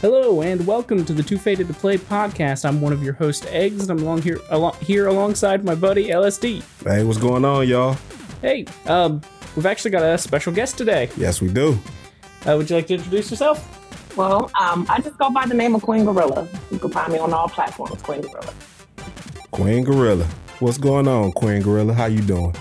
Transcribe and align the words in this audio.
Hello 0.00 0.40
and 0.40 0.66
welcome 0.66 1.04
to 1.04 1.12
the 1.12 1.22
Too 1.22 1.36
Faded 1.36 1.66
to 1.66 1.74
Play 1.74 1.98
podcast. 1.98 2.66
I'm 2.66 2.80
one 2.80 2.94
of 2.94 3.02
your 3.02 3.12
hosts, 3.12 3.44
Eggs, 3.50 3.82
and 3.82 3.90
I'm 3.90 3.98
along 3.98 4.22
here 4.22 4.40
along, 4.48 4.74
here 4.76 5.08
alongside 5.08 5.62
my 5.62 5.74
buddy 5.74 6.08
LSD. 6.08 6.62
Hey, 6.82 7.04
what's 7.04 7.18
going 7.18 7.44
on, 7.44 7.68
y'all? 7.68 7.98
Hey, 8.40 8.64
um, 8.86 9.20
we've 9.54 9.66
actually 9.66 9.90
got 9.90 10.02
a 10.02 10.16
special 10.16 10.54
guest 10.54 10.78
today. 10.78 11.10
Yes, 11.18 11.42
we 11.42 11.52
do. 11.52 11.78
Uh, 12.46 12.56
would 12.56 12.70
you 12.70 12.76
like 12.76 12.86
to 12.86 12.94
introduce 12.94 13.30
yourself? 13.30 14.16
Well, 14.16 14.50
um, 14.58 14.86
I 14.88 15.02
just 15.02 15.18
go 15.18 15.30
by 15.30 15.44
the 15.44 15.52
name 15.52 15.74
of 15.74 15.82
Queen 15.82 16.06
Gorilla. 16.06 16.48
You 16.70 16.78
can 16.78 16.90
find 16.90 17.12
me 17.12 17.18
on 17.18 17.34
all 17.34 17.50
platforms, 17.50 18.00
Queen 18.00 18.22
Gorilla. 18.22 18.54
Queen 19.50 19.84
Gorilla. 19.84 20.24
What's 20.60 20.78
going 20.78 21.08
on, 21.08 21.32
Queen 21.32 21.60
Gorilla? 21.60 21.92
How 21.92 22.06
you 22.06 22.22
doing? 22.22 22.56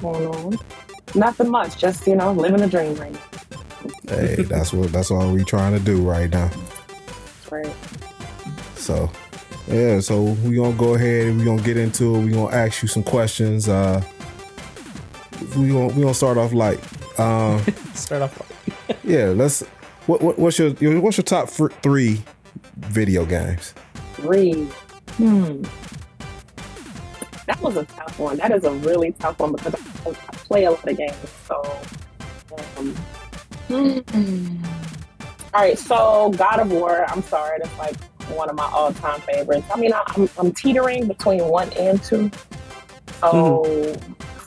Going 0.00 0.26
on? 0.26 0.58
Nothing 1.14 1.48
much, 1.48 1.78
just 1.78 2.08
you 2.08 2.16
know, 2.16 2.32
living 2.32 2.62
a 2.62 2.66
dream 2.66 2.96
right 2.96 3.12
now. 3.12 3.35
Hey, 4.08 4.36
that's 4.42 4.72
what 4.72 4.92
that's 4.92 5.10
all 5.10 5.32
we 5.32 5.44
trying 5.44 5.76
to 5.76 5.84
do 5.84 6.00
right 6.02 6.30
now. 6.30 6.50
Right. 7.50 7.74
So, 8.76 9.10
yeah, 9.66 10.00
so 10.00 10.22
we 10.22 10.56
gonna 10.56 10.76
go 10.76 10.94
ahead 10.94 11.26
and 11.26 11.38
we 11.38 11.44
gonna 11.44 11.62
get 11.62 11.76
into 11.76 12.14
it. 12.14 12.24
We 12.24 12.30
gonna 12.30 12.54
ask 12.54 12.82
you 12.82 12.88
some 12.88 13.02
questions. 13.02 13.68
Uh, 13.68 14.02
we 15.56 15.68
gonna 15.68 15.88
we 15.88 16.02
gonna 16.02 16.14
start 16.14 16.38
off 16.38 16.52
light. 16.52 16.80
Um, 17.18 17.60
Start 17.94 18.22
off. 18.22 18.38
Light. 18.88 18.98
yeah, 19.04 19.26
let's. 19.26 19.62
What, 20.06 20.22
what 20.22 20.38
what's 20.38 20.58
your, 20.58 20.68
your 20.74 21.00
what's 21.00 21.16
your 21.16 21.24
top 21.24 21.48
three 21.48 22.22
video 22.76 23.24
games? 23.24 23.74
Three. 24.14 24.64
Hmm. 25.16 25.62
That 27.46 27.60
was 27.60 27.76
a 27.76 27.84
tough 27.84 28.18
one. 28.18 28.36
That 28.36 28.52
is 28.52 28.64
a 28.64 28.72
really 28.72 29.12
tough 29.12 29.38
one 29.38 29.52
because 29.52 29.74
I, 29.74 30.10
I 30.10 30.12
play 30.36 30.64
a 30.64 30.70
lot 30.70 30.88
of 30.88 30.96
games. 30.96 31.14
So, 31.46 31.78
um, 32.78 32.94
hmm. 33.68 34.64
all 35.54 35.60
right. 35.62 35.78
So, 35.78 36.32
God 36.36 36.60
of 36.60 36.72
War. 36.72 37.04
I'm 37.08 37.22
sorry, 37.22 37.58
that's 37.62 37.78
like 37.78 37.96
one 38.30 38.48
of 38.48 38.56
my 38.56 38.68
all-time 38.72 39.20
favorites. 39.22 39.66
I 39.72 39.78
mean, 39.78 39.92
I, 39.92 40.02
I'm 40.08 40.28
I'm 40.38 40.52
teetering 40.52 41.08
between 41.08 41.44
one 41.44 41.72
and 41.74 42.02
two. 42.02 42.30
So, 43.20 43.96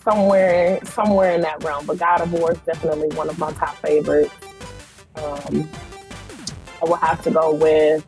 somewhere 0.04 0.80
somewhere 0.86 1.32
in 1.34 1.42
that 1.42 1.64
realm. 1.64 1.86
But 1.86 2.00
God 2.00 2.22
of 2.22 2.34
War 2.34 2.52
is 2.52 2.60
definitely 2.60 3.10
one 3.16 3.30
of 3.30 3.38
my 3.38 3.52
top 3.54 3.76
favorites. 3.78 4.34
Um, 5.16 5.70
I 6.82 6.86
will 6.86 6.96
have 6.96 7.22
to 7.24 7.32
go 7.32 7.54
with. 7.54 8.06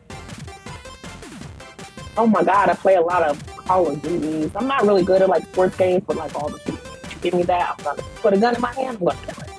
Oh 2.16 2.26
my 2.26 2.42
God, 2.42 2.68
I 2.68 2.74
play 2.74 2.96
a 2.96 3.00
lot 3.00 3.22
of 3.22 3.42
Call 3.56 3.88
of 3.88 4.02
Duties. 4.02 4.50
I'm 4.54 4.66
not 4.66 4.82
really 4.82 5.04
good 5.04 5.22
at 5.22 5.28
like 5.28 5.44
sports 5.44 5.76
games, 5.76 6.04
but 6.06 6.16
like 6.16 6.34
all 6.34 6.48
the 6.50 6.60
you 6.72 7.16
give 7.20 7.34
me 7.34 7.42
that, 7.44 7.74
I'm 7.78 7.84
gonna 7.84 8.02
put 8.16 8.34
a 8.34 8.38
gun 8.38 8.54
in 8.54 8.60
my 8.60 8.72
hand. 8.74 8.98
I'm 8.98 9.04
gonna 9.04 9.18
kill 9.26 9.42
it. 9.44 9.51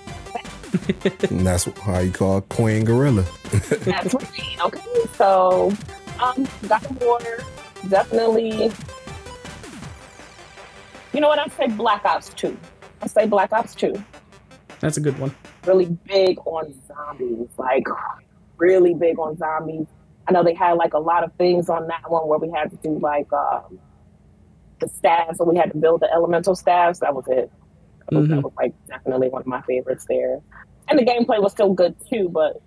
And 1.29 1.45
that's 1.45 1.65
how 1.65 1.99
you 1.99 2.11
call 2.11 2.41
Queen 2.41 2.83
Gorilla. 2.83 3.25
That's 3.51 4.13
right. 4.13 4.57
Okay, 4.65 4.81
so 5.15 5.71
um, 6.19 6.47
God 6.67 6.85
of 6.85 7.01
War 7.01 7.19
definitely. 7.89 8.71
You 11.13 11.21
know 11.21 11.27
what? 11.27 11.39
I'd 11.39 11.51
say 11.53 11.67
Black 11.67 12.05
Ops 12.05 12.29
Two. 12.29 12.57
I 13.01 13.07
say 13.07 13.27
Black 13.27 13.53
Ops 13.53 13.75
Two. 13.75 13.93
That's 14.79 14.97
a 14.97 15.01
good 15.01 15.17
one. 15.19 15.33
really 15.65 15.85
big 15.85 16.39
on 16.45 16.73
zombies, 16.87 17.47
like 17.57 17.85
really 18.57 18.93
big 18.93 19.19
on 19.19 19.37
zombies. 19.37 19.87
I 20.27 20.31
know 20.31 20.43
they 20.43 20.53
had 20.53 20.73
like 20.73 20.93
a 20.93 20.99
lot 20.99 21.23
of 21.23 21.31
things 21.33 21.69
on 21.69 21.87
that 21.87 22.09
one 22.09 22.27
where 22.27 22.39
we 22.39 22.49
had 22.49 22.71
to 22.71 22.77
do 22.77 22.97
like 22.99 23.31
um, 23.31 23.79
the 24.79 24.87
staffs, 24.87 25.37
so 25.37 25.43
we 25.43 25.55
had 25.57 25.71
to 25.71 25.77
build 25.77 26.01
the 26.01 26.11
elemental 26.11 26.55
staffs. 26.55 26.99
That 26.99 27.13
was 27.13 27.25
it. 27.27 27.51
That 28.09 28.17
was- 28.19 28.27
Mhm. 28.27 28.29
That 28.35 28.43
was 28.43 28.53
like 28.57 28.73
definitely 28.87 29.29
one 29.29 29.41
of 29.41 29.47
my 29.47 29.61
favorites 29.61 30.05
there. 30.07 30.39
And 30.89 30.99
the 30.99 31.03
gameplay 31.05 31.41
was 31.41 31.51
still 31.51 31.73
good 31.73 31.95
too, 32.09 32.29
but 32.29 32.61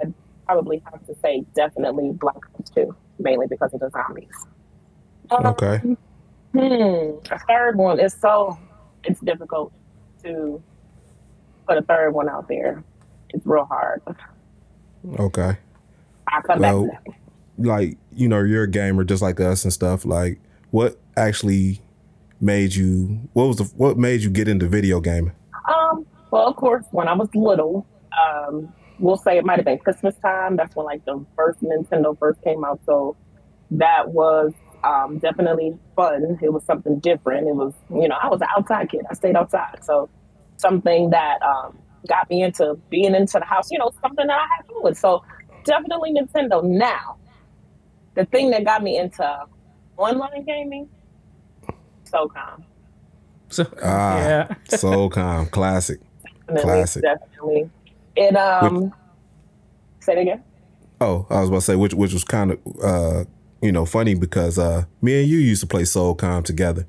I'd 0.00 0.14
probably 0.46 0.82
have 0.90 1.04
to 1.06 1.14
say 1.16 1.44
definitely 1.54 2.12
Black 2.12 2.36
Ops 2.58 2.70
2, 2.70 2.94
mainly 3.18 3.46
because 3.48 3.74
of 3.74 3.80
the 3.80 3.90
zombies. 3.90 4.46
Um, 5.30 5.46
Okay. 5.46 5.78
Hmm. 6.52 7.18
A 7.30 7.38
third 7.46 7.76
one 7.76 8.00
is 8.00 8.14
so 8.14 8.56
it's 9.04 9.20
difficult 9.20 9.72
to 10.24 10.62
put 11.66 11.76
a 11.78 11.82
third 11.82 12.12
one 12.14 12.28
out 12.28 12.48
there. 12.48 12.82
It's 13.30 13.44
real 13.46 13.64
hard. 13.66 14.00
Okay. 15.18 15.56
I'll 16.28 16.42
come 16.42 16.60
Well, 16.60 16.86
back 16.86 17.04
to 17.04 17.10
that. 17.58 17.66
like 17.66 17.98
you 18.12 18.28
know 18.28 18.40
you're 18.42 18.62
a 18.64 18.70
gamer 18.70 19.04
just 19.04 19.22
like 19.22 19.40
us 19.40 19.64
and 19.64 19.72
stuff 19.72 20.04
like 20.04 20.40
what 20.70 20.98
actually 21.16 21.80
made 22.40 22.74
you 22.74 23.20
what 23.32 23.46
was 23.46 23.56
the 23.56 23.64
what 23.76 23.96
made 23.96 24.20
you 24.20 24.30
get 24.30 24.48
into 24.48 24.66
video 24.66 25.00
gaming 25.00 25.32
Um, 25.68 26.06
well, 26.30 26.46
of 26.46 26.56
course, 26.56 26.84
when 26.90 27.08
I 27.08 27.14
was 27.14 27.28
little, 27.34 27.86
um, 28.18 28.72
we'll 28.98 29.16
say 29.16 29.38
it 29.38 29.44
might 29.44 29.56
have 29.56 29.64
been 29.64 29.78
Christmas 29.78 30.14
time. 30.22 30.56
That's 30.56 30.74
when 30.76 30.86
like 30.86 31.04
the 31.04 31.24
first 31.36 31.60
Nintendo 31.62 32.18
first 32.18 32.42
came 32.42 32.64
out. 32.64 32.80
So 32.84 33.16
that 33.72 34.10
was 34.10 34.52
um, 34.84 35.18
definitely 35.18 35.76
fun. 35.96 36.38
It 36.42 36.52
was 36.52 36.64
something 36.64 36.98
different. 36.98 37.48
It 37.48 37.54
was, 37.54 37.74
you 37.90 38.08
know, 38.08 38.16
I 38.22 38.28
was 38.28 38.40
an 38.40 38.48
outside 38.56 38.90
kid. 38.90 39.02
I 39.10 39.14
stayed 39.14 39.36
outside. 39.36 39.78
So 39.82 40.08
something 40.56 41.10
that 41.10 41.40
um, 41.42 41.78
got 42.06 42.28
me 42.28 42.42
into 42.42 42.78
being 42.90 43.14
into 43.14 43.38
the 43.38 43.44
house, 43.44 43.70
you 43.70 43.78
know, 43.78 43.90
something 44.02 44.26
that 44.26 44.38
I 44.38 44.46
had 44.56 44.66
fun 44.66 44.82
with. 44.82 44.98
So 44.98 45.24
definitely 45.64 46.12
Nintendo. 46.12 46.62
Now, 46.62 47.16
the 48.14 48.24
thing 48.26 48.50
that 48.50 48.64
got 48.64 48.82
me 48.82 48.98
into 48.98 49.46
online 49.96 50.44
gaming, 50.44 50.88
SOCOM. 52.12 52.62
So 53.50 53.66
Ah. 53.82 54.18
yeah, 54.18 54.54
SOCOM 54.68 55.50
classic 55.50 56.00
Definitely, 56.48 56.62
Classic. 56.62 57.02
Definitely. 57.02 57.70
It 58.16 58.36
um 58.36 58.92
say 60.00 60.12
it 60.14 60.22
again. 60.22 60.42
oh 61.00 61.26
i 61.30 61.40
was 61.40 61.48
about 61.48 61.58
to 61.58 61.64
say 61.66 61.76
which 61.76 61.94
which 61.94 62.12
was 62.12 62.24
kind 62.24 62.52
of 62.52 62.58
uh 62.82 63.24
you 63.62 63.70
know 63.72 63.84
funny 63.84 64.14
because 64.14 64.58
uh 64.58 64.84
me 65.02 65.20
and 65.20 65.28
you 65.30 65.38
used 65.38 65.60
to 65.60 65.66
play 65.66 65.82
SOCOM 65.82 66.44
together 66.44 66.86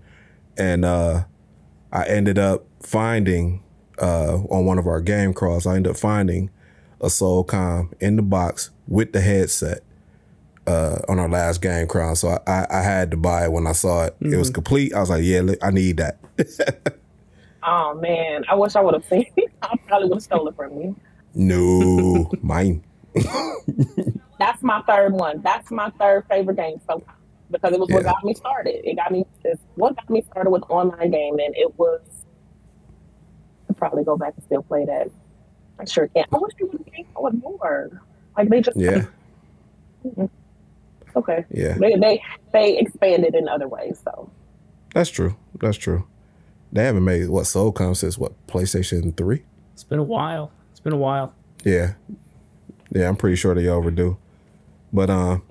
and 0.57 0.85
uh 0.85 1.23
i 1.91 2.05
ended 2.05 2.37
up 2.39 2.65
finding 2.81 3.61
uh 4.01 4.35
on 4.49 4.65
one 4.65 4.77
of 4.79 4.87
our 4.87 5.01
game 5.01 5.33
crawls 5.33 5.67
i 5.67 5.75
ended 5.75 5.91
up 5.91 5.97
finding 5.97 6.49
a 7.01 7.07
SOCOM 7.07 7.93
in 7.99 8.15
the 8.17 8.21
box 8.21 8.71
with 8.87 9.11
the 9.13 9.21
headset 9.21 9.79
uh, 10.67 10.99
on 11.07 11.19
our 11.19 11.29
last 11.29 11.61
game 11.61 11.87
crown. 11.87 12.15
so 12.15 12.29
I, 12.29 12.39
I, 12.47 12.67
I 12.69 12.81
had 12.81 13.11
to 13.11 13.17
buy 13.17 13.45
it 13.45 13.51
when 13.51 13.67
I 13.67 13.71
saw 13.73 14.05
it. 14.05 14.15
It 14.21 14.37
was 14.37 14.49
complete. 14.49 14.93
I 14.93 14.99
was 14.99 15.09
like, 15.09 15.23
"Yeah, 15.23 15.41
look, 15.41 15.57
I 15.61 15.71
need 15.71 15.97
that." 15.97 16.19
Oh 17.63 17.93
man, 17.95 18.45
I 18.49 18.55
wish 18.55 18.75
I 18.75 18.81
would 18.81 18.93
have 18.93 19.05
seen 19.05 19.25
it. 19.35 19.51
I 19.61 19.75
probably 19.87 20.07
would 20.07 20.15
have 20.15 20.23
stolen 20.23 20.53
it 20.53 20.55
from 20.55 20.77
you. 20.77 20.95
No, 21.35 22.31
mine. 22.41 22.83
That's 24.39 24.63
my 24.63 24.81
third 24.83 25.13
one. 25.13 25.41
That's 25.41 25.69
my 25.69 25.89
third 25.99 26.25
favorite 26.29 26.55
game 26.55 26.79
so 26.87 26.99
far 26.99 27.15
because 27.51 27.73
it 27.73 27.79
was 27.79 27.89
what 27.89 28.03
got 28.03 28.23
me 28.23 28.33
started. 28.33 28.87
It 28.89 28.95
got 28.95 29.11
me 29.11 29.25
it's 29.43 29.61
what 29.75 29.95
got 29.95 30.09
me 30.09 30.23
started 30.31 30.49
with 30.51 30.63
online 30.69 31.11
gaming. 31.11 31.51
It 31.55 31.77
was 31.77 32.01
I'd 33.69 33.77
probably 33.77 34.03
go 34.03 34.17
back 34.17 34.33
and 34.35 34.43
still 34.45 34.63
play 34.63 34.85
that. 34.85 35.09
I 35.79 35.85
sure 35.85 36.07
can. 36.07 36.25
I 36.31 36.37
wish 36.37 36.53
they 36.59 36.65
would 36.65 36.77
have 36.77 36.93
came 36.93 37.07
out 37.15 37.23
with 37.23 37.33
more. 37.41 38.01
Like 38.37 38.49
they 38.49 38.61
just 38.61 38.77
Yeah, 38.77 39.05
okay. 41.15 41.45
yeah, 41.51 41.73
They 41.77 41.95
they 41.95 42.21
they 42.53 42.77
expanded 42.77 43.35
in 43.35 43.47
other 43.47 43.67
ways, 43.67 43.99
so 44.03 44.29
that's 44.93 45.09
true. 45.09 45.35
That's 45.59 45.77
true. 45.77 46.07
They 46.71 46.83
haven't 46.83 47.03
made 47.05 47.29
what 47.29 47.45
SOCOM 47.45 47.95
since 47.97 48.17
what 48.17 48.33
PlayStation 48.47 49.15
Three. 49.17 49.43
it's 49.73 49.83
been 49.83 49.99
a 49.99 50.03
while. 50.03 50.51
It's 50.71 50.79
been 50.79 50.93
a 50.93 50.97
while. 50.97 51.33
Yeah, 51.63 51.93
yeah, 52.91 53.07
I'm 53.09 53.15
pretty 53.15 53.35
sure 53.35 53.53
they 53.55 53.67
overdue. 53.67 54.17
But 54.93 55.09
um, 55.09 55.43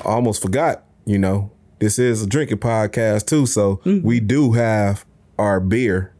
I 0.00 0.08
almost 0.10 0.42
forgot. 0.42 0.84
You 1.04 1.18
know, 1.18 1.52
this 1.78 1.98
is 1.98 2.22
a 2.22 2.26
drinking 2.26 2.58
podcast 2.58 3.26
too, 3.26 3.46
so 3.46 3.80
we 3.84 4.18
do 4.20 4.52
have 4.52 5.04
our 5.38 5.60
beer. 5.60 6.12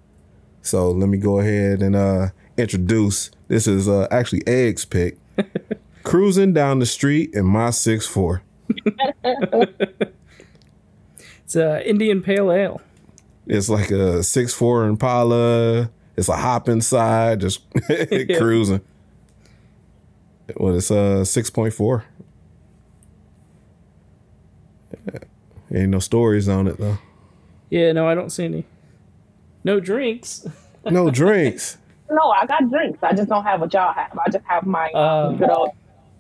So 0.63 0.91
let 0.91 1.09
me 1.09 1.19
go 1.19 1.39
ahead 1.41 1.81
and 1.83 1.95
uh 1.97 2.29
introduce. 2.57 3.31
This 3.49 3.67
is 3.67 3.89
uh 3.89 4.07
actually 4.11 4.47
Eggs 4.47 4.85
pick. 4.85 5.19
Cruising 6.05 6.53
down 6.53 6.79
the 6.79 6.87
street 6.87 7.31
in 7.35 7.47
my 7.47 7.71
six 7.71 8.07
four. 8.07 8.43
It's 11.45 11.55
uh, 11.55 11.81
Indian 11.85 12.23
Pale 12.23 12.51
Ale. 12.51 12.81
It's 13.47 13.69
like 13.69 13.93
a 13.93 14.25
six 14.25 14.53
four 14.53 14.85
Impala. 14.89 15.91
It's 16.17 16.29
a 16.29 16.37
hop 16.37 16.69
inside, 16.69 17.41
just 17.41 17.63
cruising. 18.37 18.81
Well, 20.57 20.75
it's 20.77 20.91
uh 20.91 21.25
six 21.25 21.49
point 21.51 21.73
four. 21.73 22.05
Ain't 25.73 25.91
no 25.91 25.99
stories 25.99 26.49
on 26.49 26.67
it 26.67 26.79
though. 26.79 26.99
Yeah, 27.71 27.93
no, 27.93 28.09
I 28.09 28.15
don't 28.17 28.31
see 28.31 28.45
any. 28.45 28.65
No 29.65 29.79
drinks. 29.81 30.47
No 30.85 31.11
drinks. 31.11 31.79
no, 32.11 32.31
I 32.31 32.47
got 32.47 32.69
drinks. 32.71 32.99
I 33.03 33.13
just 33.13 33.29
don't 33.29 33.45
have 33.45 33.61
what 33.61 33.73
y'all 33.73 33.93
have. 33.93 34.17
I 34.25 34.31
just 34.31 34.45
have 34.47 34.67
my 34.67 34.91
Uh. 34.91 35.31
good 35.33 35.51
old 35.51 35.71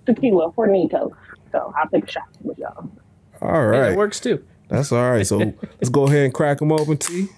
tequila 0.06 0.52
Hornito. 0.52 1.12
So 1.56 1.72
I'll 1.74 1.88
take 1.88 2.04
a 2.06 2.10
shot 2.10 2.24
with 2.42 2.58
y'all. 2.58 2.90
All 3.40 3.50
Yeah, 3.50 3.56
right, 3.78 3.92
it 3.92 3.96
works 3.96 4.20
too. 4.20 4.44
that's 4.68 4.92
all 4.92 5.10
right. 5.10 5.26
So 5.26 5.38
let's 5.38 5.88
go 5.88 6.04
ahead 6.06 6.24
and 6.26 6.34
crack 6.34 6.58
them 6.58 6.70
open, 6.70 6.98
T. 6.98 7.28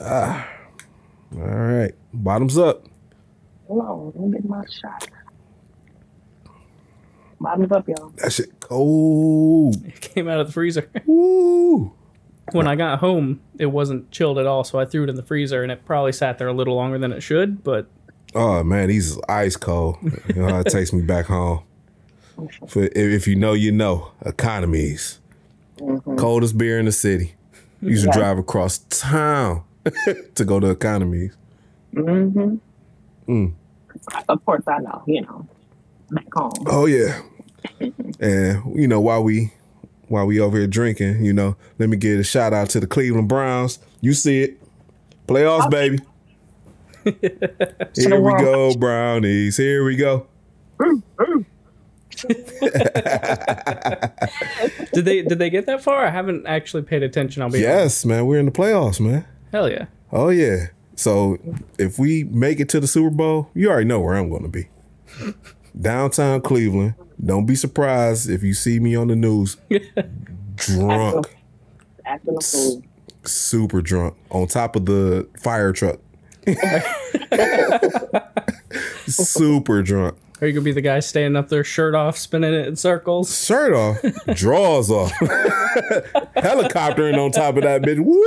Ah, 0.00 0.48
all 1.36 1.40
right. 1.40 1.92
Bottoms 2.12 2.58
up. 2.58 2.86
Hold 3.68 3.80
on, 3.84 4.06
let 4.16 4.28
me 4.28 4.32
get 4.38 4.48
my 4.48 4.64
shot. 4.68 5.06
Bottoms 7.40 7.70
up, 7.70 7.88
y'all. 7.88 8.08
That 8.16 8.32
shit 8.32 8.58
cold. 8.58 9.76
It 9.86 10.00
came 10.00 10.28
out 10.28 10.40
of 10.40 10.48
the 10.48 10.52
freezer. 10.52 10.90
Woo. 11.06 11.92
when 12.50 12.66
I 12.66 12.74
got 12.74 12.98
home, 12.98 13.40
it 13.58 13.66
wasn't 13.66 14.10
chilled 14.10 14.38
at 14.38 14.46
all, 14.46 14.64
so 14.64 14.80
I 14.80 14.84
threw 14.84 15.04
it 15.04 15.10
in 15.10 15.14
the 15.14 15.22
freezer, 15.22 15.62
and 15.62 15.70
it 15.70 15.84
probably 15.84 16.10
sat 16.12 16.38
there 16.38 16.48
a 16.48 16.52
little 16.52 16.74
longer 16.74 16.98
than 16.98 17.12
it 17.12 17.20
should. 17.22 17.62
But 17.62 17.86
Oh 18.34 18.64
man, 18.64 18.88
these 18.88 19.12
is 19.12 19.20
ice 19.28 19.56
cold. 19.56 19.96
You 20.34 20.42
know 20.42 20.48
how 20.48 20.60
it 20.60 20.66
takes 20.66 20.92
me 20.92 21.02
back 21.02 21.26
home. 21.26 21.62
For 22.68 22.88
if, 22.94 23.26
you 23.26 23.36
know, 23.36 23.52
you 23.52 23.72
know. 23.72 24.12
Economies, 24.24 25.18
coldest 26.16 26.58
beer 26.58 26.78
in 26.78 26.86
the 26.86 26.92
city. 26.92 27.34
Used 27.82 28.04
to 28.04 28.10
drive 28.10 28.38
across 28.38 28.78
town 28.90 29.62
to 30.34 30.44
go 30.44 30.60
to 30.60 30.70
economies. 30.70 31.34
Mm-hmm. 31.94 32.56
Mm. 33.28 33.54
Of 34.28 34.44
course, 34.44 34.62
I 34.66 34.78
know. 34.78 35.02
You 35.06 35.22
know, 35.22 35.46
back 36.10 36.26
home. 36.32 36.52
Oh 36.66 36.86
yeah, 36.86 37.22
and 38.20 38.78
you 38.78 38.86
know 38.86 39.00
while 39.00 39.22
we 39.22 39.52
while 40.08 40.26
we 40.26 40.40
over 40.40 40.58
here 40.58 40.66
drinking, 40.66 41.24
you 41.24 41.32
know, 41.32 41.56
let 41.78 41.88
me 41.88 41.96
give 41.96 42.20
a 42.20 42.24
shout 42.24 42.52
out 42.52 42.68
to 42.70 42.80
the 42.80 42.86
Cleveland 42.86 43.28
Browns. 43.28 43.78
You 44.00 44.12
see 44.12 44.42
it, 44.42 44.60
playoffs, 45.26 45.70
baby. 45.70 46.00
Here 47.94 48.20
we 48.20 48.32
go, 48.42 48.74
brownies. 48.76 49.56
Here 49.56 49.84
we 49.84 49.96
go. 49.96 50.26
did 54.92 55.04
they 55.04 55.22
did 55.22 55.38
they 55.38 55.50
get 55.50 55.66
that 55.66 55.82
far? 55.82 56.04
I 56.06 56.10
haven't 56.10 56.46
actually 56.46 56.82
paid 56.82 57.02
attention. 57.02 57.42
I'll 57.42 57.50
be 57.50 57.60
Yes, 57.60 58.04
man, 58.04 58.26
we're 58.26 58.38
in 58.38 58.46
the 58.46 58.52
playoffs, 58.52 59.00
man. 59.00 59.24
hell 59.52 59.70
yeah. 59.70 59.86
Oh 60.12 60.28
yeah. 60.28 60.66
So 60.96 61.38
if 61.78 61.98
we 61.98 62.24
make 62.24 62.60
it 62.60 62.68
to 62.70 62.80
the 62.80 62.86
Super 62.86 63.14
Bowl, 63.14 63.50
you 63.54 63.70
already 63.70 63.86
know 63.86 64.00
where 64.00 64.16
I'm 64.16 64.28
going 64.28 64.42
to 64.42 64.48
be. 64.48 64.68
Downtown 65.80 66.40
Cleveland. 66.42 66.94
Don't 67.24 67.46
be 67.46 67.54
surprised 67.54 68.28
if 68.28 68.42
you 68.42 68.54
see 68.54 68.80
me 68.80 68.96
on 68.96 69.08
the 69.08 69.16
news 69.16 69.56
drunk, 70.56 71.26
Acting 72.04 72.36
a 72.36 72.40
fool. 72.42 72.82
super 73.24 73.80
drunk, 73.82 74.14
on 74.30 74.46
top 74.46 74.76
of 74.76 74.86
the 74.86 75.28
fire 75.38 75.72
truck. 75.72 75.98
super 79.06 79.82
drunk. 79.82 80.16
Are 80.40 80.46
you 80.46 80.52
gonna 80.54 80.64
be 80.64 80.72
the 80.72 80.80
guy 80.80 81.00
standing 81.00 81.36
up 81.36 81.48
there, 81.48 81.62
shirt 81.64 81.94
off, 81.94 82.16
spinning 82.16 82.54
it 82.54 82.66
in 82.66 82.76
circles? 82.76 83.44
Shirt 83.44 83.74
off, 83.74 84.00
drawers 84.34 84.90
off, 84.90 85.12
helicoptering 86.36 87.18
on 87.22 87.30
top 87.30 87.56
of 87.56 87.62
that 87.64 87.82
bitch. 87.82 87.98
Woo! 88.00 88.24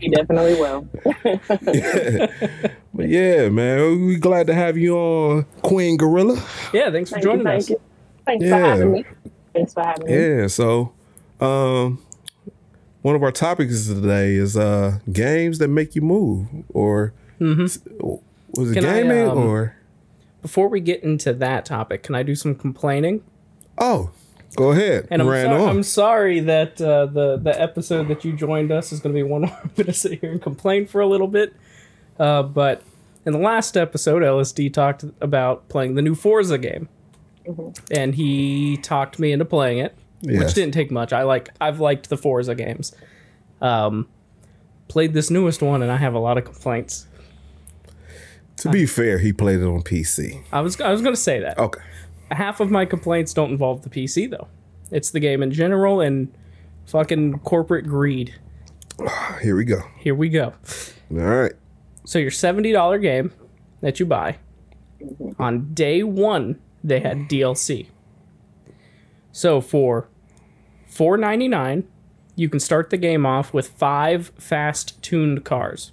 He 0.00 0.08
definitely 0.10 0.54
will. 0.54 0.88
But 2.94 3.08
yeah, 3.10 3.48
man, 3.48 4.06
we 4.06 4.16
glad 4.16 4.48
to 4.48 4.54
have 4.54 4.76
you 4.76 4.96
on, 4.96 5.44
Queen 5.62 5.96
Gorilla. 5.96 6.34
Yeah, 6.74 6.90
thanks 6.90 7.10
for 7.10 7.14
Thank 7.14 7.24
you, 7.26 7.30
joining 7.30 7.44
thank 7.44 7.58
us. 7.60 7.70
you. 7.70 7.80
Thanks 8.26 8.44
Yeah. 8.44 8.50
for 8.50 8.64
having 8.64 8.92
me. 8.92 9.04
Thanks 9.54 9.72
for 9.74 9.82
having 9.84 10.06
me. 10.06 10.12
Yeah, 10.40 10.46
so 10.48 10.92
um 11.40 12.02
one 13.02 13.14
of 13.14 13.22
our 13.22 13.30
topics 13.30 13.86
today 13.86 14.34
is 14.34 14.56
uh 14.56 14.98
games 15.12 15.58
that 15.58 15.68
make 15.68 15.94
you 15.94 16.02
move 16.02 16.48
or 16.70 17.12
was 18.58 18.70
it 18.70 18.74
Mm-hmm. 18.76 18.84
Can 18.84 18.84
I, 18.94 19.02
gaming 19.02 19.28
um, 19.30 19.38
or 19.38 19.76
Before 20.42 20.68
we 20.68 20.80
get 20.80 21.02
into 21.02 21.32
that 21.34 21.64
topic, 21.64 22.02
can 22.02 22.14
I 22.14 22.22
do 22.22 22.34
some 22.34 22.54
complaining? 22.54 23.22
oh 23.78 24.10
go 24.56 24.72
ahead 24.72 25.06
And 25.10 25.20
I'm, 25.22 25.28
ran 25.28 25.46
so- 25.46 25.62
on 25.64 25.68
I'm 25.68 25.82
sorry 25.82 26.40
that 26.40 26.80
uh, 26.80 27.06
the 27.06 27.36
the 27.36 27.60
episode 27.60 28.08
that 28.08 28.24
you 28.24 28.32
joined 28.32 28.72
us 28.72 28.92
is 28.92 29.00
going 29.00 29.14
to 29.14 29.18
be 29.18 29.22
one 29.22 29.42
where 29.46 29.58
I'm 29.62 29.70
going 29.76 29.86
to 29.86 29.92
sit 29.92 30.20
here 30.20 30.32
and 30.32 30.40
complain 30.42 30.86
for 30.86 31.00
a 31.00 31.06
little 31.06 31.28
bit. 31.28 31.54
Uh, 32.18 32.42
but 32.42 32.82
in 33.26 33.32
the 33.34 33.38
last 33.38 33.76
episode, 33.76 34.22
LSD 34.22 34.72
talked 34.72 35.04
about 35.20 35.68
playing 35.68 35.94
the 35.96 36.02
new 36.02 36.14
Forza 36.14 36.56
game, 36.58 36.88
and 37.90 38.14
he 38.14 38.78
talked 38.78 39.18
me 39.18 39.32
into 39.32 39.44
playing 39.44 39.78
it, 39.78 39.94
Yes. 40.22 40.42
which 40.44 40.54
didn't 40.54 40.72
take 40.72 40.90
much. 40.90 41.12
I 41.12 41.22
like 41.24 41.50
I've 41.60 41.78
liked 41.78 42.08
the 42.08 42.16
Forza 42.16 42.54
games. 42.54 42.94
Um, 43.60 44.08
played 44.88 45.12
this 45.12 45.30
newest 45.30 45.62
one, 45.62 45.82
and 45.82 45.92
I 45.92 45.96
have 45.98 46.14
a 46.14 46.18
lot 46.18 46.38
of 46.38 46.44
complaints. 46.44 47.06
To 48.62 48.70
be 48.70 48.86
fair 48.86 49.18
he 49.18 49.32
played 49.32 49.60
it 49.60 49.66
on 49.66 49.82
PC 49.82 50.42
I 50.52 50.60
was 50.60 50.80
I 50.80 50.90
was 50.90 51.00
going 51.02 51.14
to 51.14 51.20
say 51.20 51.40
that. 51.40 51.58
okay 51.58 51.80
half 52.30 52.60
of 52.60 52.70
my 52.70 52.84
complaints 52.84 53.32
don't 53.32 53.50
involve 53.50 53.82
the 53.82 53.88
PC 53.88 54.30
though. 54.30 54.48
It's 54.90 55.10
the 55.10 55.20
game 55.20 55.42
in 55.42 55.50
general 55.52 56.00
and 56.00 56.32
fucking 56.86 57.38
corporate 57.40 57.86
greed. 57.86 58.34
here 59.42 59.56
we 59.56 59.64
go 59.64 59.80
Here 59.98 60.14
we 60.14 60.28
go. 60.28 60.52
all 61.10 61.16
right 61.16 61.52
So 62.04 62.18
your 62.18 62.30
seventy 62.30 62.72
dollar 62.72 62.98
game 62.98 63.32
that 63.80 64.00
you 64.00 64.06
buy 64.06 64.38
on 65.38 65.72
day 65.74 66.02
one 66.02 66.58
they 66.82 67.00
had 67.00 67.28
DLC. 67.28 67.86
So 69.32 69.60
for 69.60 70.08
four 70.86 71.16
ninety 71.16 71.48
nine, 71.48 71.84
you 72.34 72.48
can 72.48 72.60
start 72.60 72.90
the 72.90 72.96
game 72.96 73.26
off 73.26 73.52
with 73.52 73.68
five 73.68 74.32
fast 74.38 75.00
tuned 75.02 75.44
cars. 75.44 75.92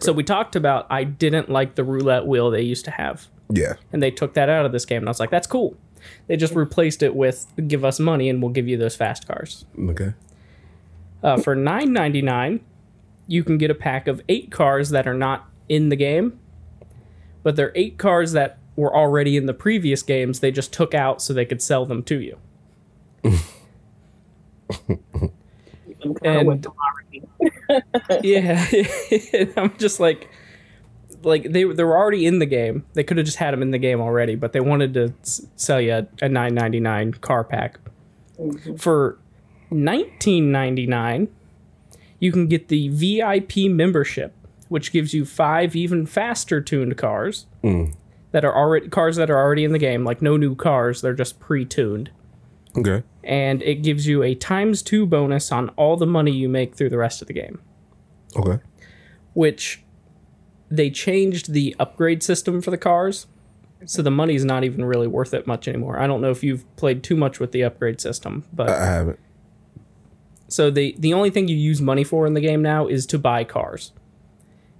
So 0.00 0.12
we 0.12 0.22
talked 0.22 0.56
about 0.56 0.86
I 0.90 1.04
didn't 1.04 1.48
like 1.48 1.74
the 1.74 1.84
roulette 1.84 2.26
wheel 2.26 2.50
they 2.50 2.62
used 2.62 2.84
to 2.86 2.90
have. 2.92 3.28
Yeah. 3.50 3.74
And 3.92 4.02
they 4.02 4.10
took 4.10 4.34
that 4.34 4.48
out 4.48 4.66
of 4.66 4.72
this 4.72 4.84
game 4.84 4.98
and 4.98 5.08
i 5.08 5.10
was 5.10 5.20
like 5.20 5.30
that's 5.30 5.46
cool. 5.46 5.76
They 6.26 6.36
just 6.36 6.54
replaced 6.54 7.02
it 7.02 7.14
with 7.14 7.46
give 7.66 7.84
us 7.84 7.98
money 7.98 8.28
and 8.28 8.42
we'll 8.42 8.52
give 8.52 8.68
you 8.68 8.76
those 8.76 8.96
fast 8.96 9.26
cars. 9.26 9.64
Okay. 9.78 10.14
Uh, 11.22 11.38
for 11.38 11.56
9.99 11.56 12.60
you 13.26 13.44
can 13.44 13.58
get 13.58 13.70
a 13.70 13.74
pack 13.74 14.06
of 14.06 14.22
eight 14.28 14.50
cars 14.50 14.90
that 14.90 15.06
are 15.06 15.14
not 15.14 15.48
in 15.68 15.88
the 15.88 15.96
game 15.96 16.38
but 17.42 17.56
they're 17.56 17.72
eight 17.74 17.98
cars 17.98 18.32
that 18.32 18.58
were 18.76 18.94
already 18.94 19.36
in 19.36 19.46
the 19.46 19.54
previous 19.54 20.02
games 20.02 20.40
they 20.40 20.52
just 20.52 20.72
took 20.72 20.94
out 20.94 21.20
so 21.20 21.32
they 21.32 21.44
could 21.44 21.60
sell 21.60 21.84
them 21.84 22.02
to 22.04 22.20
you. 22.20 22.38
I'm 23.24 23.38
kinda 24.86 25.32
And- 26.22 26.46
with 26.46 26.62
them 26.62 26.72
already. 27.72 28.26
yeah. 28.28 28.66
I'm 29.56 29.76
just 29.78 30.00
like 30.00 30.30
like 31.22 31.42
they, 31.44 31.64
they 31.64 31.84
were 31.84 31.96
already 31.96 32.26
in 32.26 32.38
the 32.38 32.46
game. 32.46 32.84
They 32.94 33.02
could 33.02 33.16
have 33.16 33.26
just 33.26 33.38
had 33.38 33.52
them 33.52 33.62
in 33.62 33.70
the 33.70 33.78
game 33.78 34.00
already 34.00 34.34
but 34.34 34.52
they 34.52 34.60
wanted 34.60 34.94
to 34.94 35.12
s- 35.22 35.46
sell 35.56 35.80
you 35.80 35.92
a, 35.92 35.98
a 36.22 36.28
9.99 36.28 37.20
car 37.20 37.44
pack. 37.44 37.78
For 38.78 39.18
19.99 39.72 41.28
you 42.20 42.32
can 42.32 42.46
get 42.46 42.68
the 42.68 42.88
vip 42.88 43.56
membership 43.70 44.34
which 44.68 44.92
gives 44.92 45.14
you 45.14 45.24
five 45.24 45.74
even 45.74 46.06
faster 46.06 46.60
tuned 46.60 46.96
cars 46.96 47.46
hmm. 47.62 47.86
that 48.32 48.44
are 48.44 48.54
already 48.54 48.88
cars 48.88 49.16
that 49.16 49.30
are 49.30 49.38
already 49.38 49.64
in 49.64 49.72
the 49.72 49.78
game 49.78 50.04
like 50.04 50.22
no 50.22 50.36
new 50.36 50.54
cars 50.54 51.00
they're 51.00 51.14
just 51.14 51.40
pre-tuned. 51.40 52.10
Okay 52.76 53.02
and 53.28 53.62
it 53.62 53.82
gives 53.82 54.06
you 54.06 54.22
a 54.22 54.34
times 54.34 54.82
two 54.82 55.06
bonus 55.06 55.52
on 55.52 55.68
all 55.70 55.96
the 55.96 56.06
money 56.06 56.32
you 56.32 56.48
make 56.48 56.74
through 56.74 56.88
the 56.88 56.98
rest 56.98 57.22
of 57.22 57.28
the 57.28 57.34
game 57.34 57.60
okay 58.36 58.58
which 59.34 59.84
they 60.70 60.90
changed 60.90 61.52
the 61.52 61.74
upgrade 61.78 62.22
system 62.22 62.60
for 62.60 62.70
the 62.70 62.78
cars. 62.78 63.26
So 63.86 64.02
the 64.02 64.10
money's 64.10 64.44
not 64.44 64.64
even 64.64 64.84
really 64.84 65.06
worth 65.06 65.32
it 65.32 65.46
much 65.46 65.68
anymore. 65.68 65.98
I 66.00 66.06
don't 66.06 66.20
know 66.20 66.30
if 66.30 66.42
you've 66.42 66.64
played 66.76 67.02
too 67.02 67.16
much 67.16 67.38
with 67.38 67.52
the 67.52 67.62
upgrade 67.62 68.00
system, 68.00 68.44
but 68.52 68.68
I 68.68 68.84
haven't 68.84 69.18
so 70.48 70.70
the 70.70 70.96
the 70.98 71.14
only 71.14 71.30
thing 71.30 71.48
you 71.48 71.56
use 71.56 71.80
money 71.80 72.04
for 72.04 72.26
in 72.26 72.34
the 72.34 72.40
game 72.40 72.62
now 72.62 72.86
is 72.86 73.06
to 73.06 73.18
buy 73.18 73.44
cars. 73.44 73.92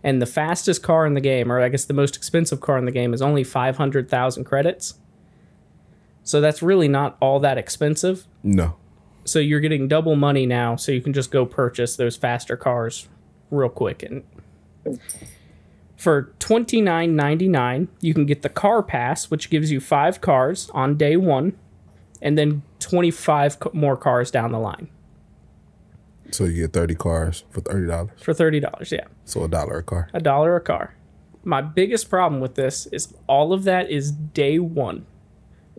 And 0.03 0.23
the 0.23 0.27
fastest 0.27 0.83
car 0.83 1.07
in 1.07 1.15
the 1.15 1.21
game, 1.21 1.51
or 1.51 1.61
I 1.61 1.69
guess 1.69 1.85
the 1.85 1.93
most 1.93 2.17
expensive 2.17 2.61
car 2.61 2.79
in 2.79 2.85
the 2.85 2.93
game, 2.93 3.13
is 3.13 3.21
only 3.21 3.43
500,000 3.43 4.45
credits. 4.45 4.95
So 6.23 6.41
that's 6.41 6.63
really 6.63 6.87
not 6.87 7.17
all 7.21 7.41
that 7.41 7.59
expensive. 7.59 8.28
No 8.43 8.77
So 9.25 9.39
you're 9.39 9.61
getting 9.61 9.89
double 9.89 10.17
money 10.17 10.47
now, 10.47 10.77
so 10.77 10.93
you 10.93 11.01
can 11.01 11.13
just 11.13 11.31
go 11.31 11.45
purchase 11.45 11.97
those 11.97 12.17
faster 12.17 12.57
cars 12.57 13.09
real 13.51 13.69
quick. 13.69 14.03
And 14.03 14.25
for 15.97 16.33
twenty 16.39 16.81
nine 16.81 17.15
ninety 17.17 17.49
nine, 17.49 17.89
you 18.01 18.15
can 18.15 18.25
get 18.27 18.43
the 18.43 18.49
car 18.49 18.83
pass, 18.83 19.31
which 19.31 19.51
gives 19.51 19.71
you 19.71 19.81
five 19.81 20.21
cars 20.21 20.71
on 20.73 20.97
day 20.97 21.17
one, 21.17 21.59
and 22.23 22.39
then 22.39 22.63
twenty 22.79 23.11
five 23.11 23.59
more 23.73 23.97
cars 23.97 24.31
down 24.31 24.53
the 24.53 24.59
line 24.59 24.89
so 26.31 26.45
you 26.45 26.63
get 26.63 26.73
30 26.73 26.95
cars 26.95 27.45
for 27.51 27.61
$30 27.61 28.11
for 28.21 28.35
thirty 28.35 28.61
dollars. 28.61 28.93
Yeah, 28.93 29.07
so 29.25 29.45
a 29.45 29.49
dollar 29.49 29.79
a 29.79 29.83
car 29.83 30.09
a 30.13 30.21
dollar 30.21 30.57
a 30.57 30.61
car. 30.61 30.95
My 31.45 31.63
biggest 31.63 32.11
problem 32.11 32.41
with 32.41 32.55
this 32.55 32.87
is 32.87 33.15
all 33.27 33.53
of 33.53 33.65
that 33.65 33.91
is 33.91 34.13
day 34.13 34.59
one. 34.59 35.07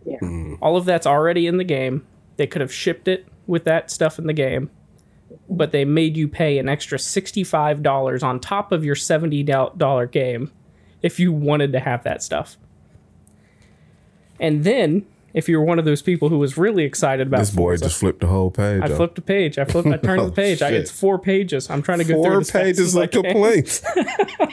Yeah. 0.04 0.18
Mm. 0.22 0.58
all 0.62 0.76
of 0.76 0.86
that's 0.86 1.06
already 1.06 1.46
in 1.46 1.58
the 1.58 1.64
game. 1.64 2.06
They 2.40 2.46
could 2.46 2.62
have 2.62 2.72
shipped 2.72 3.06
it 3.06 3.26
with 3.46 3.64
that 3.64 3.90
stuff 3.90 4.18
in 4.18 4.26
the 4.26 4.32
game, 4.32 4.70
but 5.50 5.72
they 5.72 5.84
made 5.84 6.16
you 6.16 6.26
pay 6.26 6.56
an 6.56 6.70
extra 6.70 6.96
$65 6.96 8.22
on 8.22 8.40
top 8.40 8.72
of 8.72 8.82
your 8.82 8.94
$70 8.94 10.10
game 10.10 10.50
if 11.02 11.20
you 11.20 11.34
wanted 11.34 11.70
to 11.74 11.80
have 11.80 12.02
that 12.04 12.22
stuff. 12.22 12.56
And 14.40 14.64
then, 14.64 15.04
if 15.34 15.50
you're 15.50 15.60
one 15.62 15.78
of 15.78 15.84
those 15.84 16.00
people 16.00 16.30
who 16.30 16.38
was 16.38 16.56
really 16.56 16.84
excited 16.84 17.26
about 17.26 17.40
this 17.40 17.50
boy 17.50 17.72
Forza, 17.72 17.84
just 17.84 18.00
flipped 18.00 18.20
the 18.20 18.28
whole 18.28 18.50
page 18.50 18.80
I 18.80 18.86
up. 18.86 18.92
flipped 18.92 19.18
a 19.18 19.20
page. 19.20 19.58
I 19.58 19.66
flipped. 19.66 19.88
I 19.88 19.96
turned 20.02 20.20
Oh, 20.22 20.26
the 20.30 20.32
page. 20.32 20.62
I, 20.62 20.70
it's 20.70 20.90
four 20.90 21.18
pages. 21.18 21.68
I'm 21.68 21.82
trying 21.82 21.98
to 21.98 22.04
go 22.04 22.14
through 22.14 22.22
four 22.22 22.34
it 22.38 22.40
as 22.40 22.50
fast 22.50 22.64
pages 22.64 22.96
I 22.96 23.02
of 23.04 23.10
complaints 23.10 23.82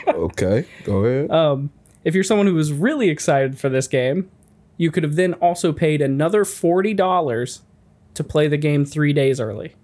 okay 0.10 0.66
go 0.84 1.06
ahead 1.06 1.32
Uh, 1.32 1.58
if 2.04 2.14
you're 2.16 2.26
someone 2.26 2.48
who 2.48 2.54
was 2.54 2.74
really 2.74 3.08
excited 3.08 3.58
for 3.58 3.70
this 3.70 3.88
game, 3.88 4.30
you 4.76 4.92
could 4.92 5.04
have 5.04 5.16
then 5.16 5.36
also 5.36 5.72
paid 5.72 6.02
another 6.02 6.44
forty 6.44 6.94
dollars 6.94 7.62
to 8.18 8.24
play 8.24 8.48
the 8.48 8.58
game 8.58 8.86
three 8.86 9.14
days 9.14 9.40
early. 9.40 9.76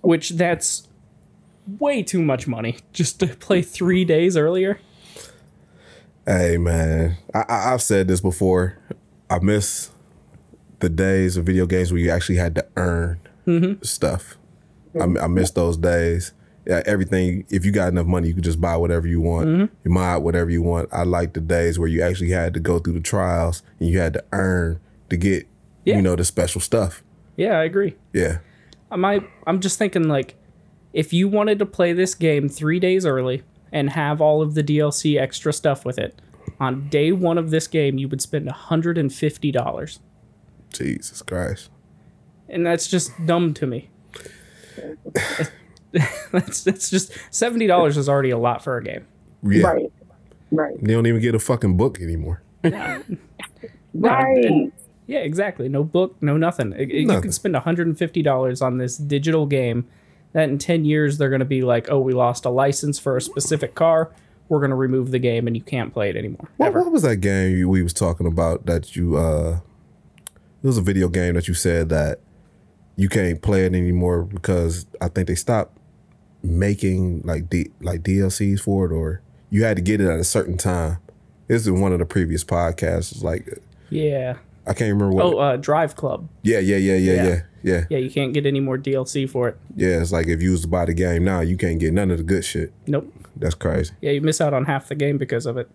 Which 0.00 0.30
that's 0.30 0.88
way 1.78 2.02
too 2.02 2.22
much 2.22 2.46
money 2.48 2.78
just 2.92 3.20
to 3.20 3.26
play 3.26 3.62
three 3.62 4.04
days 4.04 4.36
earlier. 4.36 4.80
Hey 6.26 6.56
man, 6.56 7.18
I, 7.34 7.44
I, 7.48 7.72
I've 7.74 7.82
said 7.82 8.08
this 8.08 8.20
before. 8.20 8.78
I 9.28 9.38
miss 9.40 9.90
the 10.78 10.88
days 10.88 11.36
of 11.36 11.44
video 11.46 11.66
games 11.66 11.92
where 11.92 12.00
you 12.00 12.10
actually 12.10 12.36
had 12.36 12.54
to 12.54 12.66
earn 12.76 13.20
mm-hmm. 13.46 13.82
stuff. 13.82 14.36
I, 15.00 15.04
I 15.04 15.26
miss 15.26 15.50
those 15.50 15.76
days. 15.76 16.32
Yeah, 16.64 16.82
everything. 16.86 17.44
If 17.48 17.64
you 17.64 17.72
got 17.72 17.88
enough 17.88 18.06
money, 18.06 18.28
you 18.28 18.34
could 18.34 18.44
just 18.44 18.60
buy 18.60 18.76
whatever 18.76 19.08
you 19.08 19.20
want. 19.20 19.48
Mm-hmm. 19.48 19.74
You 19.84 19.90
mod 19.90 20.22
whatever 20.22 20.48
you 20.48 20.62
want. 20.62 20.88
I 20.92 21.02
like 21.02 21.32
the 21.32 21.40
days 21.40 21.76
where 21.76 21.88
you 21.88 22.02
actually 22.02 22.30
had 22.30 22.54
to 22.54 22.60
go 22.60 22.78
through 22.78 22.92
the 22.92 23.00
trials 23.00 23.64
and 23.80 23.88
you 23.88 23.98
had 23.98 24.12
to 24.12 24.24
earn 24.32 24.78
to 25.10 25.16
get, 25.16 25.48
Yeah. 25.84 25.96
you 25.96 26.02
know, 26.02 26.16
the 26.16 26.24
special 26.24 26.60
stuff. 26.60 27.02
Yeah, 27.36 27.58
I 27.58 27.64
agree. 27.64 27.96
Yeah, 28.12 28.38
I 28.90 28.96
might, 28.96 29.28
I'm 29.46 29.60
just 29.60 29.78
thinking 29.78 30.08
like, 30.08 30.36
if 30.92 31.12
you 31.12 31.26
wanted 31.28 31.58
to 31.60 31.66
play 31.66 31.92
this 31.92 32.14
game 32.14 32.48
three 32.48 32.78
days 32.78 33.06
early 33.06 33.42
and 33.72 33.90
have 33.90 34.20
all 34.20 34.42
of 34.42 34.54
the 34.54 34.62
DLC 34.62 35.18
extra 35.18 35.52
stuff 35.52 35.84
with 35.84 35.98
it, 35.98 36.20
on 36.60 36.88
day 36.88 37.10
one 37.12 37.38
of 37.38 37.50
this 37.50 37.66
game, 37.66 37.98
you 37.98 38.08
would 38.08 38.20
spend 38.20 38.46
$150. 38.48 39.98
Jesus 40.72 41.22
Christ. 41.22 41.70
And 42.48 42.66
that's 42.66 42.86
just 42.88 43.10
dumb 43.26 43.54
to 43.54 43.66
me. 43.66 43.88
that's, 46.32 46.64
that's 46.64 46.90
just 46.90 47.12
$70 47.30 47.96
is 47.96 48.08
already 48.08 48.30
a 48.30 48.38
lot 48.38 48.62
for 48.62 48.76
a 48.76 48.84
game. 48.84 49.06
Yeah, 49.42 49.66
Right. 49.66 49.92
Right. 50.50 50.84
they 50.84 50.92
don't 50.92 51.06
even 51.06 51.20
get 51.22 51.34
a 51.34 51.38
fucking 51.38 51.76
book 51.78 51.98
anymore. 52.00 52.42
Right. 52.62 53.02
Yeah, 55.06 55.18
exactly. 55.20 55.68
No 55.68 55.82
book, 55.84 56.16
no 56.20 56.36
nothing. 56.36 56.72
It- 56.72 56.90
it- 56.90 57.00
You 57.00 57.06
Nothing. 57.06 57.22
can 57.22 57.32
spend 57.32 57.54
$150 57.56 58.62
on 58.62 58.78
this 58.78 58.96
digital 58.96 59.46
game 59.46 59.84
that 60.32 60.48
in 60.48 60.58
10 60.58 60.84
years 60.84 61.18
they're 61.18 61.28
going 61.28 61.40
to 61.40 61.44
be 61.44 61.62
like, 61.62 61.90
oh, 61.90 62.00
we 62.00 62.12
lost 62.12 62.44
a 62.44 62.50
license 62.50 62.98
for 62.98 63.16
a 63.16 63.20
specific 63.20 63.74
car. 63.74 64.10
We're 64.48 64.60
going 64.60 64.70
to 64.70 64.76
remove 64.76 65.10
the 65.10 65.18
game 65.18 65.46
and 65.46 65.56
you 65.56 65.62
can't 65.62 65.92
play 65.92 66.08
it 66.10 66.16
anymore. 66.16 66.48
What, 66.56 66.66
Ever. 66.68 66.82
what 66.84 66.92
was 66.92 67.02
that 67.02 67.16
game 67.16 67.56
you, 67.56 67.68
we 67.68 67.82
was 67.82 67.92
talking 67.92 68.26
about 68.26 68.66
that 68.66 68.94
you 68.96 69.16
uh 69.16 69.60
it 70.62 70.66
was 70.66 70.78
a 70.78 70.82
video 70.82 71.08
game 71.08 71.34
that 71.34 71.48
you 71.48 71.54
said 71.54 71.88
that 71.88 72.20
you 72.96 73.08
can't 73.08 73.42
play 73.42 73.64
it 73.66 73.74
anymore 73.74 74.22
because 74.22 74.86
I 75.00 75.08
think 75.08 75.26
they 75.28 75.34
stopped 75.34 75.76
making 76.42 77.22
like 77.24 77.48
D, 77.48 77.70
like 77.80 78.02
DLCs 78.02 78.60
for 78.60 78.86
it 78.86 78.92
or 78.92 79.22
you 79.50 79.64
had 79.64 79.76
to 79.76 79.82
get 79.82 80.00
it 80.00 80.08
at 80.08 80.18
a 80.18 80.24
certain 80.24 80.56
time. 80.56 80.98
This 81.48 81.62
is 81.62 81.70
one 81.70 81.92
of 81.92 81.98
the 81.98 82.06
previous 82.06 82.44
podcasts. 82.44 83.22
Like 83.22 83.58
Yeah. 83.90 84.36
I 84.66 84.74
can't 84.74 84.92
remember 84.92 85.10
what 85.14 85.24
Oh, 85.24 85.38
uh, 85.38 85.56
Drive 85.56 85.96
Club. 85.96 86.28
Yeah, 86.42 86.58
yeah, 86.60 86.76
yeah, 86.76 86.94
yeah, 86.96 87.12
Yeah. 87.14 87.24
yeah. 87.28 87.40
Yeah. 87.64 87.84
Yeah, 87.90 87.98
you 87.98 88.10
can't 88.10 88.34
get 88.34 88.44
any 88.44 88.58
more 88.58 88.76
DLC 88.76 89.28
for 89.30 89.48
it. 89.48 89.56
Yeah, 89.76 90.00
it's 90.00 90.10
like 90.10 90.26
if 90.26 90.42
you 90.42 90.50
was 90.50 90.62
to 90.62 90.68
buy 90.68 90.84
the 90.84 90.94
game 90.94 91.22
now, 91.24 91.40
you 91.42 91.56
can't 91.56 91.78
get 91.78 91.92
none 91.92 92.10
of 92.10 92.18
the 92.18 92.24
good 92.24 92.44
shit. 92.44 92.72
Nope. 92.88 93.12
That's 93.36 93.54
crazy. 93.54 93.92
Yeah, 94.00 94.10
you 94.10 94.20
miss 94.20 94.40
out 94.40 94.52
on 94.52 94.64
half 94.64 94.88
the 94.88 94.96
game 94.96 95.16
because 95.16 95.46
of 95.46 95.56
it. 95.56 95.68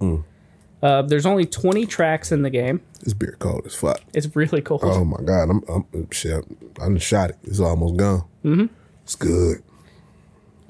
Uh, 0.00 1.02
there's 1.02 1.26
only 1.26 1.44
20 1.44 1.86
tracks 1.86 2.30
in 2.30 2.42
the 2.42 2.50
game. 2.50 2.80
This 3.02 3.12
beer 3.12 3.36
cold 3.38 3.62
as 3.66 3.74
fuck. 3.74 4.00
It's 4.14 4.34
really 4.36 4.62
cold. 4.62 4.80
Oh 4.84 5.04
my 5.04 5.20
god, 5.22 5.50
I'm, 5.50 5.62
I'm 5.68 6.10
shit. 6.10 6.44
I 6.80 6.84
done 6.84 6.98
shot 6.98 7.30
it. 7.30 7.36
It's 7.42 7.60
almost 7.60 7.96
gone. 7.96 8.24
Mm-hmm. 8.44 8.66
It's 9.02 9.14
good. 9.16 9.62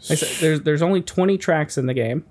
Like 0.09 0.19
said, 0.19 0.29
there's 0.41 0.61
there's 0.63 0.83
only 0.83 1.03
20 1.03 1.37
tracks 1.39 1.77
in 1.77 1.87
the 1.87 1.95
game, 1.95 2.25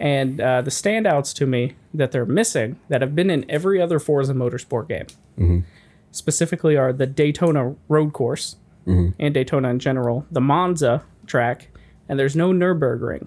and 0.00 0.40
uh, 0.40 0.62
the 0.62 0.70
standouts 0.70 1.34
to 1.34 1.46
me 1.46 1.74
that 1.94 2.12
they're 2.12 2.24
missing 2.26 2.78
that 2.88 3.00
have 3.00 3.14
been 3.14 3.30
in 3.30 3.44
every 3.50 3.80
other 3.80 3.98
Forza 3.98 4.32
Motorsport 4.34 4.88
game, 4.88 5.64
specifically 6.12 6.76
are 6.76 6.92
the 6.92 7.06
Daytona 7.06 7.74
Road 7.88 8.12
Course 8.12 8.56
and 8.86 9.34
Daytona 9.34 9.68
in 9.68 9.78
general, 9.78 10.24
the 10.30 10.40
Monza 10.40 11.02
track, 11.26 11.68
and 12.08 12.18
there's 12.18 12.34
no 12.34 12.52
Nurburgring. 12.52 13.26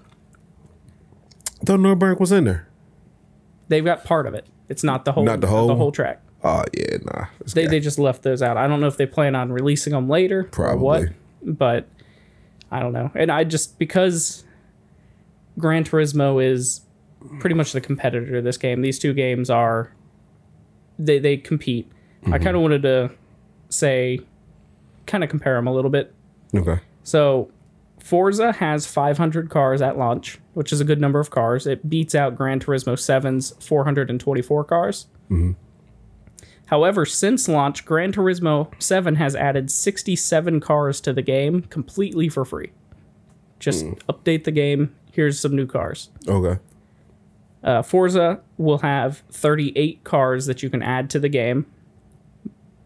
I 1.62 1.66
thought 1.66 1.80
Nurburgring 1.80 2.20
was 2.20 2.32
in 2.32 2.46
there. 2.46 2.68
They've 3.68 3.86
got 3.86 4.04
part 4.04 4.25
of 4.25 4.34
it. 4.34 4.48
It's 4.70 4.84
not 4.84 5.06
the 5.06 5.12
whole 5.12 5.24
Not 5.24 5.40
the 5.42 5.48
whole 5.48 5.68
the 5.68 5.75
whole 5.75 5.92
track. 5.92 6.20
Oh 6.44 6.63
yeah, 6.75 6.98
nah. 7.04 7.25
They 7.54 7.66
guy- 7.66 7.70
they 7.70 7.80
just 7.80 8.00
left 8.00 8.24
those 8.24 8.42
out. 8.42 8.58
I 8.58 8.66
don't 8.68 8.80
know 8.82 8.88
if 8.88 8.98
they 8.98 9.06
plan 9.06 9.36
on 9.36 9.51
releasing 9.51 9.94
them 9.94 10.10
later 10.10 10.50
or 10.58 10.75
what, 10.78 11.01
Probably. 11.04 11.10
but 11.44 11.88
I 12.72 12.80
don't 12.80 12.94
know. 12.94 13.12
And 13.13 13.32
I 13.32 13.44
just 13.44 13.78
because 13.78 14.44
Gran 15.58 15.84
Turismo 15.84 16.43
is 16.43 16.81
pretty 17.39 17.55
much 17.55 17.72
the 17.72 17.81
competitor 17.81 18.34
to 18.34 18.41
this 18.41 18.58
game. 18.58 18.81
These 18.81 19.00
two 19.00 19.13
games 19.13 19.50
are 19.50 19.91
they 20.98 21.20
they 21.20 21.38
compete. 21.38 21.91
I 22.24 22.25
mm-hmm. 22.25 22.43
kind 22.43 22.55
of 22.55 22.62
wanted 22.62 22.84
to 22.84 23.12
say 23.70 24.20
kind 25.05 25.24
of 25.24 25.29
compare 25.29 25.55
them 25.55 25.67
a 25.67 25.74
little 25.74 25.91
bit. 25.91 26.13
okay. 26.55 26.79
So 27.03 27.50
Forza 28.00 28.53
has 28.53 28.86
500 28.88 29.50
cars 29.50 29.81
at 29.81 29.98
launch, 29.98 30.39
which 30.53 30.72
is 30.72 30.81
a 30.81 30.86
good 30.86 31.01
number 31.01 31.20
of 31.20 31.29
cars. 31.29 31.67
It 31.67 31.89
beats 31.89 32.15
out 32.15 32.36
Gran 32.36 32.60
Turismo 32.60 32.93
7's 32.93 33.53
424 33.60 34.63
cars. 34.63 35.08
Mm-hmm. 35.29 35.51
However, 36.65 37.05
since 37.05 37.50
launch, 37.50 37.86
Gran 37.86 38.13
Turismo 38.13 38.72
7 38.79 39.15
has 39.15 39.36
added 39.36 39.70
67 39.70 40.60
cars 40.62 41.01
to 41.01 41.12
the 41.12 41.22
game 41.22 41.63
completely 41.63 42.29
for 42.29 42.46
free. 42.46 42.72
Just 43.60 43.86
mm. 43.86 44.00
update 44.10 44.46
the 44.46 44.51
game. 44.51 44.96
Here's 45.12 45.39
some 45.39 45.56
new 45.56 45.68
cars. 45.68 46.10
Okay. 46.27 46.60
Uh, 47.63 47.82
Forza 47.84 48.39
will 48.58 48.80
have 48.80 49.20
38 49.32 50.03
cars 50.03 50.46
that 50.48 50.63
you 50.63 50.70
can 50.70 50.82
add 50.82 51.10
to 51.12 51.20
the 51.20 51.30
game. 51.30 51.65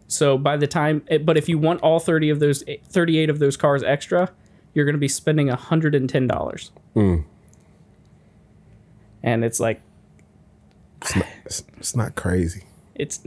So 0.08 0.36
by 0.36 0.56
the 0.56 0.66
time, 0.66 1.02
eh, 1.08 1.18
but 1.18 1.36
if 1.36 1.48
you 1.48 1.56
want 1.58 1.80
all 1.80 1.98
30 1.98 2.30
of 2.30 2.40
those, 2.40 2.62
38 2.88 3.30
of 3.30 3.38
those 3.38 3.56
cars 3.56 3.82
extra, 3.82 4.30
you're 4.74 4.84
going 4.84 4.94
to 4.94 4.98
be 5.00 5.08
spending 5.08 5.48
$110. 5.48 6.70
And 9.22 9.44
it's 9.44 9.58
like, 9.60 9.80
It's 11.02 11.16
not, 11.16 11.26
it's, 11.44 11.64
it's 11.78 11.96
not 11.96 12.14
crazy. 12.14 12.64
it's, 12.94 13.20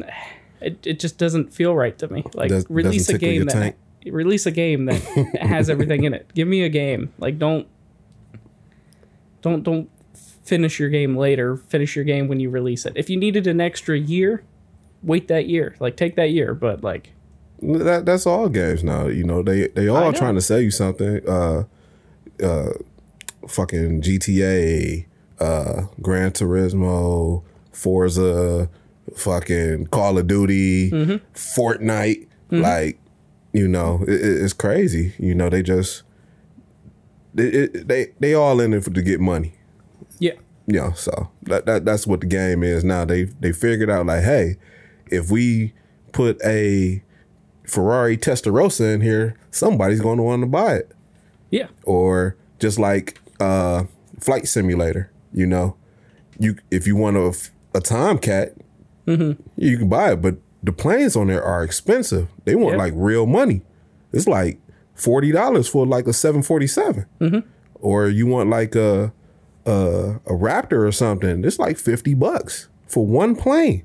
it, 0.61 0.85
it 0.85 0.99
just 0.99 1.17
doesn't 1.17 1.51
feel 1.53 1.75
right 1.75 1.97
to 1.97 2.07
me. 2.07 2.23
Like 2.33 2.49
Does- 2.49 2.65
release 2.69 3.09
a 3.09 3.17
game 3.17 3.45
that, 3.45 3.53
tank? 3.53 3.75
release 4.05 4.45
a 4.45 4.51
game 4.51 4.85
that 4.85 4.95
has 5.41 5.69
everything 5.69 6.03
in 6.03 6.13
it. 6.13 6.31
Give 6.35 6.47
me 6.47 6.63
a 6.63 6.69
game. 6.69 7.11
Like 7.17 7.39
don't, 7.39 7.67
don't, 9.41 9.63
don't 9.63 9.89
finish 10.43 10.79
your 10.79 10.89
game 10.89 11.15
later. 11.17 11.57
Finish 11.57 11.95
your 11.95 12.05
game 12.05 12.27
when 12.27 12.39
you 12.39 12.49
release 12.49 12.85
it. 12.85 12.93
If 12.95 13.09
you 13.09 13.17
needed 13.17 13.47
an 13.47 13.61
extra 13.61 13.97
year, 13.97 14.43
wait 15.03 15.27
that 15.27 15.47
year. 15.47 15.75
Like 15.79 15.95
take 15.97 16.15
that 16.15 16.31
year. 16.31 16.53
But 16.53 16.83
like, 16.83 17.11
That 17.61 18.05
that's 18.05 18.25
all 18.25 18.49
games 18.49 18.83
now. 18.83 19.07
You 19.07 19.23
know 19.23 19.43
they 19.43 19.67
they 19.69 19.87
all 19.87 20.11
trying 20.13 20.35
to 20.35 20.41
sell 20.41 20.59
you 20.61 20.71
something. 20.71 21.21
Uh, 21.27 21.63
uh, 22.43 22.71
fucking 23.47 24.01
GTA, 24.01 25.05
uh, 25.39 25.83
Gran 26.01 26.31
Turismo, 26.31 27.43
Forza, 27.71 28.69
fucking 29.15 29.87
Call 29.87 30.17
of 30.17 30.27
Duty, 30.27 30.91
Mm-hmm. 30.91 31.15
Fortnite. 31.35 32.27
Like, 32.51 32.97
you 33.53 33.67
know, 33.67 34.03
it- 34.07 34.21
it's 34.23 34.53
crazy. 34.53 35.13
You 35.19 35.35
know, 35.35 35.49
they 35.49 35.61
just 35.61 36.03
they 37.33 37.67
they 37.67 38.07
they 38.19 38.33
all 38.33 38.59
in 38.59 38.73
it 38.73 38.83
for, 38.83 38.89
to 38.91 39.01
get 39.01 39.19
money. 39.19 39.53
yeah, 40.19 40.33
know, 40.67 40.91
so 40.93 41.29
that, 41.43 41.65
that 41.65 41.85
that's 41.85 42.05
what 42.07 42.21
the 42.21 42.27
game 42.27 42.63
is 42.63 42.83
now. 42.83 43.05
They 43.05 43.23
they 43.25 43.51
figured 43.51 43.89
out 43.89 44.05
like, 44.05 44.23
hey, 44.23 44.57
if 45.11 45.29
we 45.31 45.73
put 46.11 46.39
a 46.45 47.03
Ferrari 47.65 48.17
Testarossa 48.17 48.93
in 48.93 49.01
here, 49.01 49.35
somebody's 49.51 50.01
going 50.01 50.17
to 50.17 50.23
want 50.23 50.41
to 50.41 50.47
buy 50.47 50.75
it. 50.75 50.91
yeah, 51.51 51.67
Or 51.83 52.35
just 52.59 52.79
like 52.79 53.19
uh, 53.39 53.83
Flight 54.19 54.47
Simulator, 54.47 55.11
you 55.31 55.45
know, 55.45 55.75
you 56.39 56.55
if 56.71 56.87
you 56.87 56.95
want 56.95 57.17
a, 57.17 57.33
a 57.77 57.81
Tomcat, 57.81 58.55
you 59.05 59.77
can 59.77 59.89
buy 59.89 60.11
it, 60.13 60.21
but 60.21 60.35
the 60.61 60.71
planes 60.71 61.15
on 61.15 61.27
there 61.27 61.43
are 61.43 61.63
expensive. 61.63 62.27
They 62.45 62.53
want 62.55 62.73
Yeah. 62.73 62.83
like 62.83 62.93
real 62.95 63.25
money. 63.25 63.61
It's 64.11 64.27
like 64.27 64.59
forty 64.99 65.31
dollars 65.31 65.67
for 65.67 65.85
like 65.85 66.07
a 66.07 66.13
seven 66.13 66.41
Or 67.75 68.07
you 68.09 68.27
want 68.27 68.49
like 68.49 68.75
a, 68.75 69.13
a 69.65 69.71
a 70.25 70.31
Raptor 70.31 70.85
or 70.87 70.91
something. 70.91 71.43
It's 71.45 71.59
like 71.59 71.77
fifty 71.77 72.13
bucks 72.13 72.67
for 72.87 73.05
one 73.05 73.35
plane. 73.35 73.83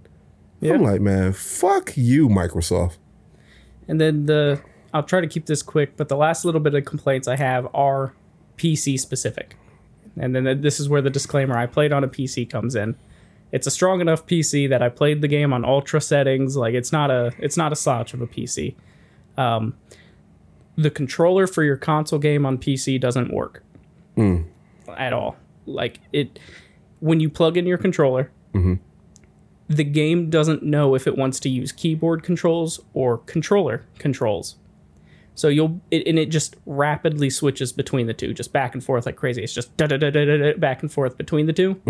yeah. 0.61 0.75
I'm 0.75 0.83
like, 0.83 1.01
man, 1.01 1.33
fuck 1.33 1.97
you, 1.97 2.29
Microsoft. 2.29 2.99
And 3.87 4.01
then 4.01 4.27
the 4.27 4.61
I'll 4.93 5.03
try 5.03 5.21
to 5.21 5.27
keep 5.27 5.47
this 5.47 5.63
quick, 5.63 5.97
but 5.97 6.09
the 6.09 6.17
last 6.17 6.45
little 6.45 6.61
bit 6.61 6.75
of 6.75 6.85
complaints 6.85 7.27
I 7.29 7.37
have 7.37 7.69
are 7.75 8.15
PC 8.57 8.99
specific. 8.99 9.57
And 10.17 10.35
then 10.35 10.61
this 10.61 10.79
is 10.79 10.89
where 10.89 11.03
the 11.03 11.11
disclaimer 11.11 11.59
I 11.59 11.67
played 11.67 11.93
on 11.93 12.05
a 12.05 12.09
PC 12.09 12.49
comes 12.49 12.77
in. 12.77 12.95
It's 13.51 13.67
a 13.67 13.71
strong 13.71 14.01
enough 14.01 14.27
PC 14.27 14.69
that 14.69 14.83
I 14.83 14.89
played 14.89 15.21
the 15.21 15.29
game 15.29 15.53
on 15.53 15.65
ultra 15.65 16.01
settings. 16.01 16.57
Like 16.57 16.75
it's 16.75 16.93
not 16.93 17.11
a 17.11 17.33
it's 17.39 17.57
not 17.57 17.73
a 17.73 17.77
slouch 17.77 18.15
of 18.15 18.21
a 18.21 18.27
PC. 18.27 18.75
Um, 19.37 19.75
the 20.77 20.91
controller 20.91 21.47
for 21.47 21.63
your 21.63 21.77
console 21.77 22.19
game 22.19 22.45
on 22.47 22.59
PC 22.59 23.01
doesn't 23.01 23.33
work. 23.33 23.63
At 24.97 25.13
all. 25.13 25.37
like 25.67 26.01
it 26.13 26.39
when 27.01 27.21
you 27.21 27.29
plug 27.31 27.57
in 27.57 27.67
your 27.67 27.79
controller 27.79 28.31
the 29.69 29.85
game 29.85 30.29
doesn't 30.31 30.63
know 30.63 30.95
if 30.95 31.07
it 31.07 31.17
wants 31.17 31.41
to 31.41 31.49
use 31.49 31.73
keyboard 31.73 32.23
controls 32.23 32.81
or 32.93 33.19
controller 33.19 33.85
controls. 33.99 34.57
So 35.35 35.49
you'll 35.49 35.81
it, 35.91 36.07
and 36.07 36.19
it 36.19 36.27
just 36.27 36.55
rapidly 36.67 37.29
switches 37.31 37.73
between 37.73 38.07
the 38.07 38.15
two 38.15 38.33
just 38.35 38.53
back 38.53 38.75
and 38.75 38.85
forth 38.85 39.07
like 39.07 39.17
crazy. 39.17 39.43
It's 39.43 39.53
just 39.55 39.77
da 39.77 39.87
da 39.87 39.97
da 39.97 40.11
da 40.11 40.25
da 40.25 40.53
back 40.59 40.83
and 40.83 40.93
forth 40.93 41.17
between 41.17 41.47
the 41.47 41.53
2 41.53 41.81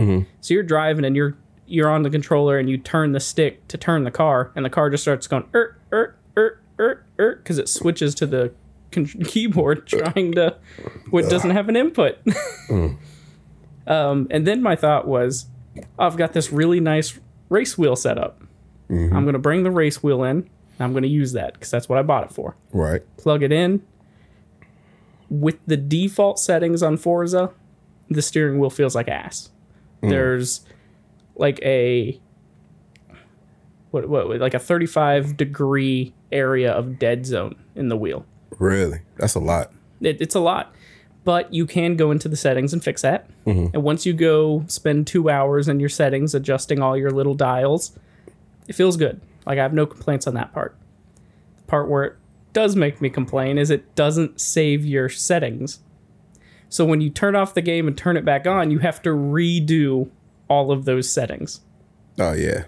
so 0.41 0.55
you're 0.55 0.63
driving 0.63 1.05
and 1.05 1.15
you're 1.17 1.37
you're 1.67 1.91
on 1.91 2.03
the 2.03 2.11
controller 2.11 2.59
and 2.59 2.71
you 2.71 2.79
turn 2.79 3.13
the 3.13 3.21
stick 3.21 3.67
to 3.69 3.77
turn 3.77 4.05
the 4.05 4.11
car 4.11 4.53
and 4.55 4.65
the 4.65 4.71
car 4.71 4.89
just 4.89 5.03
starts 5.03 5.27
going 5.27 5.45
er 5.55 5.77
er 5.93 6.15
er 6.39 6.61
er 6.79 7.05
er 7.19 7.35
because 7.37 7.59
it 7.59 7.69
switches 7.69 8.15
to 8.15 8.27
the 8.27 8.53
con- 8.95 9.07
keyboard 9.27 9.87
trying 9.87 10.33
to 10.33 10.57
what 11.11 11.29
doesn't 11.29 11.51
have 11.51 11.69
an 11.69 11.77
input. 11.77 12.19
Um, 13.87 14.29
and 14.31 14.47
then 14.47 14.63
my 14.63 14.77
thought 14.77 15.07
was 15.07 15.45
i've 15.99 16.17
got 16.17 16.33
this 16.33 16.51
really 16.51 16.81
nice 16.81 17.19
race 17.51 17.77
wheel 17.77 17.97
set 17.97 18.17
up. 18.17 18.43
I'm 18.89 19.25
going 19.25 19.35
to 19.35 19.39
bring 19.39 19.63
the 19.63 19.71
race 19.71 20.03
wheel 20.03 20.25
in 20.25 20.37
and 20.39 20.81
i'm 20.81 20.93
going 20.93 21.03
to 21.03 21.09
use 21.09 21.33
that 21.33 21.53
because 21.53 21.71
that's 21.71 21.87
what 21.87 21.99
i 21.99 22.03
bought 22.03 22.25
it 22.25 22.33
for. 22.33 22.57
Right. 22.73 23.03
plug 23.19 23.43
it 23.43 23.53
in. 23.53 23.83
With 25.29 25.59
the 25.67 25.77
default 25.77 26.39
settings 26.39 26.83
on 26.83 26.97
forza 26.97 27.51
the 28.09 28.23
steering 28.23 28.59
wheel 28.59 28.71
feels 28.71 28.95
like 28.95 29.09
ass. 29.09 29.51
There's 30.01 30.65
like 31.37 31.61
a 31.63 32.19
what, 33.91 34.09
what 34.09 34.41
like 34.41 34.55
a 34.55 34.59
35 34.59 35.37
degree 35.37 36.15
area 36.33 36.73
of 36.73 36.99
dead 36.99 37.27
zone 37.27 37.57
in 37.75 37.89
the 37.89 37.97
wheel 37.97 38.25
Really? 38.59 39.01
That's 39.17 39.35
a 39.35 39.41
lot. 39.41 39.73
it, 40.01 40.21
it's 40.21 40.35
a 40.35 40.41
lot. 40.41 40.75
But 41.25 41.55
you 41.55 41.67
can 41.67 41.97
go 41.97 42.11
into 42.11 42.29
the 42.29 42.37
settings 42.37 42.73
and 42.73 42.85
fix 42.85 43.01
that. 43.03 43.29
Mm-hmm. 43.47 43.75
And 43.75 43.83
once 43.83 44.05
you 44.05 44.13
go 44.13 44.65
spend 44.67 45.07
two 45.07 45.31
hours 45.31 45.69
in 45.69 45.81
your 45.81 45.89
settings 45.89 46.35
adjusting 46.35 46.83
all 46.83 46.97
your 46.97 47.11
little 47.11 47.35
dials 47.35 47.99
it 48.69 48.75
feels 48.75 48.97
good. 48.97 49.21
Like 49.47 49.59
i 49.59 49.63
have 49.63 49.75
no 49.75 49.87
complaints 49.87 50.27
on 50.27 50.35
that 50.35 50.53
part. 50.53 50.77
The 51.57 51.63
part 51.65 51.89
where 51.89 52.05
it 52.05 52.17
does 52.53 52.77
make 52.77 53.01
me 53.01 53.11
complain 53.11 53.59
is 53.59 53.71
it 53.71 53.95
doesn't 53.95 54.41
save 54.41 54.85
your 54.85 55.09
settings. 55.09 55.81
So 56.69 56.85
when 56.85 57.01
you 57.01 57.11
turn 57.11 57.37
off 57.37 57.55
the 57.55 57.63
game 57.63 57.87
and 57.87 57.97
turn 57.97 58.17
it 58.17 58.25
back 58.25 58.47
on 58.47 58.71
you 58.71 58.79
have 58.81 59.03
to 59.03 59.11
redo 59.11 60.11
all 60.49 60.71
of 60.71 60.85
those 60.85 61.11
settings. 61.11 61.61
Oh 62.19 62.33
yeah. 62.33 62.65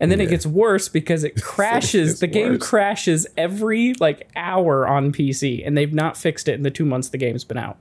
And 0.00 0.10
then 0.12 0.20
it 0.20 0.28
gets 0.28 0.46
worse 0.46 0.88
because 0.88 1.24
it 1.28 1.40
crashes. 1.42 2.10
gets 2.10 2.20
the 2.20 2.26
game 2.26 2.52
worse. 2.52 2.68
crashes 2.68 3.26
every 3.36 3.94
like 3.94 4.28
hour 4.36 4.86
on 4.86 5.12
PC, 5.12 5.66
and 5.66 5.76
they've 5.76 5.92
not 5.92 6.16
fixed 6.16 6.48
it 6.48 6.54
in 6.54 6.62
the 6.62 6.70
two 6.70 6.84
months 6.84 7.08
the 7.08 7.18
game's 7.18 7.44
been 7.44 7.58
out. 7.58 7.78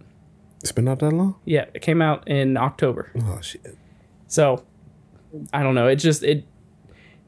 It's 0.62 0.72
been 0.72 0.88
out 0.88 1.00
that 1.00 1.12
long? 1.12 1.36
Yeah, 1.46 1.66
it 1.74 1.82
came 1.82 2.02
out 2.02 2.28
in 2.28 2.58
October. 2.58 3.12
Oh 3.20 3.40
shit. 3.42 3.78
So 4.28 4.64
I 5.54 5.62
don't 5.64 5.76
know. 5.76 5.88
It 5.88 5.98
just 5.98 6.24
it 6.24 6.46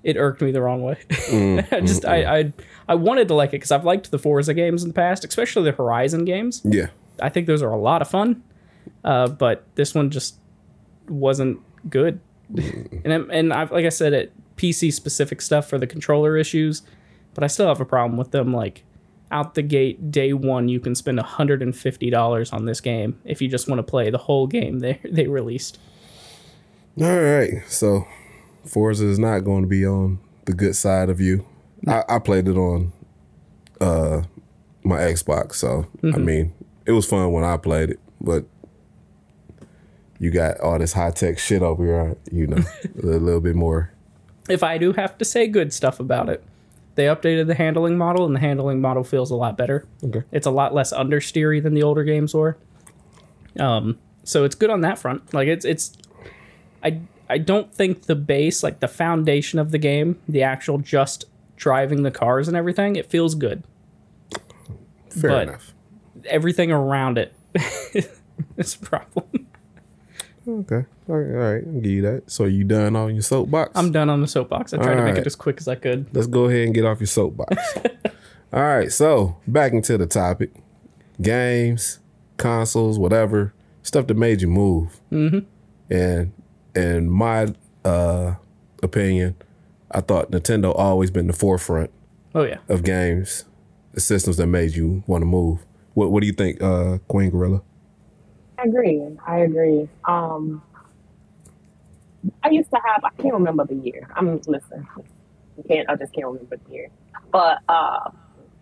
it 0.03 0.15
irked 0.17 0.41
me 0.41 0.51
the 0.51 0.61
wrong 0.61 0.81
way. 0.81 0.97
Mm, 1.09 1.67
I 1.73 1.79
just 1.81 2.03
mm, 2.03 2.09
I, 2.09 2.23
mm. 2.43 2.53
I 2.87 2.93
I 2.93 2.95
wanted 2.95 3.27
to 3.27 3.35
like 3.35 3.49
it 3.49 3.53
because 3.53 3.71
I've 3.71 3.85
liked 3.85 4.09
the 4.11 4.17
Forza 4.19 4.53
games 4.53 4.81
in 4.83 4.89
the 4.89 4.93
past, 4.95 5.23
especially 5.25 5.63
the 5.69 5.77
Horizon 5.77 6.25
games. 6.25 6.61
Yeah. 6.63 6.87
I 7.21 7.29
think 7.29 7.47
those 7.47 7.61
are 7.61 7.69
a 7.71 7.77
lot 7.77 8.01
of 8.01 8.09
fun. 8.09 8.41
Uh, 9.03 9.27
but 9.27 9.65
this 9.75 9.93
one 9.93 10.09
just 10.09 10.37
wasn't 11.07 11.59
good. 11.89 12.19
and 12.57 13.13
I'm- 13.13 13.29
and 13.31 13.53
I've, 13.53 13.71
like 13.71 13.85
I 13.85 13.89
said, 13.89 14.13
it 14.13 14.33
PC 14.59 14.91
specific 14.91 15.41
stuff 15.41 15.69
for 15.69 15.77
the 15.77 15.87
controller 15.87 16.35
issues, 16.35 16.81
but 17.33 17.43
I 17.43 17.47
still 17.47 17.67
have 17.67 17.79
a 17.79 17.85
problem 17.85 18.17
with 18.17 18.31
them. 18.31 18.53
Like 18.53 18.83
out 19.31 19.55
the 19.55 19.61
gate, 19.61 20.11
day 20.11 20.33
one, 20.33 20.67
you 20.67 20.81
can 20.81 20.95
spend 20.95 21.19
hundred 21.19 21.61
and 21.61 21.75
fifty 21.75 22.09
dollars 22.09 22.51
on 22.51 22.65
this 22.65 22.81
game 22.81 23.19
if 23.23 23.41
you 23.41 23.47
just 23.47 23.69
want 23.69 23.79
to 23.79 23.83
play 23.83 24.09
the 24.09 24.17
whole 24.17 24.47
game 24.47 24.79
they 24.79 24.99
they 25.09 25.27
released. 25.27 25.79
All 26.99 27.21
right. 27.21 27.63
So 27.67 28.05
Forza 28.65 29.07
is 29.07 29.17
not 29.17 29.39
going 29.39 29.63
to 29.63 29.69
be 29.69 29.85
on 29.85 30.19
the 30.45 30.53
good 30.53 30.75
side 30.75 31.09
of 31.09 31.21
you. 31.21 31.45
I, 31.87 32.03
I 32.09 32.19
played 32.19 32.47
it 32.47 32.57
on 32.57 32.91
uh 33.79 34.23
my 34.83 34.97
Xbox, 34.97 35.55
so 35.55 35.87
I 36.03 36.17
mean 36.17 36.53
it 36.85 36.91
was 36.91 37.05
fun 37.05 37.31
when 37.31 37.45
I 37.45 37.55
played 37.55 37.91
it, 37.91 37.99
but 38.19 38.45
you 40.19 40.31
got 40.31 40.59
all 40.59 40.77
this 40.77 40.91
high 40.91 41.11
tech 41.11 41.39
shit 41.39 41.61
over 41.61 41.85
here, 41.85 42.17
you 42.29 42.47
know, 42.47 42.57
a 43.03 43.05
little 43.05 43.39
bit 43.39 43.55
more. 43.55 43.93
If 44.49 44.63
I 44.63 44.77
do 44.77 44.93
have 44.93 45.17
to 45.19 45.25
say 45.25 45.47
good 45.47 45.71
stuff 45.73 45.99
about 45.99 46.29
it, 46.29 46.43
they 46.95 47.05
updated 47.05 47.47
the 47.47 47.55
handling 47.55 47.97
model, 47.97 48.25
and 48.25 48.35
the 48.35 48.39
handling 48.39 48.81
model 48.81 49.03
feels 49.03 49.31
a 49.31 49.35
lot 49.35 49.57
better. 49.57 49.85
Okay. 50.03 50.23
It's 50.31 50.47
a 50.47 50.51
lot 50.51 50.73
less 50.73 50.91
understeery 50.91 51.61
than 51.63 51.73
the 51.73 51.83
older 51.83 52.03
games 52.03 52.33
were. 52.33 52.57
Um, 53.59 53.97
so 54.23 54.43
it's 54.43 54.55
good 54.55 54.69
on 54.69 54.81
that 54.81 54.99
front. 54.99 55.33
Like 55.33 55.47
it's 55.47 55.65
it's, 55.65 55.97
I 56.83 56.99
I 57.29 57.37
don't 57.37 57.73
think 57.73 58.03
the 58.03 58.15
base, 58.15 58.63
like 58.63 58.79
the 58.79 58.87
foundation 58.87 59.59
of 59.59 59.71
the 59.71 59.77
game, 59.77 60.19
the 60.27 60.43
actual 60.43 60.77
just 60.79 61.25
driving 61.55 62.03
the 62.03 62.11
cars 62.11 62.47
and 62.47 62.57
everything, 62.57 62.95
it 62.95 63.05
feels 63.09 63.35
good. 63.35 63.63
Fair 65.09 65.29
But- 65.31 65.47
enough. 65.49 65.73
Everything 66.25 66.69
around 66.71 67.17
it 67.17 67.33
is 68.57 68.75
a 68.75 68.79
problem. 68.79 69.47
Okay. 70.49 70.85
All 71.07 71.15
right, 71.17 71.35
all 71.35 71.53
right. 71.53 71.63
I'll 71.65 71.81
give 71.81 71.91
you 71.91 72.01
that. 72.03 72.23
So 72.31 72.45
you 72.45 72.63
done 72.63 72.95
on 72.95 73.13
your 73.13 73.21
soapbox? 73.21 73.71
I'm 73.75 73.91
done 73.91 74.09
on 74.09 74.21
the 74.21 74.27
soapbox. 74.27 74.73
I 74.73 74.77
tried 74.77 74.95
to 74.95 75.03
make 75.03 75.17
it 75.17 75.27
as 75.27 75.35
quick 75.35 75.57
as 75.59 75.67
I 75.67 75.75
could. 75.75 76.07
Let's 76.13 76.27
go 76.27 76.45
ahead 76.45 76.65
and 76.65 76.73
get 76.73 76.85
off 76.85 76.99
your 76.99 77.07
soapbox. 77.07 77.55
All 78.53 78.63
right, 78.63 78.91
so 78.91 79.37
back 79.47 79.73
into 79.73 79.97
the 79.97 80.07
topic: 80.07 80.51
games, 81.21 81.99
consoles, 82.37 82.97
whatever 82.97 83.53
stuff 83.83 84.07
that 84.07 84.15
made 84.17 84.41
you 84.41 84.47
move. 84.47 84.99
Mm-hmm. 85.11 85.39
And 85.93 86.33
in 86.75 87.09
my 87.09 87.53
uh, 87.85 88.35
opinion, 88.83 89.35
I 89.91 90.01
thought 90.01 90.31
Nintendo 90.31 90.73
always 90.75 91.11
been 91.11 91.27
the 91.27 91.33
forefront 91.33 91.91
Oh 92.35 92.43
yeah. 92.43 92.57
of 92.67 92.83
games, 92.83 93.45
the 93.93 94.01
systems 94.01 94.37
that 94.37 94.47
made 94.47 94.75
you 94.75 95.03
want 95.07 95.21
to 95.21 95.25
move. 95.25 95.59
What 95.93 96.11
What 96.11 96.21
do 96.21 96.27
you 96.27 96.33
think, 96.33 96.61
uh, 96.61 96.99
Queen 97.07 97.29
Gorilla? 97.29 97.61
I 98.59 98.63
agree. 98.67 99.01
I 99.25 99.37
agree. 99.39 99.87
Um, 100.05 100.61
I 102.43 102.49
used 102.49 102.69
to 102.71 102.79
have. 102.85 103.03
I 103.03 103.21
can't 103.21 103.33
remember 103.33 103.65
the 103.65 103.75
year. 103.75 104.07
I'm 104.15 104.41
listen. 104.47 104.87
I 104.97 105.67
can't. 105.67 105.89
I 105.89 105.95
just 105.95 106.13
can't 106.13 106.27
remember 106.27 106.57
the 106.57 106.71
year. 106.73 106.89
But 107.31 107.59
uh, 107.69 108.09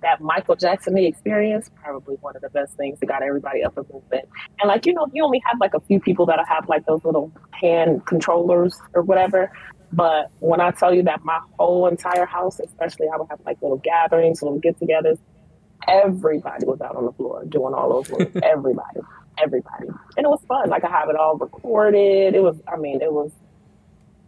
that 0.02 0.22
Michael 0.22 0.56
Jackson 0.56 0.98
experience 0.98 1.72
probably 1.84 2.16
one 2.18 2.36
of 2.36 2.44
the 2.44 2.50
best 2.50 2.76
things 2.78 3.00
that 3.00 3.08
got 3.08 3.24
everybody 3.24 3.64
up 3.64 3.76
and 3.78 3.88
moving. 3.92 4.28
And 4.60 4.68
like 4.68 4.86
you 4.86 4.94
know, 4.94 5.08
you 5.14 5.24
only 5.24 5.42
have 5.46 5.60
like 5.60 5.74
a 5.74 5.80
few 5.80 6.00
people 6.00 6.28
that 6.28 6.40
have 6.48 6.70
like 6.70 6.86
those 6.86 7.04
little 7.04 7.32
hand 7.52 8.06
controllers 8.06 8.80
or 8.94 9.02
whatever. 9.02 9.52
But 9.94 10.30
when 10.40 10.60
I 10.60 10.72
tell 10.72 10.94
you 10.94 11.02
that 11.04 11.24
my 11.24 11.40
whole 11.58 11.88
entire 11.88 12.26
house, 12.26 12.60
especially 12.60 13.08
I 13.12 13.18
would 13.18 13.30
have 13.30 13.40
like 13.46 13.62
little 13.62 13.78
gatherings, 13.78 14.44
little 14.44 14.60
get-togethers, 14.60 15.18
everybody 15.88 16.66
was 16.66 16.82
out 16.82 16.96
on 16.96 17.06
the 17.06 17.14
floor 17.14 17.46
doing 17.46 17.74
all 17.74 17.90
those 17.90 18.12
moves. 18.12 18.38
everybody, 18.44 19.00
everybody, 19.42 19.88
and 19.88 20.26
it 20.26 20.30
was 20.30 20.42
fun. 20.48 20.70
Like 20.70 20.84
I 20.84 20.90
have 20.90 21.10
it 21.10 21.16
all 21.16 21.38
recorded. 21.38 22.36
It 22.36 22.42
was. 22.44 22.58
I 22.72 22.78
mean, 22.78 23.02
it 23.02 23.12
was. 23.12 23.32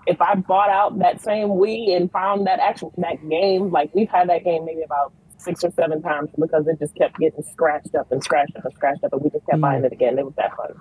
If 0.08 0.22
I 0.22 0.36
bought 0.36 0.70
out 0.70 0.98
that 1.00 1.22
same 1.22 1.50
Wii 1.50 1.96
and 1.96 2.12
found 2.12 2.48
that 2.48 2.60
actual 2.60 2.94
that 2.98 3.18
game, 3.30 3.70
like 3.72 3.94
we've 3.94 4.10
had 4.10 4.30
that 4.30 4.44
game 4.44 4.66
maybe 4.66 4.82
about 4.82 5.14
six 5.38 5.64
or 5.64 5.72
seven 5.72 6.02
times 6.02 6.30
because 6.40 6.68
it 6.68 6.80
just 6.80 6.96
kept 6.96 7.18
getting 7.20 7.44
scratched 7.44 7.94
up 7.96 8.12
and 8.12 8.24
scratched 8.24 8.56
up 8.58 8.66
and 8.66 8.74
scratched 8.74 9.04
up, 9.04 9.14
and 9.14 9.22
we 9.22 9.30
just 9.30 9.46
kept 9.46 9.58
Mm. 9.60 9.62
buying 9.62 9.84
it 9.86 9.92
again. 9.94 10.18
It 10.18 10.26
was 10.26 10.34
that 10.36 10.56
fun. 10.56 10.74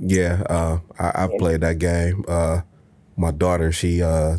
Yeah, 0.00 0.42
uh, 0.50 0.78
I, 0.98 1.12
I've 1.24 1.38
played 1.38 1.60
that 1.60 1.78
game. 1.78 2.24
Uh, 2.26 2.62
my 3.16 3.30
daughter, 3.30 3.70
she 3.70 4.02
uh, 4.02 4.38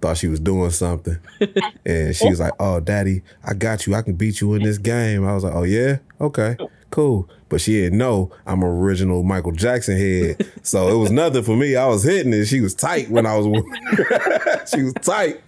thought 0.00 0.16
she 0.16 0.28
was 0.28 0.40
doing 0.40 0.70
something, 0.70 1.18
and 1.86 2.16
she 2.16 2.28
was 2.28 2.40
like, 2.40 2.54
"Oh, 2.58 2.80
daddy, 2.80 3.22
I 3.44 3.52
got 3.54 3.86
you. 3.86 3.94
I 3.94 4.02
can 4.02 4.14
beat 4.14 4.40
you 4.40 4.54
in 4.54 4.62
this 4.62 4.78
game." 4.78 5.26
I 5.26 5.34
was 5.34 5.44
like, 5.44 5.54
"Oh 5.54 5.64
yeah, 5.64 5.98
okay, 6.20 6.56
cool." 6.90 7.28
But 7.48 7.60
she 7.60 7.72
didn't 7.72 7.98
know 7.98 8.30
I'm 8.46 8.62
original 8.62 9.22
Michael 9.22 9.52
Jackson 9.52 9.96
head, 9.96 10.46
so 10.62 10.88
it 10.88 10.98
was 10.98 11.10
nothing 11.10 11.42
for 11.42 11.56
me. 11.56 11.76
I 11.76 11.86
was 11.86 12.02
hitting 12.04 12.32
it. 12.32 12.46
She 12.46 12.60
was 12.60 12.74
tight 12.74 13.10
when 13.10 13.26
I 13.26 13.36
was. 13.36 13.46
she 14.70 14.82
was 14.82 14.94
tight, 14.94 15.40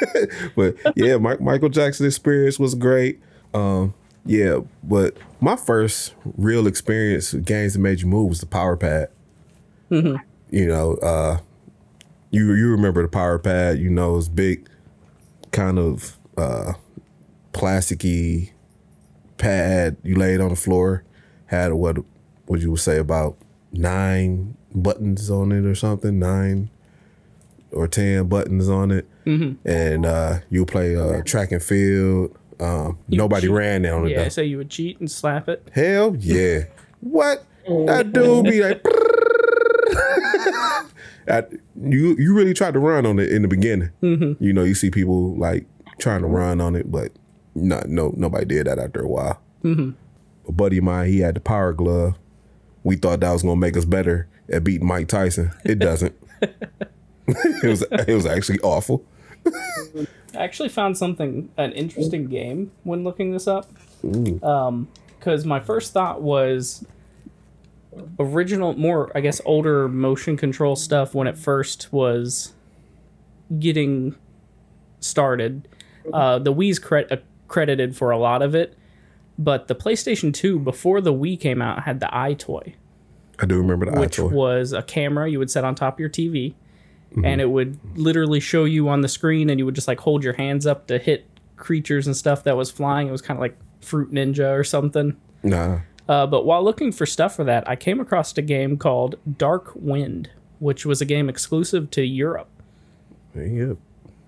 but 0.56 0.76
yeah, 0.96 1.16
Mike, 1.16 1.40
Michael 1.40 1.68
Jackson 1.68 2.06
experience 2.06 2.58
was 2.58 2.74
great. 2.74 3.20
Um, 3.52 3.94
yeah, 4.26 4.60
but 4.82 5.16
my 5.40 5.56
first 5.56 6.14
real 6.36 6.66
experience 6.66 7.32
with 7.32 7.44
games 7.44 7.74
that 7.74 7.80
made 7.80 8.00
you 8.00 8.06
move 8.06 8.30
was 8.30 8.40
the 8.40 8.46
Power 8.46 8.76
Pad. 8.76 9.08
You 9.90 10.66
know, 10.66 10.94
uh, 10.94 11.38
you 12.30 12.52
you 12.54 12.70
remember 12.70 13.02
the 13.02 13.08
Power 13.08 13.38
Pad? 13.38 13.78
You 13.78 13.90
know, 13.90 14.16
it's 14.16 14.28
big, 14.28 14.68
kind 15.52 15.78
of 15.78 16.18
uh, 16.36 16.72
plasticky 17.52 18.50
pad 19.38 19.96
you 20.02 20.16
laid 20.16 20.40
on 20.40 20.50
the 20.50 20.56
floor. 20.56 21.04
Had 21.46 21.72
what 21.72 21.98
would 22.46 22.62
you 22.62 22.76
say 22.76 22.98
about 22.98 23.36
nine 23.72 24.56
buttons 24.74 25.30
on 25.30 25.52
it 25.52 25.64
or 25.64 25.74
something? 25.74 26.18
Nine 26.18 26.70
or 27.70 27.88
ten 27.88 28.28
buttons 28.28 28.68
on 28.68 28.90
it, 28.90 29.06
and 29.64 30.06
uh, 30.06 30.38
you 30.50 30.64
play 30.64 30.96
uh, 30.96 31.22
track 31.22 31.52
and 31.52 31.62
field. 31.62 32.36
Um, 32.60 32.98
nobody 33.08 33.48
cheat. 33.48 33.50
ran 33.50 33.82
down 33.82 34.04
the 34.04 34.10
Yeah, 34.10 34.28
so 34.28 34.40
you 34.40 34.58
would 34.58 34.70
cheat 34.70 35.00
and 35.00 35.10
slap 35.10 35.48
it. 35.48 35.68
Hell 35.72 36.14
yeah. 36.18 36.64
What? 37.00 37.44
That 37.66 38.12
dude 38.12 38.44
be 38.44 38.62
like, 38.62 38.84
at 41.26 41.50
you 41.82 42.14
you 42.18 42.34
really 42.34 42.54
tried 42.54 42.74
to 42.74 42.80
run 42.80 43.06
on 43.06 43.18
it 43.18 43.30
in 43.30 43.42
the 43.42 43.48
beginning. 43.48 43.90
You 44.00 44.52
know, 44.52 44.64
you 44.64 44.74
see 44.74 44.90
people 44.90 45.36
like 45.36 45.66
trying 45.98 46.20
to 46.22 46.26
run 46.26 46.60
on 46.60 46.76
it, 46.76 46.90
but 46.90 47.12
not 47.54 47.88
no 47.88 48.12
nobody 48.16 48.44
did 48.44 48.66
that 48.66 48.78
after 48.78 49.00
a 49.02 49.08
while. 49.08 49.40
A 50.46 50.52
buddy 50.52 50.78
of 50.78 50.84
mine, 50.84 51.08
he 51.08 51.20
had 51.20 51.36
the 51.36 51.40
power 51.40 51.72
glove. 51.72 52.16
We 52.82 52.96
thought 52.96 53.20
that 53.20 53.32
was 53.32 53.42
gonna 53.42 53.56
make 53.56 53.76
us 53.76 53.84
better 53.84 54.28
at 54.52 54.64
beating 54.64 54.86
Mike 54.86 55.08
Tyson. 55.08 55.52
It 55.64 55.78
doesn't. 55.78 56.14
it 57.26 57.62
was 57.66 57.82
it 57.82 58.14
was 58.14 58.26
actually 58.26 58.60
awful. 58.60 59.04
I 59.46 60.06
actually 60.34 60.68
found 60.68 60.98
something 60.98 61.50
an 61.56 61.72
interesting 61.72 62.26
game 62.26 62.72
when 62.82 63.04
looking 63.04 63.32
this 63.32 63.46
up. 63.46 63.70
Um, 64.42 64.88
because 65.18 65.46
my 65.46 65.60
first 65.60 65.94
thought 65.94 66.20
was 66.20 66.84
original, 68.18 68.74
more 68.74 69.10
I 69.16 69.20
guess 69.20 69.40
older 69.46 69.88
motion 69.88 70.36
control 70.36 70.76
stuff 70.76 71.14
when 71.14 71.26
it 71.26 71.38
first 71.38 71.90
was 71.92 72.52
getting 73.58 74.16
started. 75.00 75.66
Uh, 76.12 76.38
the 76.38 76.52
Wii's 76.52 76.78
cre- 76.78 77.10
uh, 77.10 77.16
credited 77.54 77.96
for 77.96 78.10
a 78.10 78.18
lot 78.18 78.42
of 78.42 78.52
it, 78.52 78.76
but 79.38 79.68
the 79.68 79.76
PlayStation 79.76 80.34
2 80.34 80.58
before 80.58 81.00
the 81.00 81.14
Wii 81.14 81.38
came 81.38 81.62
out 81.62 81.84
had 81.84 82.00
the 82.00 82.06
EyeToy 82.06 82.74
I 83.38 83.46
do 83.46 83.56
remember 83.56 83.86
the 83.86 84.00
which 84.00 84.16
EyeToy. 84.16 84.32
was 84.32 84.72
a 84.72 84.82
camera 84.82 85.30
you 85.30 85.38
would 85.38 85.52
set 85.52 85.62
on 85.64 85.76
top 85.76 85.94
of 85.94 86.00
your 86.00 86.08
TV, 86.10 86.54
and 87.22 87.40
it 87.40 87.46
would 87.46 87.78
literally 87.96 88.40
show 88.40 88.64
you 88.64 88.88
on 88.88 89.02
the 89.02 89.08
screen, 89.08 89.50
and 89.50 89.60
you 89.60 89.64
would 89.64 89.76
just 89.76 89.86
like 89.86 90.00
hold 90.00 90.24
your 90.24 90.32
hands 90.32 90.66
up 90.66 90.88
to 90.88 90.98
hit 90.98 91.26
creatures 91.56 92.08
and 92.08 92.16
stuff 92.16 92.42
that 92.42 92.56
was 92.56 92.72
flying. 92.72 93.06
It 93.06 93.12
was 93.12 93.22
kind 93.22 93.38
of 93.38 93.40
like 93.40 93.56
Fruit 93.80 94.12
Ninja 94.12 94.58
or 94.58 94.64
something. 94.64 95.16
Nah. 95.44 95.80
Uh, 96.08 96.26
but 96.26 96.44
while 96.44 96.64
looking 96.64 96.90
for 96.90 97.06
stuff 97.06 97.36
for 97.36 97.44
that, 97.44 97.68
I 97.68 97.76
came 97.76 98.00
across 98.00 98.36
a 98.36 98.42
game 98.42 98.76
called 98.76 99.14
Dark 99.38 99.70
Wind, 99.76 100.28
which 100.58 100.84
was 100.84 101.00
a 101.00 101.04
game 101.04 101.28
exclusive 101.28 101.90
to 101.92 102.02
Europe. 102.04 102.50
Yeah. 103.34 103.74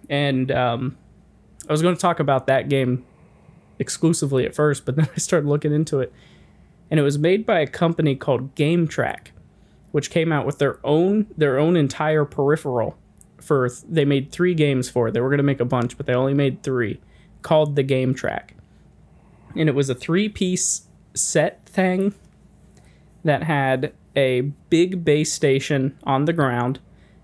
And 0.09 0.53
um, 0.53 0.97
I 1.69 1.73
was 1.73 1.83
going 1.83 1.95
to 1.95 2.01
talk 2.01 2.21
about 2.21 2.47
that 2.47 2.69
game 2.69 3.05
exclusively 3.79 4.45
at 4.45 4.55
first, 4.55 4.85
but 4.85 4.97
then 4.97 5.09
I 5.15 5.19
started 5.19 5.49
looking 5.49 5.73
into 5.73 6.01
it. 6.01 6.13
And 6.91 7.01
it 7.01 7.03
was 7.03 7.19
made 7.19 7.45
by 7.45 7.61
a 7.61 7.67
company 7.67 8.15
called 8.15 8.55
Gametrak, 8.55 9.29
which 9.91 10.11
came 10.11 10.33
out 10.33 10.47
with 10.47 10.59
their 10.59 10.79
own 10.85 11.27
their 11.37 11.59
own 11.59 11.77
entire 11.77 12.25
peripheral 12.25 12.97
for 13.41 13.71
they 13.89 14.05
made 14.05 14.33
3 14.33 14.55
games 14.55 14.89
for 14.89 15.09
it. 15.09 15.13
They 15.13 15.21
were 15.21 15.29
going 15.29 15.39
to 15.39 15.45
make 15.45 15.61
a 15.61 15.65
bunch, 15.65 15.97
but 15.97 16.07
they 16.07 16.15
only 16.15 16.35
made 16.35 16.63
3 16.63 17.01
called 17.43 17.77
the 17.77 17.85
Gametrak. 17.85 18.51
And 19.55 19.69
it 19.69 19.75
was 19.75 19.89
a 19.89 19.95
3-piece 19.95 20.83
set 21.15 21.65
thing 21.67 22.15
that 23.25 23.45
had 23.45 23.93
a 24.17 24.41
big 24.71 25.05
base 25.05 25.33
station 25.33 25.99
on 26.05 26.25
the 26.25 26.33
ground 26.33 26.81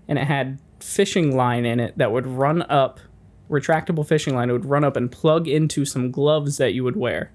and 0.07 0.19
it 0.19 0.25
had 0.25 0.59
fishing 0.79 1.35
line 1.35 1.65
in 1.65 1.79
it 1.79 1.97
that 1.97 2.11
would 2.11 2.27
run 2.27 2.61
up 2.63 2.99
retractable 3.53 4.05
fishing 4.05 4.35
line 4.35 4.49
it 4.49 4.53
would 4.53 4.65
run 4.65 4.83
up 4.83 4.97
and 4.97 5.11
plug 5.11 5.47
into 5.47 5.85
some 5.85 6.11
gloves 6.11 6.57
that 6.57 6.73
you 6.73 6.83
would 6.83 6.97
wear. 6.97 7.31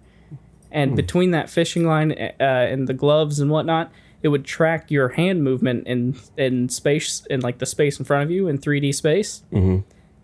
And 0.71 0.95
between 0.97 1.31
that 1.31 1.49
fishing 1.49 1.87
line 1.87 2.13
uh, 2.13 2.43
and 2.43 2.87
the 2.87 2.93
gloves 2.95 3.41
and 3.41 3.51
whatnot 3.51 3.91
it 4.23 4.29
would 4.29 4.45
track 4.45 4.91
your 4.91 5.11
hand 5.11 5.43
movement 5.45 5.87
in 5.87 6.17
in 6.37 6.69
space 6.69 7.25
in 7.31 7.41
like 7.41 7.59
the 7.59 7.67
space 7.67 7.99
in 7.99 8.05
front 8.05 8.25
of 8.25 8.31
you 8.31 8.49
in 8.49 8.59
3d 8.59 8.95
space. 8.95 9.43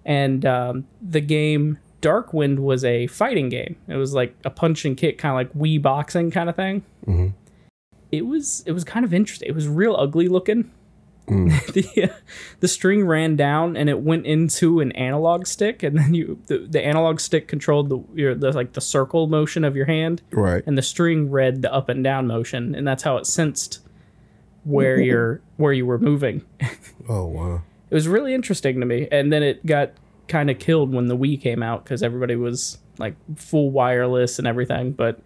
And 0.04 0.44
um, 0.44 0.86
the 1.00 1.20
game 1.22 1.78
darkwind 2.02 2.58
was 2.58 2.84
a 2.84 3.06
fighting 3.06 3.48
game. 3.48 3.76
It 3.88 3.96
was 3.96 4.12
like 4.12 4.34
a 4.44 4.50
punch 4.50 4.84
and 4.84 4.96
kick 4.96 5.16
kind 5.16 5.32
of 5.32 5.36
like 5.36 5.52
wii 5.54 5.80
boxing 5.80 6.30
kind 6.30 6.50
of 6.50 6.56
thing 6.56 6.82
it 8.12 8.26
was 8.26 8.62
it 8.66 8.72
was 8.72 8.84
kind 8.84 9.04
of 9.04 9.14
interesting 9.14 9.48
it 9.48 9.54
was 9.54 9.66
real 9.66 9.96
ugly 9.96 10.28
looking 10.28 10.70
the 11.26 12.10
uh, 12.10 12.14
the 12.60 12.68
string 12.68 13.06
ran 13.06 13.34
down 13.34 13.76
and 13.78 13.88
it 13.88 14.00
went 14.00 14.26
into 14.26 14.80
an 14.80 14.92
analog 14.92 15.46
stick 15.46 15.82
and 15.82 15.98
then 15.98 16.12
you 16.12 16.38
the, 16.48 16.58
the 16.58 16.84
analog 16.84 17.18
stick 17.18 17.48
controlled 17.48 17.88
the 17.88 17.98
your 18.14 18.34
the 18.34 18.52
like 18.52 18.74
the 18.74 18.80
circle 18.82 19.26
motion 19.26 19.64
of 19.64 19.74
your 19.74 19.86
hand 19.86 20.20
Right. 20.30 20.62
and 20.66 20.76
the 20.76 20.82
string 20.82 21.30
read 21.30 21.62
the 21.62 21.72
up 21.72 21.88
and 21.88 22.04
down 22.04 22.26
motion 22.26 22.74
and 22.74 22.86
that's 22.86 23.02
how 23.04 23.16
it 23.16 23.26
sensed 23.26 23.80
where 24.64 25.00
you're 25.08 25.40
where 25.56 25.72
you 25.72 25.86
were 25.86 25.98
moving 25.98 26.42
Oh 27.08 27.24
wow. 27.26 27.62
it 27.90 27.94
was 27.94 28.06
really 28.06 28.34
interesting 28.34 28.80
to 28.80 28.86
me 28.86 29.08
and 29.10 29.32
then 29.32 29.42
it 29.42 29.64
got 29.64 29.92
kind 30.28 30.50
of 30.50 30.58
killed 30.58 30.92
when 30.92 31.06
the 31.06 31.16
wii 31.16 31.40
came 31.40 31.62
out 31.62 31.84
because 31.84 32.02
everybody 32.02 32.36
was 32.36 32.76
like 32.98 33.14
full 33.36 33.70
wireless 33.70 34.38
and 34.38 34.46
everything 34.46 34.92
but 34.92 35.20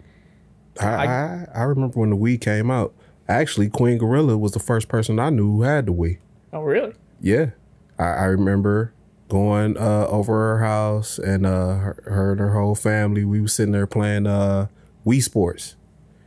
I, 0.80 0.87
I 1.06 1.46
I 1.56 1.62
remember 1.64 1.98
when 1.98 2.11
the 2.11 2.16
Wii 2.16 2.40
came 2.40 2.70
out. 2.70 2.94
Actually, 3.28 3.68
Queen 3.68 3.98
Gorilla 3.98 4.38
was 4.38 4.52
the 4.52 4.58
first 4.58 4.88
person 4.88 5.18
I 5.18 5.30
knew 5.30 5.52
who 5.56 5.62
had 5.62 5.86
the 5.86 5.92
Wii. 5.92 6.18
oh 6.52 6.62
really 6.62 6.94
Yeah, 7.20 7.50
I, 7.98 8.04
I 8.04 8.24
remember 8.24 8.92
going 9.28 9.76
uh, 9.76 10.06
over 10.06 10.32
her 10.32 10.64
house 10.64 11.18
and 11.18 11.44
uh, 11.44 11.74
her, 11.76 12.02
her 12.06 12.30
and 12.32 12.40
her 12.40 12.54
whole 12.54 12.74
family. 12.74 13.24
We 13.26 13.40
were 13.42 13.48
sitting 13.48 13.72
there 13.72 13.86
playing 13.86 14.26
uh, 14.26 14.68
Wii 15.06 15.22
Sports. 15.22 15.76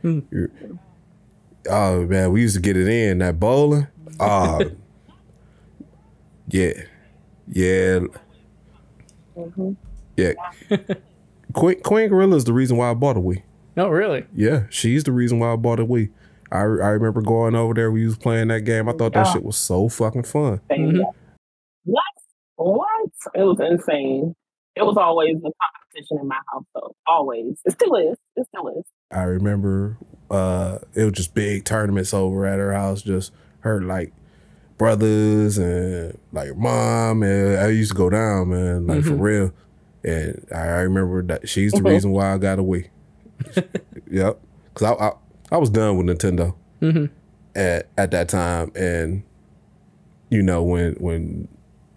You're- 0.02 0.48
Oh 1.70 2.06
man, 2.06 2.32
we 2.32 2.40
used 2.40 2.56
to 2.56 2.60
get 2.60 2.76
it 2.76 2.88
in 2.88 3.18
that 3.18 3.38
bowling. 3.38 3.86
Oh, 4.18 4.60
yeah, 6.48 6.72
yeah, 7.48 8.00
yeah. 10.16 10.32
Queen, 11.52 11.80
Queen 11.82 12.08
Gorilla 12.08 12.36
is 12.36 12.44
the 12.44 12.52
reason 12.52 12.76
why 12.76 12.90
I 12.90 12.94
bought 12.94 13.16
a 13.16 13.20
Wii. 13.20 13.42
no 13.76 13.88
really 13.88 14.24
Yeah, 14.34 14.64
she's 14.70 15.04
the 15.04 15.12
reason 15.12 15.38
why 15.38 15.52
I 15.52 15.56
bought 15.56 15.78
a 15.80 15.86
Wii. 15.86 16.10
I, 16.52 16.58
I 16.60 16.90
remember 16.90 17.22
going 17.22 17.54
over 17.54 17.74
there. 17.74 17.90
We 17.90 18.04
was 18.04 18.16
playing 18.16 18.48
that 18.48 18.60
game. 18.62 18.88
I 18.88 18.92
thought 18.92 19.14
that 19.14 19.26
Yeah. 19.26 19.32
shit 19.32 19.44
was 19.44 19.56
so 19.56 19.88
fucking 19.88 20.24
fun. 20.24 20.60
What? 21.84 22.02
What? 22.56 23.10
It 23.34 23.42
was 23.42 23.58
insane. 23.60 24.34
It 24.76 24.82
was 24.82 24.96
always 24.96 25.36
a 25.36 25.40
competition 25.40 26.18
in 26.20 26.28
my 26.28 26.38
house, 26.52 26.64
though. 26.74 26.94
Always. 27.06 27.58
It 27.64 27.72
still 27.72 27.94
is. 27.96 28.16
It 28.36 28.46
still 28.48 28.68
is. 28.68 28.84
I 29.10 29.22
remember 29.24 29.98
uh 30.30 30.78
it 30.94 31.04
was 31.04 31.12
just 31.12 31.34
big 31.34 31.64
tournaments 31.64 32.14
over 32.14 32.46
at 32.46 32.58
her 32.58 32.72
house, 32.72 33.02
just 33.02 33.32
her 33.60 33.82
like 33.82 34.12
brothers 34.78 35.58
and 35.58 36.18
like 36.32 36.56
mom 36.56 37.22
and 37.22 37.58
I 37.58 37.68
used 37.68 37.90
to 37.90 37.96
go 37.96 38.08
down, 38.08 38.50
man, 38.50 38.86
like 38.86 39.04
for 39.04 39.14
real. 39.14 39.52
And 40.04 40.46
I, 40.54 40.60
I 40.60 40.80
remember 40.80 41.22
that 41.24 41.48
she's 41.48 41.72
the 41.72 41.80
Mhm. 41.80 41.88
reason 41.90 42.10
why 42.12 42.32
I 42.32 42.38
got 42.38 42.58
a 42.58 42.62
Wii. 42.62 42.88
Yep. 44.10 44.40
Cause 44.74 44.96
I, 44.98 45.04
I 45.08 45.12
I 45.52 45.58
was 45.58 45.70
done 45.70 45.96
with 45.96 46.06
Nintendo 46.06 46.54
mm-hmm. 46.80 47.06
at 47.54 47.88
at 47.96 48.10
that 48.10 48.28
time. 48.28 48.72
And 48.74 49.22
you 50.30 50.42
know, 50.42 50.62
when 50.62 50.94
when 50.94 51.48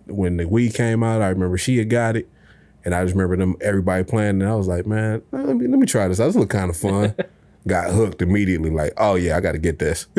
when 0.07 0.37
the 0.37 0.43
Wii 0.45 0.73
came 0.73 1.03
out, 1.03 1.21
I 1.21 1.29
remember 1.29 1.57
she 1.57 1.77
had 1.77 1.89
got 1.89 2.15
it. 2.15 2.29
And 2.83 2.93
I 2.93 3.03
just 3.03 3.15
remember 3.15 3.35
them 3.35 3.55
everybody 3.61 4.03
playing, 4.03 4.41
and 4.41 4.47
I 4.47 4.53
was 4.53 4.67
like, 4.67 4.85
man, 4.85 5.23
let 5.31 5.55
me 5.55 5.65
let 5.65 5.79
me 5.79 5.87
try 5.87 6.07
this. 6.07 6.19
out. 6.19 6.27
This 6.27 6.35
look 6.35 6.51
kind 6.51 6.69
of 6.69 6.77
fun. 6.77 7.15
Got 7.67 7.89
hooked 7.89 8.21
immediately, 8.21 8.69
like, 8.69 8.93
oh 8.95 9.15
yeah, 9.15 9.35
I 9.35 9.39
got 9.39 9.53
to 9.53 9.57
get 9.57 9.79
this. 9.79 10.05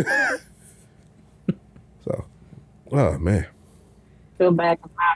so, 2.05 2.25
oh 2.91 3.19
man, 3.19 3.47
Feel 4.39 4.51
bad 4.53 4.79
for 4.81 4.91
my 4.97 5.15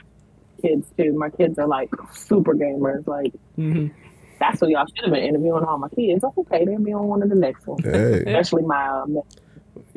kids, 0.61 0.87
too. 0.97 1.13
My 1.13 1.29
kids 1.29 1.59
are 1.59 1.67
like 1.67 1.89
super 2.13 2.55
gamers. 2.55 3.05
Like, 3.05 3.33
mm-hmm. 3.57 3.87
That's 4.41 4.59
what 4.59 4.71
y'all 4.71 4.85
should 4.87 5.05
have 5.05 5.13
been 5.13 5.23
interviewing 5.23 5.63
all 5.63 5.77
my 5.77 5.87
kids. 5.89 6.21
That's 6.23 6.37
okay. 6.37 6.65
They'll 6.65 6.79
be 6.79 6.93
on 6.93 7.07
one 7.07 7.21
of 7.21 7.29
the 7.29 7.35
next 7.35 7.65
ones. 7.67 7.85
hey, 7.85 8.23
Especially 8.25 8.63
my 8.63 8.87
uh, 8.87 9.05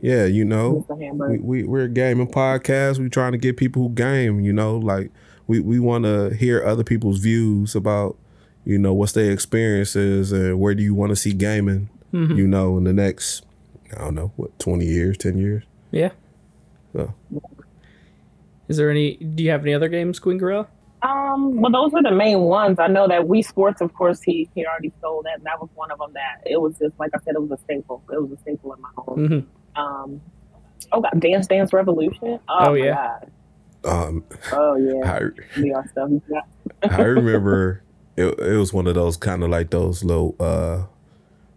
yeah, 0.00 0.26
you 0.26 0.44
know, 0.44 0.86
we, 0.88 1.38
we 1.38 1.64
we're 1.64 1.84
a 1.84 1.88
gaming 1.88 2.30
podcast. 2.30 2.98
We're 2.98 3.08
trying 3.08 3.32
to 3.32 3.38
get 3.38 3.56
people 3.56 3.82
who 3.82 3.88
game. 3.88 4.40
You 4.40 4.52
know, 4.52 4.76
like 4.76 5.10
we 5.46 5.60
we 5.60 5.80
want 5.80 6.04
to 6.04 6.34
hear 6.34 6.62
other 6.64 6.84
people's 6.84 7.18
views 7.18 7.74
about, 7.74 8.16
you 8.64 8.78
know, 8.78 8.92
what's 8.92 9.12
their 9.12 9.32
experiences 9.32 10.30
and 10.30 10.60
where 10.60 10.74
do 10.74 10.82
you 10.82 10.94
want 10.94 11.10
to 11.10 11.16
see 11.16 11.32
gaming. 11.32 11.88
You 12.12 12.46
know, 12.46 12.78
in 12.78 12.84
the 12.84 12.92
next, 12.92 13.44
I 13.92 14.02
don't 14.02 14.14
know, 14.14 14.30
what 14.36 14.56
twenty 14.60 14.86
years, 14.86 15.18
ten 15.18 15.36
years. 15.36 15.64
yeah 15.90 16.10
So. 16.92 17.12
is 18.68 18.76
there 18.76 18.88
any 18.88 19.16
do 19.16 19.42
you 19.42 19.50
have 19.50 19.62
any 19.62 19.74
other 19.74 19.88
games 19.88 20.20
queen 20.20 20.38
gorilla 20.38 20.68
Um, 21.04 21.60
well, 21.60 21.70
those 21.70 21.92
were 21.92 22.02
the 22.02 22.10
main 22.10 22.40
ones. 22.40 22.78
I 22.78 22.86
know 22.88 23.06
that 23.06 23.22
Wii 23.22 23.44
Sports, 23.44 23.80
of 23.80 23.92
course, 23.94 24.22
he 24.22 24.48
he 24.54 24.64
already 24.66 24.90
sold 25.00 25.26
that. 25.26 25.44
That 25.44 25.60
was 25.60 25.68
one 25.74 25.90
of 25.90 25.98
them. 25.98 26.12
That 26.14 26.42
it 26.50 26.60
was 26.60 26.78
just 26.78 26.98
like 26.98 27.10
I 27.14 27.18
said, 27.24 27.34
it 27.34 27.42
was 27.42 27.50
a 27.50 27.62
staple. 27.62 28.02
It 28.12 28.20
was 28.22 28.32
a 28.32 28.40
staple 28.40 28.72
in 28.72 28.80
my 28.80 28.88
home. 28.96 29.28
Mhm. 29.28 29.80
Um, 29.80 30.20
oh 30.92 31.00
God, 31.02 31.20
Dance 31.20 31.46
Dance 31.46 31.72
Revolution. 31.72 32.40
Oh, 32.48 32.70
Oh, 32.70 32.72
yeah. 32.74 32.94
God. 32.94 33.30
Um, 34.08 34.24
Oh 34.52 34.76
yeah, 34.76 35.12
I, 35.12 35.18
VR 35.60 35.88
stuff. 35.90 36.10
I 36.90 37.02
remember 37.02 37.82
it, 38.16 38.38
it 38.38 38.56
was 38.56 38.72
one 38.72 38.86
of 38.86 38.94
those 38.94 39.18
kind 39.18 39.42
of 39.42 39.50
like 39.50 39.68
those 39.70 40.02
little 40.02 40.34
uh 40.40 40.84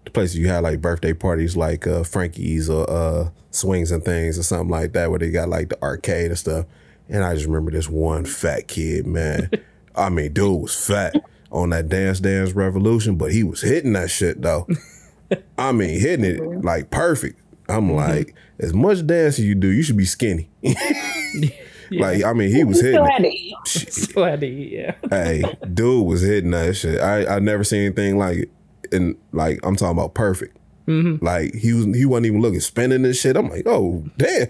the 0.03 0.12
places 0.12 0.38
you 0.38 0.49
had 0.49 0.63
like 0.63 0.81
birthday 0.81 1.13
parties 1.13 1.55
like 1.55 1.88
uh 1.88 2.03
Frankie's 2.03 2.69
or 2.69 2.89
uh 2.89 3.29
swings 3.51 3.91
and 3.91 4.03
things 4.03 4.38
or 4.38 4.43
something 4.43 4.69
like 4.69 4.91
that 4.93 5.10
where 5.10 5.19
they 5.19 5.29
got 5.31 5.47
like 5.47 5.69
the 5.69 5.81
arcade 5.81 6.31
and 6.31 6.38
stuff. 6.38 6.65
And 7.10 7.24
I 7.24 7.34
just 7.34 7.46
remember 7.46 7.72
this 7.72 7.89
one 7.89 8.26
fat 8.26 8.67
kid, 8.67 9.06
man. 9.08 9.50
I 9.96 10.10
mean, 10.10 10.34
dude 10.34 10.62
was 10.62 10.86
fat 10.86 11.15
on 11.52 11.72
that 11.72 11.89
Dance 11.89 12.20
Dance 12.20 12.54
Revolution, 12.54 13.15
but 13.15 13.32
he 13.32 13.43
was 13.43 13.62
hitting 13.62 13.93
that 13.93 14.12
shit 14.12 14.41
though. 14.41 14.67
I 15.58 15.72
mean, 15.72 16.00
hitting 16.00 16.26
it 16.26 16.63
like 16.63 16.91
perfect. 16.91 17.41
I'm 17.70 17.91
like, 17.93 18.36
as 18.60 18.74
much 18.74 19.06
dancing 19.06 19.46
you 19.46 19.56
do, 19.56 19.67
you 19.70 19.84
should 19.84 19.98
be 19.98 20.06
skinny. 20.06 20.50
Like 21.91 22.24
I 22.24 22.34
mean, 22.34 22.54
he 22.54 22.63
was 22.63 22.82
hitting. 22.82 23.04
had 23.04 23.24
it. 23.24 23.32
to 23.32 23.38
eat. 23.38 23.56
Still 23.65 24.26
had 24.26 24.41
to 24.41 24.48
eat, 24.48 24.74
yeah. 24.74 24.96
hey, 25.10 25.43
dude 25.74 26.06
was 26.06 26.22
hitting 26.22 26.52
that 26.52 26.76
shit. 26.76 27.00
I 27.00 27.36
I 27.36 27.39
never 27.39 27.63
seen 27.63 27.86
anything 27.86 28.17
like 28.17 28.38
it. 28.38 28.52
And 28.91 29.15
like 29.32 29.60
I'm 29.63 29.76
talking 29.76 29.98
about 29.98 30.13
perfect. 30.13 30.58
Mm-hmm. 30.88 31.24
Like 31.24 31.54
he 31.56 31.74
was 31.74 31.86
he 31.96 32.06
wasn't 32.06 32.28
even 32.28 32.41
looking 32.41 32.60
spinning 32.60 33.04
this 33.04 33.20
shit. 33.20 33.38
I'm 33.38 33.50
like, 33.50 33.63
oh 33.65 34.06
damn. 34.17 34.50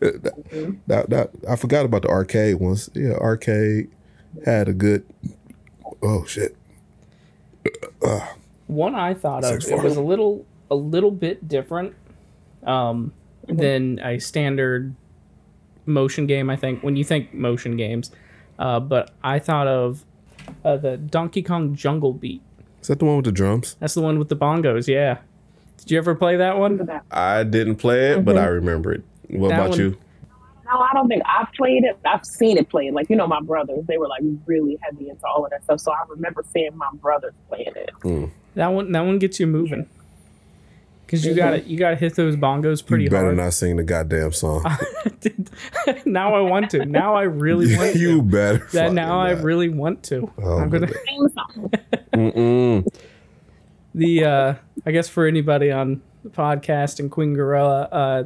That, 0.00 0.78
that, 0.86 1.10
that- 1.10 1.30
I 1.48 1.56
forgot 1.56 1.84
about 1.84 2.02
the 2.02 2.08
arcade 2.08 2.56
ones. 2.56 2.90
Yeah, 2.94 3.12
arcade 3.14 3.90
had 4.44 4.68
a 4.68 4.72
good. 4.72 5.04
Oh 6.02 6.24
shit. 6.26 6.56
One 8.66 8.94
I 8.94 9.14
thought 9.14 9.44
of, 9.44 9.62
Six 9.62 9.68
it 9.68 9.82
was 9.82 9.96
a 9.96 10.02
little 10.02 10.44
a 10.70 10.74
little 10.74 11.10
bit 11.10 11.48
different 11.48 11.94
um, 12.64 13.12
than 13.46 13.98
a 14.00 14.18
standard 14.18 14.94
motion 15.86 16.26
game. 16.26 16.50
I 16.50 16.56
think 16.56 16.82
when 16.82 16.96
you 16.96 17.04
think 17.04 17.32
motion 17.32 17.76
games, 17.76 18.10
uh, 18.58 18.80
but 18.80 19.10
I 19.24 19.38
thought 19.38 19.66
of 19.66 20.04
uh, 20.64 20.76
the 20.76 20.96
Donkey 20.96 21.42
Kong 21.42 21.74
Jungle 21.74 22.12
Beat. 22.12 22.42
Is 22.82 22.88
that 22.88 22.98
the 22.98 23.06
one 23.06 23.16
with 23.16 23.24
the 23.24 23.32
drums? 23.32 23.76
That's 23.80 23.94
the 23.94 24.02
one 24.02 24.18
with 24.18 24.28
the 24.28 24.36
bongos. 24.36 24.86
Yeah. 24.86 25.18
Did 25.78 25.90
you 25.90 25.98
ever 25.98 26.14
play 26.14 26.36
that 26.36 26.58
one? 26.58 26.88
I 27.10 27.44
didn't 27.44 27.76
play 27.76 28.12
it, 28.12 28.24
but 28.24 28.36
I 28.36 28.46
remember 28.46 28.92
it. 28.92 29.02
What 29.30 29.48
That 29.48 29.54
about 29.58 29.70
one- 29.70 29.78
you? 29.78 29.96
No, 30.70 30.80
I 30.80 30.90
don't 30.92 31.08
think 31.08 31.22
I've 31.24 31.50
played 31.56 31.84
it. 31.84 31.98
I've 32.04 32.26
seen 32.26 32.58
it 32.58 32.68
played. 32.68 32.92
Like, 32.92 33.08
you 33.08 33.16
know, 33.16 33.26
my 33.26 33.40
brothers, 33.40 33.86
they 33.86 33.96
were 33.96 34.06
like 34.08 34.20
really 34.44 34.76
heavy 34.82 35.08
into 35.08 35.26
all 35.26 35.42
of 35.44 35.50
that 35.50 35.64
stuff. 35.64 35.80
So 35.80 35.92
I 35.92 35.96
remember 36.10 36.44
seeing 36.52 36.76
my 36.76 36.88
brothers 36.94 37.32
playing 37.48 37.72
it. 37.74 38.30
That 38.54 38.66
one 38.68 38.92
that 38.92 39.00
one 39.00 39.18
gets 39.18 39.40
you 39.40 39.46
moving. 39.46 39.88
Cause 41.06 41.24
you 41.24 41.32
got 41.34 41.52
to 41.52 41.62
you 41.62 41.78
got 41.78 41.90
to 41.90 41.96
hit 41.96 42.16
those 42.16 42.36
bongos 42.36 42.84
pretty 42.84 43.04
You 43.04 43.08
better 43.10 43.24
hard. 43.28 43.38
not 43.38 43.54
sing 43.54 43.76
the 43.76 43.82
goddamn 43.82 44.30
song. 44.32 44.62
now 46.04 46.34
I 46.34 46.40
want 46.42 46.68
to. 46.72 46.84
Now 46.84 47.14
I 47.14 47.22
really 47.22 47.74
want 47.78 47.94
to. 47.94 47.98
you 47.98 48.20
better. 48.20 48.58
that 48.58 48.68
fucking 48.72 48.94
now 48.94 49.18
I 49.20 49.32
not. 49.32 49.42
really 49.42 49.70
want 49.70 50.02
to. 50.04 50.30
Oh 50.36 50.58
I'm 50.58 50.68
gonna 50.68 50.88
the 53.94 54.24
uh 54.24 54.54
I 54.84 54.90
guess 54.90 55.08
for 55.08 55.26
anybody 55.26 55.70
on 55.72 56.02
the 56.24 56.28
podcast 56.30 57.00
and 57.00 57.10
Queen 57.10 57.32
Gorilla, 57.32 57.82
uh 57.90 58.24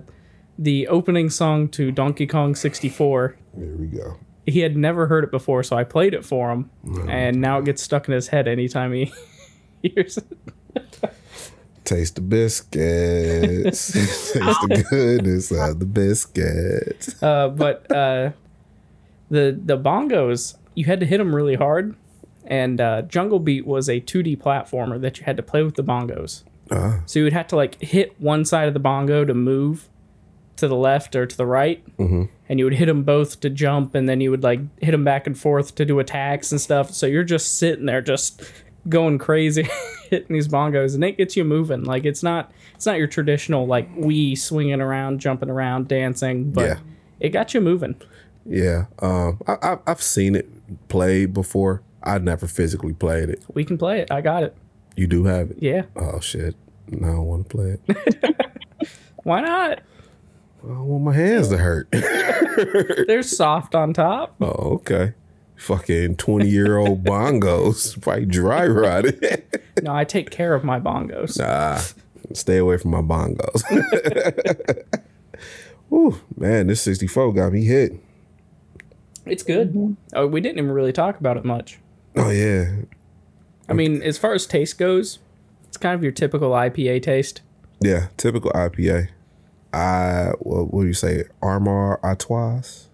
the 0.63 0.87
opening 0.89 1.29
song 1.31 1.69
to 1.71 1.91
Donkey 1.91 2.27
Kong 2.27 2.55
64, 2.55 3.37
There 3.55 3.77
we 3.77 3.87
go. 3.87 4.17
he 4.47 4.61
had 4.61 4.77
never 4.77 5.07
heard 5.07 5.25
it 5.25 5.31
before, 5.31 5.63
so 5.63 5.77
I 5.77 5.85
played 5.85 6.15
it 6.15 6.25
for 6.25 6.51
him, 6.53 6.71
and 7.09 7.41
now 7.41 7.59
it 7.59 7.65
gets 7.65 7.83
stuck 7.83 8.07
in 8.09 8.15
his 8.15 8.29
head 8.29 8.47
anytime 8.49 8.93
he 8.93 9.13
hears 9.83 10.19
it. 10.19 10.99
Taste 11.85 12.15
the 12.15 12.21
biscuits. 12.21 13.93
Taste 14.33 14.35
the 14.35 14.87
goodness 14.89 15.51
of 15.51 15.81
the 15.81 15.85
biscuits. 15.85 17.21
Uh, 17.23 17.49
but 17.49 17.91
uh, 17.91 18.31
the 19.31 19.59
the 19.65 19.77
bongos, 19.77 20.57
you 20.75 20.85
had 20.85 21.01
to 21.01 21.07
hit 21.07 21.19
them 21.19 21.35
really 21.35 21.57
hard, 21.57 21.97
and 22.47 22.81
uh, 22.81 23.03
Jungle 23.03 23.41
Beat 23.41 23.67
was 23.67 23.89
a 23.89 24.01
2D 24.01 24.39
platformer 24.39 25.01
that 25.01 25.19
you 25.19 25.25
had 25.25 25.37
to 25.37 25.43
play 25.43 25.63
with 25.65 25.75
the 25.75 25.83
bongos. 25.83 26.45
Ah. 26.71 27.01
So 27.07 27.19
you 27.19 27.25
would 27.25 27.33
have 27.33 27.49
to 27.49 27.57
like 27.57 27.81
hit 27.83 28.19
one 28.21 28.45
side 28.45 28.69
of 28.69 28.75
the 28.75 28.81
bongo 28.81 29.25
to 29.25 29.35
move 29.35 29.89
to 30.57 30.69
the 30.69 30.77
left 30.77 31.17
or 31.17 31.27
to 31.27 31.37
the 31.37 31.47
right, 31.47 31.83
Mhm. 31.99 32.29
and 32.49 32.59
you 32.59 32.65
would 32.67 32.75
hit 32.75 32.87
them 32.87 33.03
both 33.03 33.41
to 33.41 33.51
jump, 33.51 33.95
and 33.95 34.09
then 34.09 34.21
you 34.21 34.31
would 34.31 34.43
like 34.43 34.61
hit 34.81 34.91
them 34.93 35.05
back 35.05 35.27
and 35.27 35.37
forth 35.39 35.75
to 35.77 35.85
do 35.85 35.99
attacks 35.99 36.53
and 36.53 36.61
stuff. 36.61 36.91
So 36.93 37.07
you're 37.07 37.25
just 37.25 37.59
sitting 37.59 37.87
there, 37.87 38.01
just 38.03 38.43
going 38.89 39.19
crazy, 39.19 39.67
hitting 40.11 40.35
these 40.35 40.49
bongos, 40.49 40.95
and 40.95 41.03
it 41.05 41.17
gets 41.17 41.37
you 41.37 41.45
moving. 41.45 41.85
Like 41.85 42.05
it's 42.05 42.23
not 42.23 42.53
it's 42.75 42.87
not 42.87 42.99
your 42.99 43.07
traditional 43.07 43.67
like 43.67 43.95
Wii 43.97 44.37
swinging 44.37 44.81
around, 44.81 45.21
jumping 45.21 45.49
around, 45.51 45.89
dancing, 45.89 46.51
but 46.51 46.63
Yeah. 46.65 46.79
it 47.21 47.29
got 47.31 47.55
you 47.55 47.61
moving. 47.61 47.95
Yeah. 48.45 48.87
Um, 48.99 49.39
I, 49.47 49.57
I, 49.63 49.79
I've 49.87 50.03
seen 50.03 50.35
it 50.35 50.49
played 50.89 51.33
before. 51.33 51.83
I 52.03 52.19
never 52.19 52.49
physically 52.49 52.93
played 52.93 53.29
it. 53.31 53.43
We 53.55 53.65
can 53.65 53.79
play 53.79 54.01
it. 54.01 54.11
I 54.11 54.21
got 54.21 54.43
it. 54.43 54.57
You 54.97 55.07
do 55.07 55.25
have 55.25 55.53
it. 55.53 55.59
Yeah. 55.61 55.83
Oh 55.97 56.19
shit. 56.21 56.57
Now 56.89 57.17
I 57.17 57.21
want 57.21 57.49
to 57.49 57.57
play 57.57 57.79
it. 57.89 58.37
Why 59.23 59.41
not? 59.41 59.81
I 60.65 60.69
don't 60.69 60.87
want 60.87 61.05
my 61.05 61.15
hands 61.15 61.49
to 61.49 61.59
hurt. 61.59 61.89
They're 63.07 63.23
soft 63.23 63.75
on 63.75 63.93
top. 63.93 64.37
oh, 64.41 64.47
okay. 64.75 65.15
Fucking 65.57 66.17
20 66.17 66.49
year 66.49 66.77
old 66.77 67.05
bongos. 67.05 68.01
Probably 68.01 68.27
dry 68.27 68.67
rotted. 68.67 69.45
No, 69.83 69.95
I 69.95 70.05
take 70.05 70.31
care 70.31 70.55
of 70.55 70.65
my 70.65 70.81
bongos. 70.81 71.39
nah. 71.39 71.81
Stay 72.35 72.59
away 72.59 72.79
from 72.79 72.93
my 72.93 73.03
bongos. 73.03 73.63
Ooh, 75.93 76.21
man, 76.37 76.69
this 76.69 76.81
64 76.83 77.33
got 77.35 77.53
me 77.53 77.65
hit. 77.65 77.93
It's 79.27 79.43
good. 79.43 79.71
Mm-hmm. 79.71 79.93
Oh, 80.15 80.27
we 80.27 80.41
didn't 80.41 80.59
even 80.59 80.71
really 80.71 80.93
talk 80.93 81.19
about 81.21 81.37
it 81.37 81.45
much. 81.45 81.79
Oh 82.17 82.31
yeah. 82.31 82.73
I 83.69 83.73
mean, 83.73 84.03
as 84.03 84.19
far 84.19 84.35
as 84.35 84.47
taste 84.47 84.79
goes, 84.79 85.19
it's 85.69 85.77
kind 85.77 85.95
of 85.95 86.03
your 86.03 86.13
typical 86.13 86.51
IPA 86.51 87.03
taste. 87.03 87.43
Yeah, 87.81 88.09
typical 88.17 88.51
IPA. 88.53 89.09
I 89.73 90.33
what, 90.39 90.71
do 90.83 90.87
you 90.87 90.93
say? 90.95 91.25
Armor 91.41 91.99
Artois. 92.03 92.87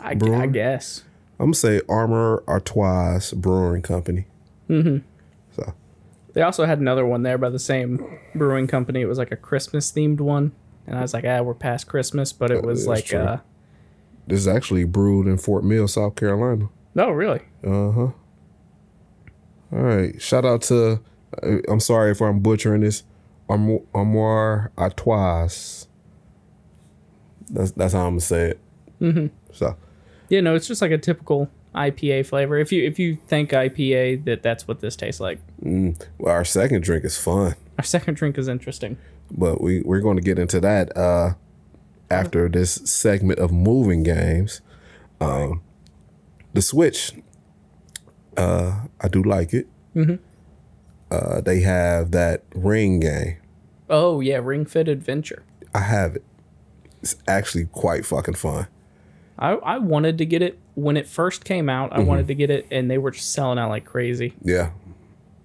I, 0.00 0.10
I 0.10 0.46
guess. 0.46 1.02
I'm 1.38 1.46
gonna 1.46 1.54
say 1.54 1.80
Armor 1.88 2.42
Artois 2.46 3.32
Brewing 3.34 3.82
Company. 3.82 4.26
Mm-hmm. 4.68 4.98
So 5.56 5.74
They 6.32 6.42
also 6.42 6.64
had 6.64 6.78
another 6.78 7.06
one 7.06 7.22
there 7.22 7.38
by 7.38 7.50
the 7.50 7.58
same 7.58 8.18
brewing 8.34 8.66
company. 8.66 9.00
It 9.00 9.06
was 9.06 9.18
like 9.18 9.32
a 9.32 9.36
Christmas 9.36 9.90
themed 9.92 10.20
one. 10.20 10.52
And 10.86 10.98
I 10.98 11.02
was 11.02 11.14
like, 11.14 11.24
ah, 11.26 11.40
we're 11.42 11.54
past 11.54 11.86
Christmas, 11.86 12.32
but 12.32 12.50
it 12.50 12.62
was 12.62 12.86
like, 12.86 13.06
true. 13.06 13.18
uh, 13.18 13.38
this 14.26 14.40
is 14.40 14.48
actually 14.48 14.84
brewed 14.84 15.26
in 15.26 15.38
Fort 15.38 15.64
Mill, 15.64 15.88
South 15.88 16.14
Carolina. 16.16 16.68
no, 16.94 17.10
really. 17.10 17.40
Uh 17.62 17.90
huh. 17.90 18.08
All 19.72 19.78
right. 19.82 20.20
Shout 20.20 20.44
out 20.44 20.62
to. 20.62 21.00
uh, 21.42 21.56
I'm 21.68 21.80
sorry 21.80 22.10
if 22.10 22.20
I'm 22.20 22.40
butchering 22.40 22.82
this. 22.82 23.02
Armoire 23.48 24.72
Artois. 24.78 25.86
That's 27.50 27.70
that's 27.72 27.92
how 27.92 28.00
I'm 28.06 28.12
gonna 28.12 28.20
say 28.20 28.50
it. 28.50 28.60
Mm-hmm. 29.00 29.26
So 29.52 29.76
Yeah, 30.28 30.40
no, 30.40 30.54
it's 30.54 30.66
just 30.66 30.80
like 30.82 30.90
a 30.90 30.98
typical 30.98 31.50
IPA 31.74 32.26
flavor. 32.26 32.56
If 32.58 32.70
you 32.72 32.84
if 32.84 32.98
you 32.98 33.16
think 33.26 33.50
IPA, 33.50 34.24
that 34.24 34.42
that's 34.42 34.66
what 34.68 34.80
this 34.80 34.96
tastes 34.96 35.20
like. 35.20 35.40
well, 35.62 35.94
our 36.32 36.44
second 36.44 36.82
drink 36.84 37.04
is 37.04 37.18
fun. 37.18 37.54
Our 37.78 37.84
second 37.84 38.14
drink 38.14 38.38
is 38.38 38.48
interesting. 38.48 38.96
but 39.30 39.60
we 39.60 39.82
we're 39.82 40.00
going 40.00 40.16
to 40.16 40.22
get 40.22 40.38
into 40.38 40.60
that 40.60 40.94
uh 40.96 41.32
after 42.10 42.48
this 42.48 42.74
segment 42.84 43.38
of 43.40 43.50
moving 43.50 44.02
games 44.02 44.60
um 45.20 45.62
the 46.52 46.60
switch 46.60 47.12
uh 48.36 48.80
i 49.00 49.08
do 49.08 49.22
like 49.22 49.54
it 49.54 49.66
uh 51.10 51.40
they 51.40 51.60
have 51.60 52.10
that 52.10 52.42
ring 52.54 53.00
game 53.00 53.36
Oh 53.90 54.20
yeah, 54.20 54.36
Ring 54.42 54.64
Fit 54.66 54.88
Adventure. 54.88 55.42
i 55.74 55.80
have 55.80 56.16
it 56.16 56.24
it's 57.04 57.16
actually 57.28 57.66
quite 57.66 58.06
fucking 58.06 58.34
fun. 58.34 58.66
I, 59.38 59.52
I 59.52 59.78
wanted 59.78 60.16
to 60.18 60.26
get 60.26 60.40
it. 60.40 60.58
When 60.74 60.96
it 60.96 61.06
first 61.06 61.44
came 61.44 61.68
out. 61.68 61.90
Mm-hmm. 61.90 62.00
I 62.00 62.02
wanted 62.02 62.26
to 62.28 62.34
get 62.34 62.50
it, 62.50 62.66
and 62.70 62.90
they 62.90 62.98
were 62.98 63.10
just 63.10 63.32
selling 63.32 63.58
out 63.58 63.68
like 63.68 63.84
crazy. 63.84 64.34
yeah. 64.42 64.70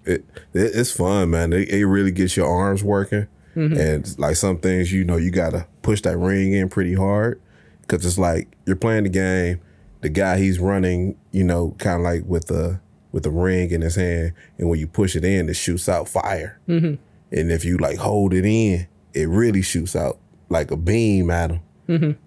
It, 0.06 0.24
it 0.54 0.74
it's 0.74 0.90
fun 0.90 1.30
man. 1.30 1.52
It, 1.52 1.68
it 1.68 1.86
really 1.86 2.10
gets 2.10 2.34
your 2.34 2.48
arms 2.48 2.82
working. 2.82 3.28
And 3.54 4.18
like 4.18 4.36
some 4.36 4.56
things 4.56 4.90
you 4.90 5.04
know 5.04 5.18
you 5.18 5.30
gotta 5.30 5.66
push 5.82 6.00
that 6.02 6.16
ring 6.16 6.54
in 6.54 6.70
pretty 6.70 6.94
hard. 6.94 7.38
Because 7.82 8.06
it's 8.06 8.16
like 8.16 8.48
you're 8.64 8.76
playing 8.76 9.04
the 9.04 9.10
game. 9.10 9.60
The 10.00 10.08
guy 10.08 10.38
he's 10.38 10.58
running 10.58 11.18
you 11.30 11.44
know 11.44 11.74
kind 11.78 11.96
of 11.96 12.02
like 12.02 12.24
with 12.24 12.46
the 12.46 12.80
with 13.12 13.24
the 13.24 13.30
ring 13.30 13.70
in 13.70 13.82
his 13.82 13.96
hand. 13.96 14.32
And 14.56 14.70
when 14.70 14.80
you 14.80 14.86
push 14.86 15.14
it 15.14 15.24
in 15.24 15.50
it 15.50 15.54
shoots 15.54 15.86
out 15.86 16.08
fire. 16.08 16.58
And 16.66 16.98
if 17.30 17.66
you 17.66 17.76
like 17.76 17.98
hold 17.98 18.32
it 18.32 18.46
in 18.46 18.86
it 19.12 19.28
really 19.28 19.60
shoots 19.60 19.94
out 19.94 20.18
like 20.50 20.70
a 20.70 20.76
beam 20.76 21.30
at 21.30 21.50
him 21.50 21.60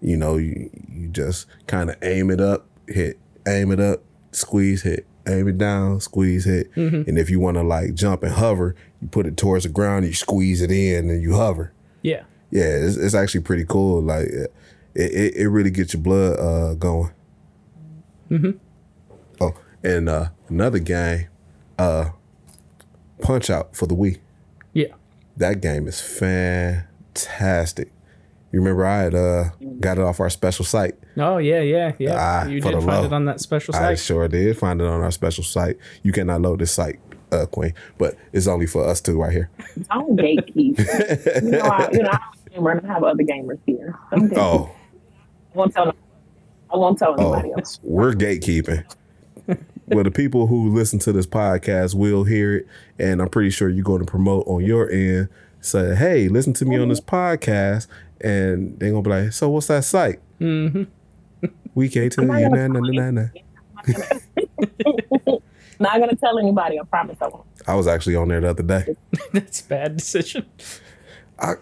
you 0.02 0.18
know 0.18 0.36
you, 0.36 0.70
you 0.90 1.08
just 1.08 1.48
kind 1.68 1.90
of 1.90 1.96
aim 2.02 2.30
it 2.30 2.42
up 2.42 2.66
hit 2.88 3.18
aim 3.48 3.72
it 3.72 3.80
up 3.80 4.02
squeeze 4.32 4.82
hit 4.82 5.06
aim 5.28 5.48
it 5.48 5.58
down 5.58 6.00
squeeze 6.00 6.46
hit. 6.46 6.70
And 6.76 7.18
if 7.18 7.30
you 7.30 7.40
want 7.40 7.56
to 7.58 7.64
like 7.64 7.94
jump 7.94 8.24
and 8.24 8.34
hover 8.34 8.76
you 9.02 9.08
put 9.08 9.26
it 9.26 9.38
towards 9.38 9.64
the 9.64 9.70
ground 9.70 10.06
you 10.06 10.14
squeeze 10.14 10.62
it 10.62 10.70
in 10.72 11.10
and 11.10 11.22
you 11.22 11.36
hover. 11.36 11.72
Yeah. 12.02 12.24
yeah 12.52 12.64
it's, 12.64 12.98
it's 12.98 13.16
actually 13.16 13.42
pretty 13.42 13.66
cool. 13.66 14.02
Like 14.02 14.28
it, 14.28 14.54
it, 14.96 15.36
it 15.36 15.48
really 15.50 15.72
gets 15.72 15.94
your 15.94 16.02
blood 16.04 16.40
uh 16.40 16.74
going. 16.76 17.12
Mm-hmm. 18.30 18.52
oh 19.42 19.54
and 19.84 20.10
uh 20.10 20.30
another 20.50 20.80
game 20.80 21.28
uh 21.78 22.10
punch 23.22 23.50
out 23.50 23.76
for 23.76 23.86
the 23.86 23.96
wii. 23.96 24.20
Yeah. 24.74 24.94
that 25.38 25.62
game 25.62 25.88
is 25.88 26.02
fantastic 26.02 27.92
you 28.54 28.60
remember 28.60 28.86
i 28.86 29.00
had 29.02 29.14
uh 29.14 29.50
got 29.82 29.98
it 29.98 30.04
off 30.04 30.22
our 30.22 30.30
special 30.30 30.64
site 30.64 30.96
Oh 31.18 31.38
yeah, 31.38 31.60
yeah, 31.62 31.92
yeah. 32.00 32.16
Ah, 32.18 32.46
you 32.48 32.60
did 32.60 32.72
find 32.74 32.86
low. 32.88 33.04
it 33.06 33.14
on 33.14 33.26
that 33.26 33.40
special 33.40 33.72
site. 33.72 33.84
I 33.84 33.94
sure 33.94 34.28
did 34.28 34.58
find 34.58 34.82
it 34.82 34.88
on 34.88 35.02
our 35.02 35.12
special 35.12 35.44
site. 35.44 35.78
You 36.02 36.12
cannot 36.12 36.42
load 36.42 36.58
this 36.58 36.72
site, 36.72 37.00
uh, 37.32 37.46
Queen, 37.46 37.76
but 38.00 38.16
it's 38.32 38.48
only 38.48 38.66
for 38.66 38.84
us 38.88 39.00
two 39.00 39.22
right 39.22 39.32
here. 39.32 39.52
Don't 39.92 40.18
gatekeep. 40.18 40.80
you 41.44 41.52
know, 41.52 41.60
I, 41.60 41.90
you 41.92 42.02
know, 42.02 42.10
I'm 42.10 42.20
a 42.48 42.50
gamer 42.50 42.72
and 42.72 42.90
I 42.90 42.94
have 42.94 43.04
other 43.04 43.22
gamers 43.24 43.60
here. 43.68 43.96
Don't. 44.10 44.36
Oh, 44.36 44.72
I 45.54 45.58
won't 45.58 45.72
tell. 45.76 45.94
I 46.74 46.78
won't 46.78 46.98
tell 46.98 47.14
Oh, 47.20 47.34
else. 47.34 47.80
we're 47.84 48.14
gatekeeping. 48.14 48.84
well, 49.90 50.04
the 50.04 50.10
people 50.10 50.48
who 50.48 50.74
listen 50.74 50.98
to 50.98 51.12
this 51.12 51.28
podcast 51.28 51.94
will 51.94 52.24
hear 52.24 52.56
it, 52.56 52.68
and 52.98 53.22
I'm 53.22 53.30
pretty 53.30 53.52
sure 53.52 53.70
you're 53.70 53.84
going 53.84 54.00
to 54.04 54.10
promote 54.12 54.48
on 54.48 54.66
your 54.66 54.90
end. 54.90 55.30
Say, 55.64 55.96
hey, 55.96 56.28
listen 56.28 56.52
to 56.54 56.66
me 56.66 56.78
on 56.78 56.90
this 56.90 57.00
podcast, 57.00 57.88
and 58.22 58.78
they're 58.80 58.92
gonna 58.92 59.02
be 59.02 59.10
like, 59.10 59.32
so 59.34 59.50
what's 59.50 59.68
that 59.68 59.84
site? 59.86 60.20
Mm-hmm. 60.42 60.84
We 61.74 61.88
can't 61.90 62.12
tell 62.12 62.26
not 62.26 62.42
you. 62.42 62.50
gonna 62.50 62.68
Nah, 62.68 62.80
nah, 62.80 62.82
tell 62.82 62.94
nah, 62.94 63.12
nah. 63.12 63.28
Not 65.80 66.00
gonna 66.00 66.16
tell 66.16 66.38
anybody. 66.40 66.80
I 66.80 66.84
promise 66.84 67.18
I 67.22 67.28
won't. 67.28 67.46
I 67.68 67.76
was 67.76 67.88
actually 67.88 68.16
on 68.16 68.30
there 68.30 68.42
the 68.42 68.50
other 68.50 68.64
day. 68.64 68.96
That's 69.34 69.62
a 69.62 69.66
bad 69.66 69.98
decision. 69.98 70.46
I 71.40 71.56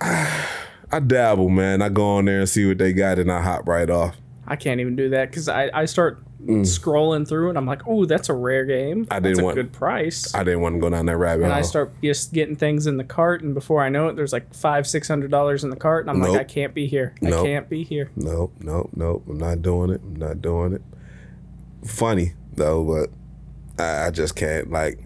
I 0.91 0.99
dabble, 0.99 1.49
man. 1.49 1.81
I 1.81 1.89
go 1.89 2.17
on 2.17 2.25
there 2.25 2.39
and 2.41 2.49
see 2.49 2.65
what 2.65 2.77
they 2.77 2.93
got, 2.93 3.19
and 3.19 3.31
I 3.31 3.41
hop 3.41 3.67
right 3.67 3.89
off. 3.89 4.15
I 4.47 4.55
can't 4.57 4.79
even 4.81 4.95
do 4.95 5.09
that 5.09 5.29
because 5.29 5.47
I, 5.47 5.69
I 5.73 5.85
start 5.85 6.21
scrolling 6.47 7.27
through 7.27 7.49
and 7.49 7.57
I'm 7.57 7.65
like, 7.65 7.81
oh, 7.87 8.05
that's 8.05 8.29
a 8.29 8.33
rare 8.33 8.65
game. 8.65 9.07
I 9.11 9.19
That's 9.19 9.31
didn't 9.35 9.41
a 9.41 9.45
want- 9.45 9.55
good 9.55 9.71
price. 9.71 10.33
I 10.33 10.43
didn't 10.43 10.61
want 10.61 10.75
to 10.75 10.79
go 10.81 10.89
down 10.89 11.05
that 11.05 11.17
rabbit 11.17 11.43
and 11.43 11.51
hole. 11.53 11.59
I 11.59 11.63
start 11.63 11.93
just 12.03 12.33
getting 12.33 12.55
things 12.55 12.87
in 12.87 12.97
the 12.97 13.03
cart, 13.03 13.41
and 13.43 13.53
before 13.53 13.83
I 13.83 13.89
know 13.89 14.07
it, 14.07 14.15
there's 14.15 14.33
like 14.33 14.53
five, 14.53 14.87
six 14.87 15.07
hundred 15.07 15.31
dollars 15.31 15.63
in 15.63 15.69
the 15.69 15.75
cart, 15.75 16.03
and 16.05 16.11
I'm 16.11 16.19
Nope. 16.19 16.31
like, 16.31 16.39
I 16.41 16.43
can't 16.43 16.73
be 16.73 16.87
here. 16.87 17.13
Nope. 17.21 17.39
I 17.41 17.43
can't 17.43 17.69
be 17.69 17.83
here. 17.83 18.11
Nope, 18.15 18.53
nope, 18.59 18.89
nope. 18.95 19.23
I'm 19.29 19.37
not 19.37 19.61
doing 19.61 19.91
it. 19.91 20.01
I'm 20.03 20.15
not 20.15 20.41
doing 20.41 20.73
it. 20.73 20.81
Funny 21.85 22.33
though, 22.53 22.83
but 22.83 23.83
I, 23.83 24.07
I 24.07 24.11
just 24.11 24.35
can't. 24.35 24.69
Like, 24.71 24.99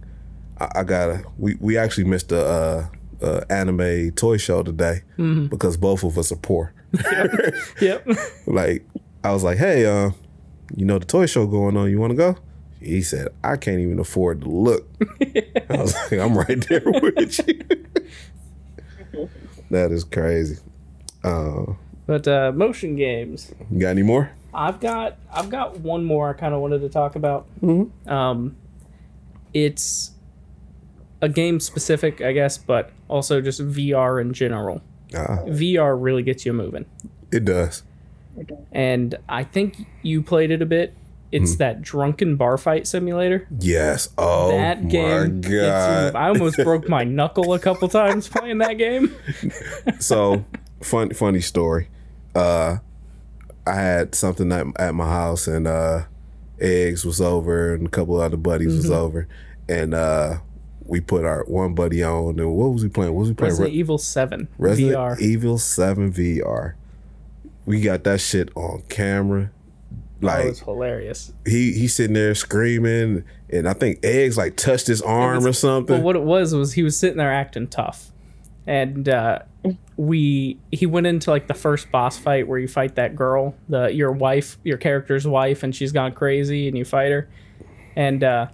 I, 0.60 0.69
I 0.76 0.84
gotta. 0.84 1.24
We 1.38 1.56
we 1.60 1.78
actually 1.78 2.06
missed 2.06 2.32
a 2.32 2.45
uh, 2.45 2.88
uh, 3.21 3.41
anime 3.50 4.12
toy 4.12 4.38
show 4.38 4.63
today 4.63 5.02
because 5.17 5.78
both 5.78 6.04
of 6.04 6.17
us 6.17 6.32
are 6.32 6.38
poor. 6.38 6.74
Yep. 7.82 8.08
like, 8.48 8.86
I 9.24 9.32
was 9.32 9.43
like, 9.43 9.58
hey, 9.58 9.86
uh, 9.86 10.12
you 10.75 10.86
know 10.86 10.99
the 10.99 11.06
toy 11.06 11.25
show 11.25 11.45
going 11.47 11.78
on. 11.78 11.89
You 11.89 11.99
want 11.99 12.12
to 12.12 12.17
go? 12.17 12.38
He 12.80 13.01
said, 13.01 13.30
I 13.43 13.58
can't 13.58 13.80
even 13.80 13.99
afford 13.99 14.41
to 14.41 14.49
look. 14.49 14.88
I 15.21 15.78
was 15.78 15.95
like, 15.95 16.19
I'm 16.19 16.38
right 16.38 16.63
there 16.69 16.82
with 16.86 17.47
you. 17.47 19.28
that 19.71 19.91
is 19.91 20.04
crazy. 20.04 20.60
Uh, 21.23 21.73
but 22.06 22.28
uh, 22.28 22.51
motion 22.54 22.95
games. 22.95 23.51
you 23.71 23.80
got 23.80 23.89
any 23.89 24.04
more? 24.04 24.32
I've 24.54 24.80
got 24.80 25.17
I've 25.34 25.49
got 25.49 25.80
one 25.80 26.06
more 26.06 26.30
I 26.30 26.34
kind 26.34 26.54
of 26.54 26.62
wanted 26.62 26.80
to 26.82 26.89
talk 26.89 27.15
about. 27.15 27.47
Um, 28.08 28.56
it's 29.54 30.12
a 31.21 31.28
game 31.30 31.60
specific, 31.60 32.21
I 32.21 32.32
guess, 32.34 32.58
but 32.58 32.91
also 33.08 33.41
just 33.41 33.60
VR 33.62 34.21
in 34.21 34.34
general. 34.34 34.82
Uh, 35.13 35.38
VR 35.47 35.97
really 35.99 36.23
gets 36.23 36.45
you 36.45 36.54
moving, 36.54 36.86
it 37.32 37.45
does. 37.45 37.84
And 38.71 39.15
I 39.30 39.43
think 39.43 39.86
you 40.02 40.21
played 40.24 40.52
it 40.52 40.62
a 40.62 40.65
bit. 40.65 40.93
It's 41.32 41.58
that 41.58 41.82
drunken 41.82 42.38
bar 42.38 42.58
fight 42.58 42.88
simulator. 42.88 43.45
Yes. 43.60 44.08
Oh 44.17 44.52
That 44.52 44.88
game 44.88 45.41
you 45.43 45.60
god. 45.60 46.15
I 46.15 46.30
almost 46.30 46.56
broke 46.58 46.88
my 46.88 47.04
knuckle 47.04 47.54
a 47.54 47.60
couple 47.60 47.89
times 47.89 48.30
playing 48.30 48.60
that 48.60 48.78
game. 48.78 49.13
so 50.00 50.45
fun 50.82 51.13
funny 51.13 51.41
story. 51.41 51.89
Uh 52.34 52.78
I 53.67 53.76
had 53.76 54.15
something 54.15 54.52
at, 54.54 54.67
at 54.80 54.95
my 54.95 55.10
house 55.10 55.48
and 55.48 55.67
uh 55.67 56.04
Eggs 56.60 57.04
was 57.04 57.19
over 57.19 57.74
and 57.74 57.88
a 57.88 57.89
couple 57.89 58.15
of 58.15 58.21
other 58.21 58.38
buddies 58.38 58.76
was 58.76 58.86
Mm-hmm. 58.86 58.93
over 58.93 59.28
and 59.67 59.93
uh 59.93 60.38
we 60.86 61.02
put 61.02 61.26
our 61.26 61.43
one 61.45 61.74
buddy 61.74 62.02
on 62.04 62.39
and 62.39 62.54
what 62.56 62.67
was 62.71 62.84
he 62.84 62.88
playing? 62.89 63.13
What 63.13 63.21
was 63.21 63.30
he 63.30 63.34
playing? 63.34 63.52
Resident 63.54 63.74
Re- 63.74 63.80
Evil 63.80 63.98
Seven 63.98 64.48
Resident 64.58 64.95
VR. 64.95 65.19
Evil 65.19 65.58
7 65.58 66.13
VR. 66.13 66.74
We 67.65 67.82
got 67.82 68.04
that 68.04 68.21
shit 68.21 68.49
on 68.56 68.84
camera. 68.89 69.51
That 70.21 70.28
Like 70.28 70.45
was 70.45 70.60
hilarious. 70.62 71.34
he 71.45 71.73
he's 71.73 71.93
sitting 71.93 72.13
there 72.13 72.34
screaming 72.36 73.23
and 73.49 73.67
I 73.67 73.73
think 73.73 73.99
Eggs 74.04 74.38
like 74.38 74.56
touched 74.56 74.88
his 74.88 75.01
arm 75.01 75.45
or 75.45 75.54
something. 75.54 75.97
But 75.97 76.04
what 76.04 76.15
it 76.15 76.21
was 76.23 76.54
was 76.54 76.73
he 76.73 76.84
was 76.84 76.97
sitting 76.97 77.17
there 77.17 77.32
acting 77.32 77.67
tough, 77.67 78.12
and 78.65 79.08
uh, 79.10 79.39
we 79.97 80.58
he 80.71 80.86
went 80.86 81.08
into 81.08 81.30
like 81.30 81.47
the 81.47 81.54
first 81.54 81.91
boss 81.91 82.17
fight 82.17 82.47
where 82.47 82.60
you 82.60 82.67
fight 82.67 82.95
that 82.95 83.15
girl, 83.15 83.56
the 83.69 83.93
your 83.93 84.12
wife, 84.12 84.58
your 84.63 84.78
character's 84.78 85.28
wife, 85.28 85.63
and 85.63 85.75
she's 85.75 85.91
gone 85.91 86.12
crazy, 86.13 86.67
and 86.67 86.78
you 86.78 86.86
fight 86.86 87.12
her, 87.12 87.30
and 87.95 88.23
uh, 88.23 88.47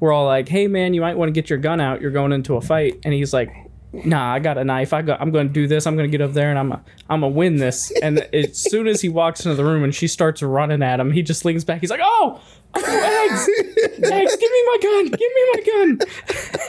we're 0.00 0.12
all 0.12 0.26
like, 0.26 0.48
"Hey 0.48 0.66
man, 0.66 0.94
you 0.94 1.00
might 1.00 1.16
want 1.16 1.28
to 1.28 1.32
get 1.32 1.48
your 1.48 1.58
gun 1.58 1.80
out. 1.80 2.00
You're 2.00 2.10
going 2.10 2.32
into 2.32 2.56
a 2.56 2.60
fight," 2.60 2.98
and 3.04 3.14
he's 3.14 3.32
like. 3.32 3.50
Nah, 3.92 4.34
I 4.34 4.38
got 4.38 4.58
a 4.58 4.64
knife. 4.64 4.92
I 4.92 5.02
got. 5.02 5.20
I'm 5.20 5.30
going 5.30 5.48
to 5.48 5.52
do 5.52 5.66
this. 5.66 5.86
I'm 5.86 5.96
going 5.96 6.10
to 6.10 6.16
get 6.16 6.22
up 6.22 6.34
there 6.34 6.50
and 6.50 6.58
I'm. 6.58 6.72
A, 6.72 6.82
I'm 7.08 7.20
gonna 7.20 7.28
win 7.28 7.56
this. 7.56 7.90
And 8.02 8.18
as 8.34 8.58
soon 8.58 8.86
as 8.86 9.00
he 9.00 9.08
walks 9.08 9.44
into 9.46 9.54
the 9.56 9.64
room 9.64 9.82
and 9.82 9.94
she 9.94 10.06
starts 10.06 10.42
running 10.42 10.82
at 10.82 11.00
him, 11.00 11.10
he 11.10 11.22
just 11.22 11.44
leans 11.44 11.64
back. 11.64 11.80
He's 11.80 11.90
like, 11.90 12.00
"Oh, 12.02 12.40
eggs, 12.76 13.48
eggs, 14.02 14.36
give 14.36 14.50
me 14.50 14.64
my 14.66 14.78
gun, 14.82 15.04
give 15.06 15.32
me 15.34 15.52
my 15.54 15.62
gun. 15.66 16.00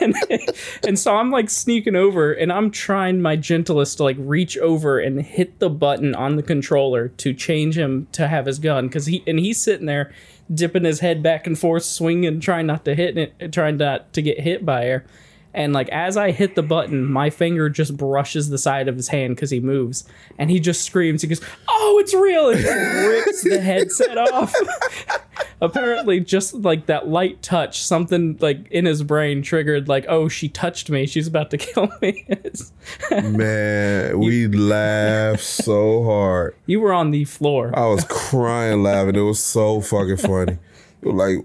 and, 0.00 0.40
and 0.86 0.98
so 0.98 1.16
I'm 1.16 1.30
like 1.30 1.50
sneaking 1.50 1.96
over 1.96 2.32
and 2.32 2.52
I'm 2.52 2.70
trying 2.70 3.20
my 3.20 3.36
gentlest 3.36 3.98
to 3.98 4.04
like 4.04 4.16
reach 4.18 4.56
over 4.58 4.98
and 4.98 5.20
hit 5.20 5.58
the 5.58 5.70
button 5.70 6.14
on 6.14 6.36
the 6.36 6.42
controller 6.42 7.08
to 7.08 7.34
change 7.34 7.76
him 7.76 8.08
to 8.12 8.28
have 8.28 8.46
his 8.46 8.58
gun 8.58 8.86
because 8.86 9.06
he 9.06 9.22
and 9.26 9.38
he's 9.38 9.60
sitting 9.60 9.86
there 9.86 10.12
dipping 10.52 10.84
his 10.84 11.00
head 11.00 11.22
back 11.22 11.46
and 11.46 11.58
forth, 11.58 11.84
swinging, 11.84 12.40
trying 12.40 12.66
not 12.66 12.84
to 12.84 12.94
hit 12.94 13.16
it, 13.16 13.52
trying 13.52 13.76
not 13.76 14.12
to 14.12 14.22
get 14.22 14.40
hit 14.40 14.64
by 14.64 14.86
her. 14.86 15.04
And 15.52 15.72
like 15.72 15.88
as 15.88 16.16
I 16.16 16.30
hit 16.30 16.54
the 16.54 16.62
button, 16.62 17.04
my 17.10 17.28
finger 17.30 17.68
just 17.68 17.96
brushes 17.96 18.50
the 18.50 18.58
side 18.58 18.86
of 18.86 18.96
his 18.96 19.08
hand 19.08 19.34
because 19.34 19.50
he 19.50 19.58
moves, 19.60 20.04
and 20.38 20.48
he 20.50 20.60
just 20.60 20.82
screams. 20.82 21.22
He 21.22 21.28
goes, 21.28 21.40
"Oh, 21.68 21.98
it's 22.00 22.14
real!" 22.14 22.50
and 22.50 22.62
rips 23.08 23.42
the 23.42 23.60
headset 23.60 24.16
off. 24.16 24.54
Apparently, 25.62 26.20
just 26.20 26.54
like 26.54 26.86
that 26.86 27.08
light 27.08 27.42
touch, 27.42 27.82
something 27.82 28.38
like 28.40 28.70
in 28.70 28.86
his 28.86 29.02
brain 29.02 29.42
triggered, 29.42 29.88
like, 29.88 30.06
"Oh, 30.08 30.28
she 30.28 30.48
touched 30.48 30.88
me. 30.88 31.04
She's 31.06 31.26
about 31.26 31.50
to 31.50 31.58
kill 31.58 31.90
me." 32.00 32.24
Man, 33.10 34.18
we 34.20 34.46
laughed 34.46 35.42
so 35.42 36.04
hard. 36.04 36.54
you 36.66 36.80
were 36.80 36.92
on 36.92 37.10
the 37.10 37.24
floor. 37.24 37.72
I 37.76 37.86
was 37.86 38.04
crying 38.08 38.82
laughing. 38.84 39.16
It 39.16 39.20
was 39.20 39.42
so 39.42 39.80
fucking 39.80 40.18
funny. 40.18 40.58
Like 41.02 41.38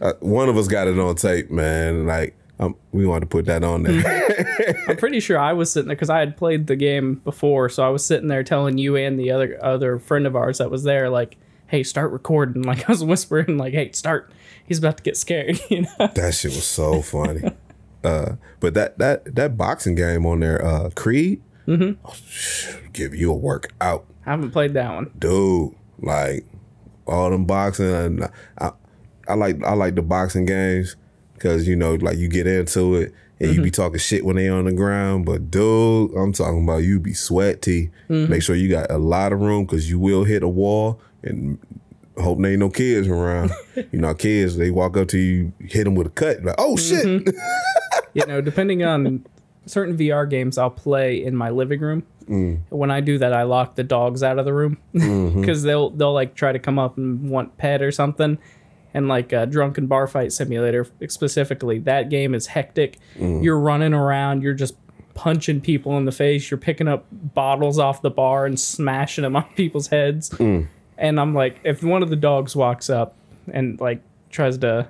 uh, 0.00 0.14
one 0.20 0.48
of 0.48 0.56
us 0.56 0.66
got 0.66 0.88
it 0.88 0.98
on 0.98 1.14
tape, 1.16 1.50
man. 1.50 2.06
Like 2.06 2.34
um, 2.60 2.76
we 2.92 3.06
wanted 3.06 3.20
to 3.20 3.26
put 3.26 3.46
that 3.46 3.64
on 3.64 3.84
there. 3.84 4.84
I'm 4.88 4.96
pretty 4.98 5.18
sure 5.18 5.38
I 5.38 5.54
was 5.54 5.72
sitting 5.72 5.88
there 5.88 5.96
because 5.96 6.10
I 6.10 6.18
had 6.18 6.36
played 6.36 6.66
the 6.66 6.76
game 6.76 7.14
before, 7.24 7.70
so 7.70 7.82
I 7.82 7.88
was 7.88 8.04
sitting 8.04 8.28
there 8.28 8.44
telling 8.44 8.76
you 8.76 8.96
and 8.96 9.18
the 9.18 9.30
other 9.30 9.58
other 9.64 9.98
friend 9.98 10.26
of 10.26 10.36
ours 10.36 10.58
that 10.58 10.70
was 10.70 10.82
there, 10.84 11.08
like, 11.08 11.38
"Hey, 11.68 11.82
start 11.82 12.12
recording." 12.12 12.62
Like 12.70 12.88
I 12.88 12.92
was 12.92 13.02
whispering, 13.02 13.56
like, 13.56 13.72
"Hey, 13.72 13.92
start." 13.92 14.30
He's 14.66 14.78
about 14.78 14.98
to 14.98 15.02
get 15.02 15.16
scared, 15.16 15.58
you 15.70 15.82
know. 15.82 16.10
that 16.14 16.34
shit 16.34 16.52
was 16.52 16.66
so 16.66 17.00
funny. 17.00 17.50
Uh, 18.04 18.36
but 18.60 18.74
that 18.74 18.98
that 18.98 19.34
that 19.34 19.56
boxing 19.56 19.94
game 19.94 20.26
on 20.26 20.40
there, 20.40 20.62
uh, 20.62 20.90
Creed, 20.94 21.42
mm-hmm. 21.66 21.92
oh, 22.04 22.80
give 22.92 23.14
you 23.14 23.32
a 23.32 23.34
workout, 23.34 24.04
I 24.26 24.32
haven't 24.32 24.50
played 24.50 24.74
that 24.74 24.94
one. 24.94 25.10
dude. 25.18 25.74
Like 25.98 26.44
all 27.06 27.30
them 27.30 27.46
boxing, 27.46 27.92
and 27.92 28.30
I, 28.58 28.72
I 29.26 29.34
like 29.34 29.64
I 29.64 29.72
like 29.72 29.94
the 29.94 30.02
boxing 30.02 30.44
games 30.44 30.96
because 31.40 31.66
you 31.66 31.74
know, 31.74 31.94
like 31.94 32.18
you 32.18 32.28
get 32.28 32.46
into 32.46 32.96
it 32.96 33.14
and 33.40 33.54
you 33.54 33.62
be 33.62 33.70
mm-hmm. 33.70 33.82
talking 33.82 33.98
shit 33.98 34.26
when 34.26 34.36
they 34.36 34.48
on 34.48 34.66
the 34.66 34.72
ground. 34.72 35.24
But 35.24 35.50
dude, 35.50 36.14
I'm 36.14 36.32
talking 36.34 36.62
about 36.62 36.78
you 36.78 37.00
be 37.00 37.14
sweaty. 37.14 37.90
Mm-hmm. 38.10 38.30
Make 38.30 38.42
sure 38.42 38.54
you 38.54 38.68
got 38.68 38.90
a 38.90 38.98
lot 38.98 39.32
of 39.32 39.40
room 39.40 39.64
because 39.64 39.88
you 39.88 39.98
will 39.98 40.24
hit 40.24 40.42
a 40.42 40.48
wall 40.48 41.00
and. 41.22 41.58
Hope 42.18 42.38
there 42.38 42.50
ain't 42.50 42.60
no 42.60 42.68
kids 42.68 43.08
around. 43.08 43.50
you 43.92 43.98
know, 43.98 44.12
kids 44.12 44.58
they 44.58 44.70
walk 44.70 44.94
up 44.98 45.08
to 45.08 45.16
you, 45.16 45.54
hit 45.60 45.84
them 45.84 45.94
with 45.94 46.08
a 46.08 46.10
cut, 46.10 46.44
like, 46.44 46.56
oh 46.58 46.76
shit. 46.76 47.06
Mm-hmm. 47.06 47.30
You 48.12 48.26
know, 48.26 48.40
depending 48.40 48.82
on 48.82 49.24
certain 49.66 49.96
VR 49.96 50.28
games, 50.28 50.58
I'll 50.58 50.68
play 50.68 51.22
in 51.22 51.36
my 51.36 51.50
living 51.50 51.80
room. 51.80 52.02
Mm. 52.28 52.60
When 52.68 52.90
I 52.90 53.00
do 53.00 53.18
that, 53.18 53.32
I 53.32 53.44
lock 53.44 53.74
the 53.74 53.84
dogs 53.84 54.22
out 54.22 54.38
of 54.38 54.44
the 54.44 54.52
room 54.52 54.78
because 54.92 55.62
they'll 55.62 55.90
they'll 55.90 56.12
like 56.12 56.34
try 56.34 56.52
to 56.52 56.58
come 56.58 56.78
up 56.78 56.96
and 56.96 57.30
want 57.30 57.56
pet 57.56 57.82
or 57.82 57.92
something. 57.92 58.38
And 58.92 59.06
like 59.08 59.32
a 59.32 59.46
drunken 59.46 59.86
bar 59.86 60.06
fight 60.06 60.32
simulator 60.32 60.86
specifically, 61.08 61.78
that 61.80 62.10
game 62.10 62.34
is 62.34 62.48
hectic. 62.48 62.98
You're 63.18 63.58
running 63.58 63.94
around, 63.94 64.42
you're 64.42 64.54
just 64.54 64.74
punching 65.14 65.60
people 65.60 65.96
in 65.98 66.06
the 66.06 66.12
face, 66.12 66.50
you're 66.50 66.58
picking 66.58 66.88
up 66.88 67.06
bottles 67.10 67.78
off 67.78 68.02
the 68.02 68.10
bar 68.10 68.46
and 68.46 68.58
smashing 68.58 69.22
them 69.22 69.36
on 69.36 69.44
people's 69.54 69.88
heads. 69.88 70.34
And 70.38 71.20
I'm 71.20 71.34
like, 71.34 71.60
if 71.64 71.82
one 71.82 72.02
of 72.02 72.10
the 72.10 72.16
dogs 72.16 72.54
walks 72.56 72.90
up 72.90 73.16
and 73.52 73.80
like 73.80 74.02
tries 74.30 74.58
to 74.58 74.88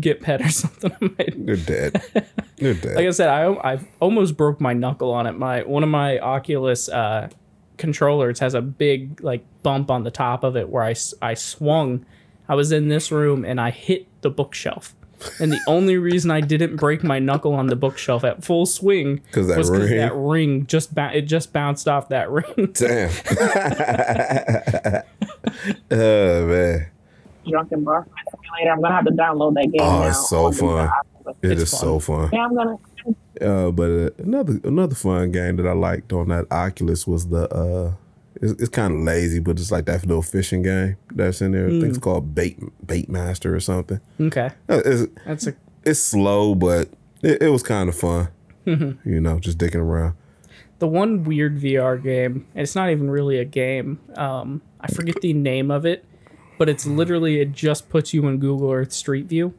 get 0.00 0.20
pet 0.20 0.40
or 0.40 0.48
something, 0.50 0.92
I 1.00 1.04
might 1.18 1.46
They're 1.46 1.56
dead. 1.56 2.02
They're 2.56 2.74
dead. 2.74 2.96
like 2.96 3.06
I 3.06 3.10
said, 3.10 3.28
I 3.28 3.52
I 3.74 3.78
almost 4.00 4.36
broke 4.36 4.60
my 4.60 4.72
knuckle 4.72 5.12
on 5.12 5.26
it. 5.26 5.32
My 5.32 5.62
one 5.62 5.82
of 5.82 5.88
my 5.88 6.18
Oculus 6.18 6.88
uh, 6.88 7.28
controllers 7.76 8.40
has 8.40 8.54
a 8.54 8.60
big 8.60 9.22
like 9.22 9.44
bump 9.62 9.90
on 9.90 10.02
the 10.02 10.10
top 10.10 10.42
of 10.44 10.56
it 10.56 10.68
where 10.68 10.82
I, 10.82 10.94
I 11.22 11.34
swung. 11.34 12.04
I 12.48 12.54
was 12.54 12.72
in 12.72 12.88
this 12.88 13.10
room 13.12 13.44
and 13.44 13.60
I 13.60 13.70
hit 13.70 14.06
the 14.22 14.30
bookshelf. 14.30 14.94
And 15.40 15.50
the 15.50 15.58
only 15.66 15.96
reason 15.98 16.30
I 16.30 16.40
didn't 16.40 16.76
break 16.76 17.02
my 17.02 17.18
knuckle 17.18 17.52
on 17.52 17.66
the 17.66 17.74
bookshelf 17.74 18.22
at 18.22 18.44
full 18.44 18.66
swing 18.66 19.20
'Cause 19.32 19.48
that 19.48 19.58
was 19.58 19.68
because 19.68 19.90
ring? 19.90 19.98
that 19.98 20.14
ring 20.14 20.66
just 20.66 20.94
ba- 20.94 21.10
it 21.12 21.22
just 21.22 21.52
bounced 21.52 21.88
off 21.88 22.08
that 22.10 22.30
ring. 22.38 22.70
Damn. 22.74 23.10
Oh 25.90 26.46
man, 26.46 26.86
Drunken 27.48 27.82
Bar 27.84 28.06
Simulator. 28.30 28.72
I'm 28.72 28.80
gonna 28.82 28.94
have 28.94 29.04
to 29.06 29.12
download 29.12 29.54
that 29.54 29.62
game. 29.72 29.80
Oh, 29.80 30.00
now 30.00 30.08
it's 30.08 30.28
so 30.28 30.52
fun. 30.52 30.90
it 31.42 31.52
It's 31.52 31.62
is 31.62 31.70
fun. 31.70 31.80
so 31.80 31.98
fun. 31.98 32.30
Yeah, 32.32 32.44
I'm 32.44 32.54
gonna. 32.54 32.76
Uh, 33.40 33.70
but 33.70 33.90
uh, 33.90 34.10
another 34.18 34.60
another 34.64 34.94
fun 34.94 35.32
game 35.32 35.56
that 35.56 35.66
I 35.66 35.72
liked 35.72 36.12
on 36.12 36.28
that 36.28 36.46
Oculus 36.50 37.06
was 37.06 37.28
the 37.28 37.48
uh, 37.54 37.92
it's, 38.40 38.52
it's 38.62 38.68
kind 38.68 38.94
of 38.94 39.00
lazy, 39.00 39.38
but 39.40 39.58
it's 39.58 39.70
like 39.70 39.86
that 39.86 40.04
little 40.06 40.22
fishing 40.22 40.62
game 40.62 40.96
that's 41.14 41.40
in 41.40 41.52
there. 41.52 41.66
I 41.66 41.70
think 41.70 41.84
it's 41.84 41.98
called 41.98 42.34
Bait 42.34 42.58
Bait 42.86 43.08
Master 43.08 43.54
or 43.54 43.60
something. 43.60 44.00
Okay, 44.20 44.50
Uh, 44.68 44.80
It's, 44.84 45.12
that's 45.26 45.46
a 45.46 45.54
it's 45.84 46.00
slow, 46.00 46.54
but 46.54 46.88
it, 47.22 47.42
it 47.42 47.48
was 47.50 47.62
kind 47.62 47.88
of 47.88 47.96
fun. 47.96 48.28
you 48.66 49.20
know, 49.20 49.38
just 49.38 49.56
dicking 49.58 49.76
around. 49.76 50.14
the 50.78 50.86
one 50.86 51.24
weird 51.24 51.58
VR 51.58 52.00
game. 52.02 52.46
and 52.54 52.62
It's 52.62 52.74
not 52.74 52.90
even 52.90 53.10
really 53.10 53.38
a 53.38 53.44
game. 53.44 53.98
Um, 54.16 54.60
I 54.80 54.88
forget 54.88 55.16
the 55.22 55.32
name 55.32 55.70
of 55.70 55.86
it, 55.86 56.04
but 56.58 56.68
it's 56.68 56.86
literally 56.86 57.40
it 57.40 57.52
just 57.52 57.88
puts 57.88 58.12
you 58.12 58.26
in 58.28 58.38
Google 58.38 58.70
Earth 58.70 58.92
Street 58.92 59.26
View, 59.26 59.54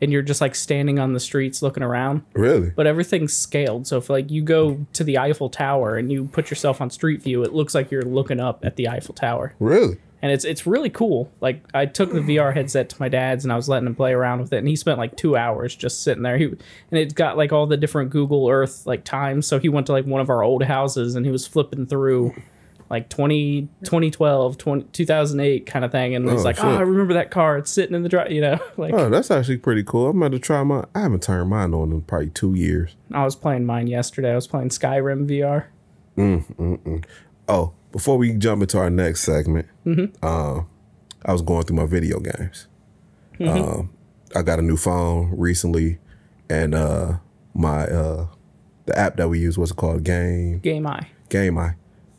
and 0.00 0.12
you're 0.12 0.22
just 0.22 0.40
like 0.40 0.54
standing 0.54 0.98
on 0.98 1.12
the 1.12 1.20
streets 1.20 1.60
looking 1.62 1.82
around. 1.82 2.22
Really? 2.34 2.70
But 2.70 2.86
everything's 2.86 3.36
scaled, 3.36 3.86
so 3.86 3.98
if 3.98 4.08
like 4.10 4.30
you 4.30 4.42
go 4.42 4.86
to 4.92 5.04
the 5.04 5.18
Eiffel 5.18 5.48
Tower 5.50 5.96
and 5.96 6.10
you 6.12 6.24
put 6.26 6.50
yourself 6.50 6.80
on 6.80 6.90
Street 6.90 7.22
View, 7.22 7.42
it 7.42 7.52
looks 7.52 7.74
like 7.74 7.90
you're 7.90 8.02
looking 8.02 8.40
up 8.40 8.64
at 8.64 8.76
the 8.76 8.88
Eiffel 8.88 9.14
Tower, 9.14 9.54
Really? 9.58 9.98
and 10.20 10.32
it's 10.32 10.44
it's 10.44 10.66
really 10.66 10.90
cool. 10.90 11.30
Like 11.40 11.62
I 11.74 11.86
took 11.86 12.12
the 12.12 12.20
VR 12.20 12.52
headset 12.52 12.88
to 12.90 12.96
my 13.00 13.08
dad's 13.08 13.44
and 13.44 13.52
I 13.52 13.56
was 13.56 13.68
letting 13.68 13.86
him 13.86 13.94
play 13.94 14.12
around 14.12 14.40
with 14.40 14.52
it, 14.52 14.58
and 14.58 14.66
he 14.68 14.74
spent 14.76 14.98
like 14.98 15.16
two 15.16 15.36
hours 15.36 15.74
just 15.76 16.02
sitting 16.02 16.22
there. 16.22 16.36
He 16.38 16.44
and 16.44 16.58
it's 16.92 17.14
got 17.14 17.36
like 17.36 17.52
all 17.52 17.66
the 17.66 17.76
different 17.76 18.10
Google 18.10 18.48
Earth 18.48 18.86
like 18.86 19.04
times. 19.04 19.46
So 19.46 19.58
he 19.58 19.68
went 19.68 19.86
to 19.86 19.92
like 19.92 20.06
one 20.06 20.20
of 20.20 20.28
our 20.30 20.42
old 20.42 20.62
houses 20.64 21.14
and 21.14 21.24
he 21.24 21.30
was 21.32 21.46
flipping 21.46 21.86
through 21.86 22.34
like 22.90 23.08
20, 23.10 23.68
2012, 23.84 24.56
20, 24.58 24.84
2008 24.92 25.66
kind 25.66 25.84
of 25.84 25.92
thing, 25.92 26.14
and 26.14 26.24
was 26.24 26.40
Oh, 26.40 26.44
like, 26.44 26.56
shit. 26.56 26.64
"Oh, 26.64 26.76
I 26.76 26.80
remember 26.80 27.14
that 27.14 27.30
car. 27.30 27.58
It's 27.58 27.70
sitting 27.70 27.94
in 27.94 28.02
the 28.02 28.08
drive." 28.08 28.30
You 28.32 28.40
know, 28.40 28.58
like 28.76 28.94
Oh, 28.94 29.10
that's 29.10 29.30
actually 29.30 29.58
pretty 29.58 29.82
cool. 29.84 30.08
I'm 30.08 30.16
about 30.16 30.32
to 30.32 30.38
try 30.38 30.62
my. 30.62 30.84
I 30.94 31.00
haven't 31.00 31.22
turned 31.22 31.50
mine 31.50 31.74
on 31.74 31.92
in 31.92 32.00
probably 32.02 32.30
two 32.30 32.54
years. 32.54 32.96
I 33.12 33.24
was 33.24 33.36
playing 33.36 33.64
mine 33.66 33.86
yesterday. 33.88 34.32
I 34.32 34.34
was 34.34 34.46
playing 34.46 34.70
Skyrim 34.70 35.26
VR. 35.28 35.66
Oh, 37.48 37.72
before 37.92 38.18
we 38.18 38.32
jump 38.34 38.62
into 38.62 38.78
our 38.78 38.90
next 38.90 39.22
segment, 39.22 39.66
uh, 40.22 40.60
I 41.24 41.32
was 41.32 41.42
going 41.42 41.62
through 41.64 41.76
my 41.76 41.86
video 41.86 42.20
games. 42.20 42.66
Um, 43.40 43.90
I 44.34 44.42
got 44.42 44.58
a 44.58 44.62
new 44.62 44.76
phone 44.76 45.32
recently, 45.36 45.98
and 46.50 46.74
uh, 46.74 47.18
my 47.54 47.84
uh, 47.86 48.26
the 48.86 48.98
app 48.98 49.16
that 49.16 49.28
we 49.28 49.38
use 49.38 49.56
what's 49.56 49.70
it 49.70 49.76
called 49.76 50.02
Game 50.04 50.58
Game 50.58 50.86
Eye. 50.86 51.08
Game 51.28 51.56
Eye. 51.58 51.74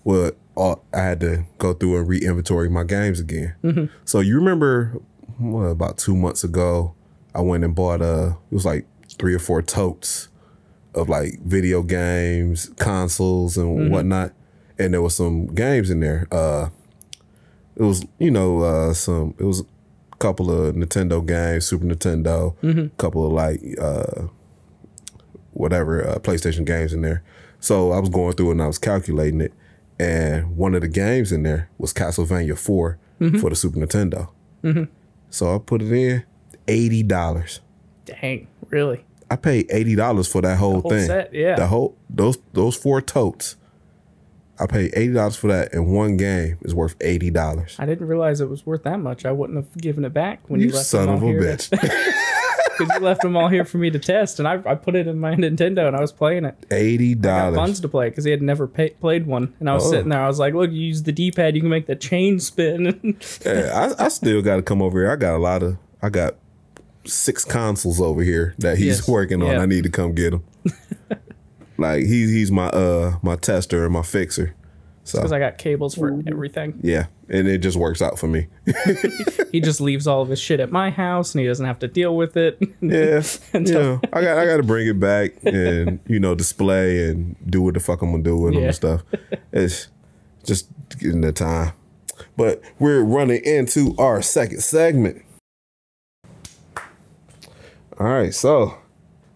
Well, 0.10 0.32
all, 0.56 0.84
I 0.92 1.02
had 1.02 1.20
to 1.20 1.46
go 1.60 1.74
through 1.74 1.98
and 2.00 2.08
re-inventory 2.08 2.68
my 2.68 2.84
games 2.84 3.20
again. 3.20 3.54
So 4.06 4.22
you 4.22 4.36
remember 4.38 5.00
what, 5.38 5.66
about 5.66 6.00
two 6.00 6.16
months 6.16 6.44
ago, 6.44 6.96
I 7.36 7.42
went 7.42 7.64
and 7.64 7.76
bought 7.76 8.02
a 8.02 8.36
it 8.50 8.54
was 8.56 8.66
like 8.66 8.88
three 9.20 9.36
or 9.36 9.40
four 9.40 9.62
totes 9.62 10.30
of 10.96 11.10
like 11.10 11.40
video 11.44 11.84
games, 11.84 12.72
consoles, 12.78 13.56
and 13.56 13.92
whatnot, 13.92 14.34
and 14.80 14.96
there 14.96 15.02
was 15.04 15.16
some 15.16 15.46
games 15.54 15.92
in 15.92 16.00
there. 16.00 16.28
Uh, 16.32 16.70
it 17.76 17.84
was 17.84 18.04
you 18.18 18.32
know 18.32 18.62
uh, 18.62 18.94
some 18.96 19.36
it 19.38 19.44
was 19.44 19.60
a 19.62 20.16
couple 20.18 20.50
of 20.50 20.74
Nintendo 20.74 21.24
games, 21.24 21.66
Super 21.68 21.86
Nintendo, 21.86 22.56
a 22.88 22.90
couple 22.98 23.28
of 23.28 23.32
like 23.32 23.62
uh, 23.80 24.24
whatever 25.52 26.08
uh, 26.08 26.18
PlayStation 26.18 26.66
games 26.66 26.94
in 26.94 27.02
there. 27.04 27.22
So 27.60 27.92
I 27.92 28.00
was 28.00 28.10
going 28.10 28.34
through 28.34 28.52
and 28.52 28.62
I 28.62 28.68
was 28.68 28.80
calculating 28.80 29.42
it, 29.42 29.54
and 30.00 30.56
one 30.56 30.74
of 30.76 30.82
the 30.82 30.88
games 30.88 31.32
in 31.32 31.44
there 31.44 31.70
was 31.78 31.94
Castlevania 31.94 32.58
4 32.58 32.98
mm-hmm. 33.20 33.38
for 33.40 33.50
the 33.50 33.56
Super 33.56 33.80
Nintendo. 33.80 34.30
Mm-hmm. 34.64 34.86
So 35.30 35.56
I 35.56 35.60
put 35.60 35.82
it 35.82 35.92
in 35.92 36.24
eighty 36.68 37.04
dollars. 37.04 37.60
Dang, 38.06 38.48
really? 38.70 39.06
I 39.30 39.36
paid 39.36 39.68
eighty 39.70 39.96
dollars 39.96 40.28
for 40.28 40.42
that 40.42 40.58
whole, 40.58 40.82
whole 40.82 40.90
thing. 40.92 41.06
set, 41.06 41.34
yeah. 41.34 41.56
the 41.56 41.68
whole 41.68 41.98
those 42.10 42.38
those 42.54 42.76
four 42.76 43.02
totes. 43.02 43.56
I 44.60 44.66
paid 44.66 44.92
eighty 44.96 45.14
dollars 45.14 45.36
for 45.36 45.48
that, 45.48 45.74
and 45.74 45.94
one 45.94 46.18
game 46.18 46.58
is 46.62 46.74
worth 46.74 46.96
eighty 47.02 47.30
dollars. 47.30 47.76
I 47.80 47.86
didn't 47.86 48.08
realize 48.08 48.42
it 48.42 48.50
was 48.50 48.66
worth 48.66 48.84
that 48.84 49.00
much. 49.00 49.26
I 49.26 49.32
wouldn't 49.32 49.58
have 49.58 49.78
given 49.78 50.04
it 50.04 50.14
back 50.14 50.42
when 50.50 50.60
you, 50.60 50.68
You 50.68 50.74
left 50.74 50.88
son 50.88 51.06
them 51.06 51.16
of 51.16 51.24
a 51.24 51.26
here. 51.28 51.42
bitch! 51.42 51.70
Because 52.78 52.94
you 52.96 53.06
left 53.06 53.22
them 53.22 53.36
all 53.36 53.48
here 53.50 53.66
for 53.66 53.78
me 53.78 53.90
to 53.90 54.00
test, 54.00 54.40
and 54.40 54.48
I, 54.48 54.62
I 54.66 54.76
put 54.76 54.96
it 54.96 55.06
in 55.08 55.20
my 55.20 55.36
Nintendo 55.36 55.88
and 55.88 55.96
I 55.96 56.02
was 56.02 56.12
playing 56.12 56.46
it. 56.46 56.56
eighty 56.72 57.14
dollars. 57.16 57.56
Buns 57.56 57.80
to 57.82 57.90
play 57.90 58.10
because 58.10 58.24
he 58.26 58.32
had 58.32 58.42
never 58.42 58.68
pay, 58.68 58.92
played 58.92 59.26
one, 59.28 59.54
and 59.60 59.70
I 59.70 59.74
was 59.74 59.86
Oh. 59.88 59.92
sitting 59.92 60.10
there. 60.10 60.22
I 60.22 60.28
was 60.28 60.40
like, 60.40 60.54
"Look, 60.54 60.72
you 60.72 60.80
use 60.82 61.04
the 61.04 61.12
D-pad, 61.12 61.56
you 61.56 61.62
can 61.62 61.70
make 61.70 61.88
the 61.88 61.96
chain 61.96 62.40
spin." 62.40 63.18
Yeah, 63.46 63.94
I, 64.00 64.06
I 64.06 64.08
still 64.10 64.42
got 64.42 64.58
to 64.58 64.62
come 64.62 64.82
over 64.82 65.00
here. 65.02 65.12
I 65.12 65.16
got 65.16 65.36
a 65.36 65.40
lot 65.40 65.62
of. 65.64 65.78
I 66.02 66.10
got 66.10 66.36
six 67.06 67.44
consoles 67.44 68.00
over 68.00 68.22
here 68.24 68.56
that 68.60 68.78
he's 68.78 69.00
Yes. 69.00 69.08
working 69.10 69.42
on. 69.42 69.50
Yeah. 69.52 69.62
I 69.62 69.66
need 69.66 69.84
to 69.84 69.90
come 69.90 70.14
get 70.14 70.32
them. 70.32 70.44
like 71.78 72.06
he's 72.06 72.30
he's 72.32 72.52
my 72.52 72.68
uh 72.68 73.18
my 73.22 73.36
tester 73.36 73.84
and 73.86 73.94
my 73.94 74.02
fixer. 74.04 74.54
So 75.10 75.18
Because 75.20 75.32
I 75.32 75.40
got 75.40 75.58
cables 75.58 75.96
for 75.96 76.12
mm-hmm. 76.12 76.28
everything. 76.30 76.80
yeah, 76.84 77.08
and 77.30 77.48
it 77.48 77.60
just 77.60 77.78
works 77.78 78.02
out 78.02 78.20
for 78.20 78.28
me. 78.28 78.48
He 79.52 79.60
just 79.62 79.82
leaves 79.82 80.06
all 80.06 80.22
of 80.22 80.30
his 80.30 80.40
shit 80.40 80.60
at 80.60 80.72
my 80.72 80.92
house, 80.92 81.34
and 81.34 81.42
he 81.42 81.48
doesn't 81.48 81.66
have 81.66 81.80
to 81.80 81.88
deal 81.88 82.16
with 82.16 82.38
it. 82.38 82.60
Yeah, 82.82 83.24
Until- 83.54 84.00
yeah. 84.04 84.10
I 84.14 84.22
got 84.22 84.38
I 84.38 84.46
got 84.46 84.58
to 84.58 84.64
bring 84.64 84.88
it 84.88 85.00
back 85.00 85.32
and 85.44 86.00
you 86.08 86.20
know 86.20 86.36
display 86.36 87.10
and 87.10 87.36
do 87.50 87.64
what 87.64 87.74
the 87.74 87.80
fuck 87.80 88.04
I'm 88.04 88.12
gonna 88.12 88.22
do 88.22 88.38
with 88.38 88.54
them 88.54 88.62
Yeah. 88.62 88.68
and 88.68 88.76
stuff. 88.76 89.02
It's 89.52 89.88
just 90.46 90.70
getting 91.00 91.22
the 91.22 91.32
time. 91.32 91.72
But 92.38 92.62
we're 92.78 93.02
running 93.02 93.44
into 93.44 93.96
our 93.98 94.22
second 94.22 94.62
segment. 94.62 95.24
All 98.00 98.08
right, 98.08 98.34
so 98.34 98.78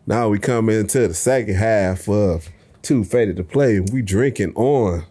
now 0.05 0.29
we 0.29 0.37
come 0.39 0.69
into 0.69 1.07
the 1.07 1.13
second 1.13 1.55
half 1.55 2.07
of 2.07 2.49
Too 2.81 3.03
Faded 3.03 3.37
to 3.37 3.43
Play. 3.43 3.79
We 3.79 4.01
drinking 4.03 4.53
on. 4.55 5.05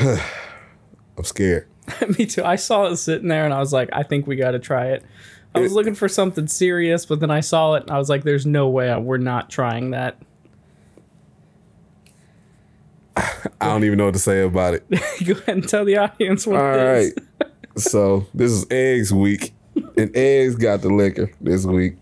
I'm 0.00 1.24
scared. 1.24 1.66
Me 2.18 2.26
too. 2.26 2.44
I 2.44 2.56
saw 2.56 2.86
it 2.86 2.96
sitting 2.96 3.28
there, 3.28 3.44
and 3.44 3.54
I 3.54 3.60
was 3.60 3.72
like, 3.72 3.88
"I 3.92 4.02
think 4.02 4.26
we 4.26 4.36
got 4.36 4.52
to 4.52 4.58
try 4.58 4.86
it." 4.88 5.04
I 5.54 5.60
was 5.60 5.72
looking 5.72 5.94
for 5.94 6.08
something 6.08 6.46
serious, 6.46 7.06
but 7.06 7.20
then 7.20 7.30
I 7.30 7.40
saw 7.40 7.74
it, 7.74 7.82
and 7.82 7.90
I 7.90 7.98
was 7.98 8.08
like, 8.08 8.22
"There's 8.22 8.46
no 8.46 8.68
way 8.68 8.94
we're 8.98 9.16
not 9.16 9.50
trying 9.50 9.90
that." 9.92 10.16
I 13.16 13.66
don't 13.66 13.84
even 13.84 13.98
know 13.98 14.06
what 14.06 14.14
to 14.14 14.20
say 14.20 14.42
about 14.42 14.74
it. 14.74 14.88
Go 14.90 15.32
ahead 15.32 15.48
and 15.48 15.68
tell 15.68 15.84
the 15.84 15.96
audience 15.96 16.46
what 16.46 16.60
All 16.60 16.74
it 16.74 16.78
is. 16.98 17.14
right. 17.40 17.50
so 17.80 18.26
this 18.34 18.52
is 18.52 18.66
eggs 18.70 19.12
week, 19.12 19.54
and 19.96 20.14
eggs 20.16 20.54
got 20.54 20.82
the 20.82 20.90
liquor 20.90 21.30
this 21.40 21.64
week, 21.64 21.96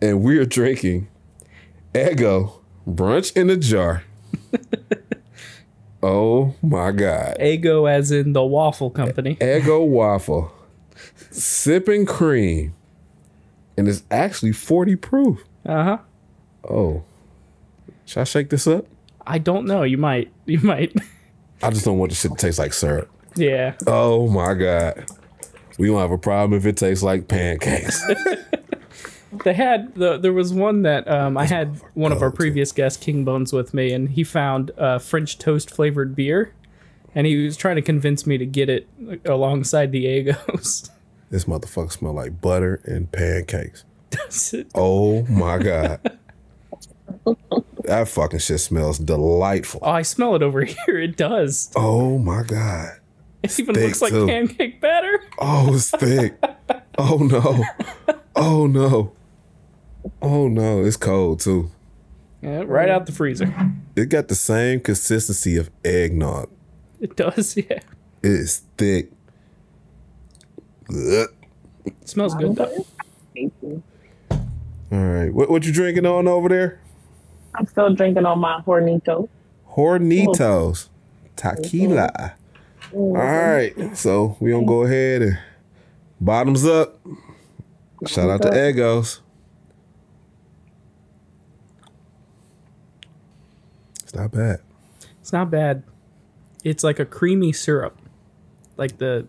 and 0.00 0.22
we're 0.22 0.44
drinking 0.44 1.08
Eggo 1.94 2.60
brunch 2.86 3.36
in 3.36 3.50
a 3.50 3.56
jar. 3.56 4.04
Oh 6.02 6.54
my 6.62 6.90
god, 6.90 7.36
Eggo, 7.38 7.90
as 7.90 8.10
in 8.10 8.32
the 8.32 8.42
waffle 8.44 8.90
company. 8.90 9.36
Eggo 9.36 9.86
waffle, 9.86 10.52
sipping 11.30 12.06
cream, 12.06 12.74
and 13.76 13.88
it's 13.88 14.02
actually 14.10 14.52
forty 14.52 14.96
proof. 14.96 15.44
Uh 15.64 15.84
huh. 15.84 15.98
Oh, 16.68 17.04
should 18.04 18.20
I 18.20 18.24
shake 18.24 18.50
this 18.50 18.66
up? 18.66 18.86
I 19.26 19.38
don't 19.38 19.66
know. 19.66 19.84
You 19.84 19.98
might. 19.98 20.32
You 20.46 20.58
might. 20.60 20.92
I 21.62 21.70
just 21.70 21.84
don't 21.84 21.98
want 21.98 22.10
this 22.10 22.20
shit 22.20 22.32
to 22.32 22.36
taste 22.36 22.58
like 22.58 22.72
syrup. 22.72 23.08
yeah. 23.36 23.74
Oh 23.86 24.28
my 24.28 24.54
god. 24.54 25.06
We 25.78 25.86
don't 25.86 26.00
have 26.00 26.10
a 26.10 26.18
problem 26.18 26.58
if 26.58 26.66
it 26.66 26.76
tastes 26.76 27.02
like 27.04 27.28
pancakes. 27.28 28.02
They 29.44 29.54
had 29.54 29.94
the 29.94 30.18
there 30.18 30.32
was 30.32 30.52
one 30.52 30.82
that 30.82 31.08
um, 31.08 31.36
I 31.38 31.46
had 31.46 31.80
one 31.94 32.12
of 32.12 32.20
our 32.22 32.30
previous 32.30 32.70
guests, 32.72 33.02
King 33.02 33.24
Bones, 33.24 33.52
with 33.52 33.72
me, 33.72 33.92
and 33.92 34.10
he 34.10 34.24
found 34.24 34.70
uh, 34.76 34.98
French 34.98 35.38
toast 35.38 35.70
flavored 35.70 36.14
beer, 36.14 36.54
and 37.14 37.26
he 37.26 37.42
was 37.44 37.56
trying 37.56 37.76
to 37.76 37.82
convince 37.82 38.26
me 38.26 38.36
to 38.38 38.44
get 38.46 38.68
it 38.68 38.88
alongside 39.24 39.92
the 39.92 40.04
Eggos. 40.04 40.90
This 41.30 41.46
motherfucker 41.46 41.90
smell 41.90 42.12
like 42.12 42.42
butter 42.42 42.82
and 42.84 43.10
pancakes. 43.10 43.84
Does 44.10 44.52
it? 44.52 44.66
Oh 44.74 45.22
my 45.28 45.56
god. 45.56 46.18
that 47.84 48.08
fucking 48.08 48.38
shit 48.40 48.60
smells 48.60 48.98
delightful. 48.98 49.80
Oh, 49.82 49.90
I 49.92 50.02
smell 50.02 50.34
it 50.34 50.42
over 50.42 50.62
here. 50.86 50.98
It 51.00 51.16
does. 51.16 51.70
Oh 51.74 52.18
my 52.18 52.42
god. 52.42 52.98
It 53.42 53.58
even 53.58 53.74
Thick, 53.74 53.84
looks 53.84 54.02
like 54.02 54.12
too. 54.12 54.26
pancake 54.26 54.80
batter. 54.82 55.22
Oh, 55.38 55.74
it's 55.74 55.90
thick. 55.90 56.36
oh 56.98 57.16
no. 57.16 57.64
Oh 58.36 58.66
no. 58.66 59.12
Oh 60.20 60.48
no, 60.48 60.84
it's 60.84 60.96
cold 60.96 61.40
too. 61.40 61.70
Yeah, 62.40 62.64
right 62.66 62.88
out 62.88 63.06
the 63.06 63.12
freezer. 63.12 63.54
It 63.94 64.06
got 64.06 64.28
the 64.28 64.34
same 64.34 64.80
consistency 64.80 65.58
of 65.58 65.70
eggnog. 65.84 66.48
It 67.00 67.14
does. 67.14 67.56
Yeah. 67.68 67.80
It 68.22 68.30
is 68.30 68.62
thick. 68.78 69.12
Ugh. 70.88 71.28
It 71.84 72.08
smells 72.08 72.34
good 72.34 72.56
though. 72.56 72.86
Thank 73.34 73.52
you. 73.60 73.82
All 74.30 74.38
right. 74.98 75.32
What 75.32 75.50
what 75.50 75.66
you 75.66 75.72
drinking 75.72 76.06
on 76.06 76.26
over 76.26 76.48
there? 76.48 76.80
I'm 77.54 77.66
still 77.66 77.94
drinking 77.94 78.24
on 78.24 78.38
my 78.38 78.62
Hornito. 78.62 79.28
Hornitos. 79.72 80.88
Tequila. 81.36 82.34
Mm-hmm. 82.92 82.96
All 82.96 83.12
right, 83.12 83.96
so 83.96 84.36
we 84.38 84.50
gonna 84.50 84.66
go 84.66 84.82
ahead 84.82 85.22
and 85.22 85.38
bottoms 86.20 86.66
up. 86.66 87.00
Shout 88.06 88.28
out 88.28 88.42
to 88.42 88.48
mm-hmm. 88.48 88.78
Eggos. 88.78 89.20
It's 94.12 94.18
not 94.18 94.30
bad. 94.32 94.60
It's 95.20 95.32
not 95.32 95.50
bad. 95.50 95.82
It's 96.64 96.84
like 96.84 96.98
a 96.98 97.06
creamy 97.06 97.52
syrup, 97.52 97.96
like 98.76 98.98
the 98.98 99.26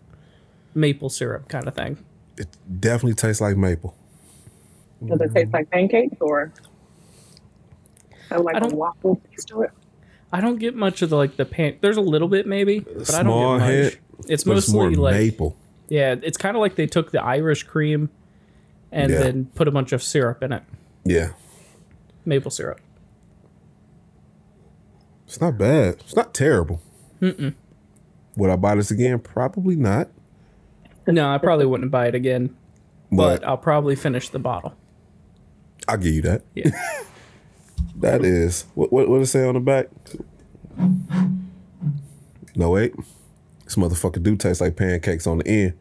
maple 0.74 1.08
syrup 1.08 1.48
kind 1.48 1.66
of 1.66 1.74
thing. 1.74 2.04
It 2.36 2.48
definitely 2.80 3.14
tastes 3.14 3.40
like 3.40 3.56
maple. 3.56 3.96
Does 5.04 5.20
it 5.20 5.32
taste 5.34 5.52
like 5.52 5.70
pancakes 5.70 6.16
or 6.20 6.52
have 8.30 8.40
like 8.42 8.56
I 8.56 8.58
a 8.58 8.60
don't- 8.62 8.74
waffle 8.76 9.20
taste 9.30 9.48
to 9.48 9.62
it? 9.62 9.70
I 10.32 10.40
don't 10.40 10.58
get 10.58 10.74
much 10.74 11.00
of 11.02 11.10
the 11.10 11.16
like 11.16 11.36
the 11.36 11.44
pan. 11.44 11.78
There's 11.80 11.96
a 11.96 12.00
little 12.02 12.28
bit 12.28 12.46
maybe, 12.46 12.80
but 12.80 13.14
I 13.14 13.22
don't 13.22 13.58
get 13.58 13.64
much. 13.64 13.70
hit, 13.70 13.84
it's 13.94 14.44
But 14.44 14.56
it's 14.58 14.68
mostly 14.68 14.74
more 14.74 14.90
like 14.90 15.14
maple. 15.14 15.56
yeah, 15.88 16.16
it's 16.20 16.36
kind 16.36 16.56
of 16.56 16.60
like 16.60 16.74
they 16.74 16.86
took 16.86 17.12
the 17.12 17.22
Irish 17.22 17.62
cream 17.62 18.10
and 18.90 19.12
Yeah. 19.12 19.18
then 19.20 19.46
put 19.54 19.68
a 19.68 19.70
bunch 19.70 19.92
of 19.92 20.02
syrup 20.02 20.42
in 20.42 20.52
it, 20.52 20.62
Yeah, 21.04 21.30
maple 22.24 22.50
syrup. 22.50 22.80
It's 25.34 25.40
not 25.40 25.58
bad. 25.58 25.94
It's 25.94 26.14
not 26.14 26.32
terrible. 26.32 26.80
Mm-mm. 27.20 27.54
Would 28.36 28.50
I 28.50 28.56
buy 28.56 28.76
this 28.76 28.92
again? 28.92 29.18
Probably 29.18 29.74
not. 29.74 30.08
No, 31.08 31.28
I 31.28 31.38
probably 31.38 31.66
wouldn't 31.66 31.90
buy 31.90 32.06
it 32.06 32.14
again, 32.14 32.56
But, 33.10 33.40
but 33.40 33.48
I'll 33.48 33.58
probably 33.58 33.96
finish 33.96 34.28
the 34.28 34.38
bottle. 34.38 34.76
I'll 35.88 35.96
give 35.96 36.14
you 36.14 36.22
that. 36.22 36.42
Yeah. 36.54 36.70
That 37.96 38.24
is 38.24 38.64
what 38.74 38.92
what 38.92 39.08
what 39.08 39.18
does 39.18 39.28
it 39.28 39.32
say 39.32 39.46
on 39.46 39.54
the 39.54 39.60
back? 39.60 39.86
No 42.56 42.70
wait, 42.70 42.92
this 43.64 43.76
motherfucker 43.76 44.22
do 44.22 44.36
taste 44.36 44.60
like 44.60 44.76
pancakes 44.76 45.26
on 45.26 45.38
the 45.38 45.46
end. 45.46 45.74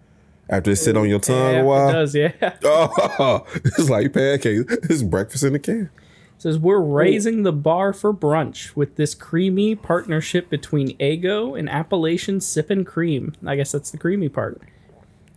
After 0.48 0.72
it 0.72 0.76
sit 0.76 0.96
on 0.96 1.10
your 1.10 1.20
tongue 1.20 1.54
yeah, 1.54 1.62
a 1.62 1.66
while, 1.66 1.90
it 1.90 1.94
does. 1.94 2.16
Yeah. 2.16 2.32
oh, 2.64 3.46
it's 3.56 3.90
like 3.90 4.14
pancakes. 4.14 4.72
It's 4.90 5.02
breakfast 5.02 5.44
in 5.44 5.54
the 5.54 5.60
can. 5.60 5.90
Says 6.38 6.58
we're 6.60 6.80
raising 6.82 7.44
the 7.44 7.54
bar 7.54 7.94
for 7.94 8.14
brunch 8.14 8.76
with 8.76 8.98
this 8.98 9.16
creamy 9.16 9.76
partnership 9.76 10.50
between 10.50 10.98
Eggo 10.98 11.58
and 11.58 11.70
Appalachian 11.70 12.40
Sippin' 12.40 12.86
Cream. 12.86 13.34
I 13.46 13.56
guess 13.56 13.72
that's 13.72 13.92
the 13.92 13.98
creamy 13.98 14.28
part. 14.28 14.62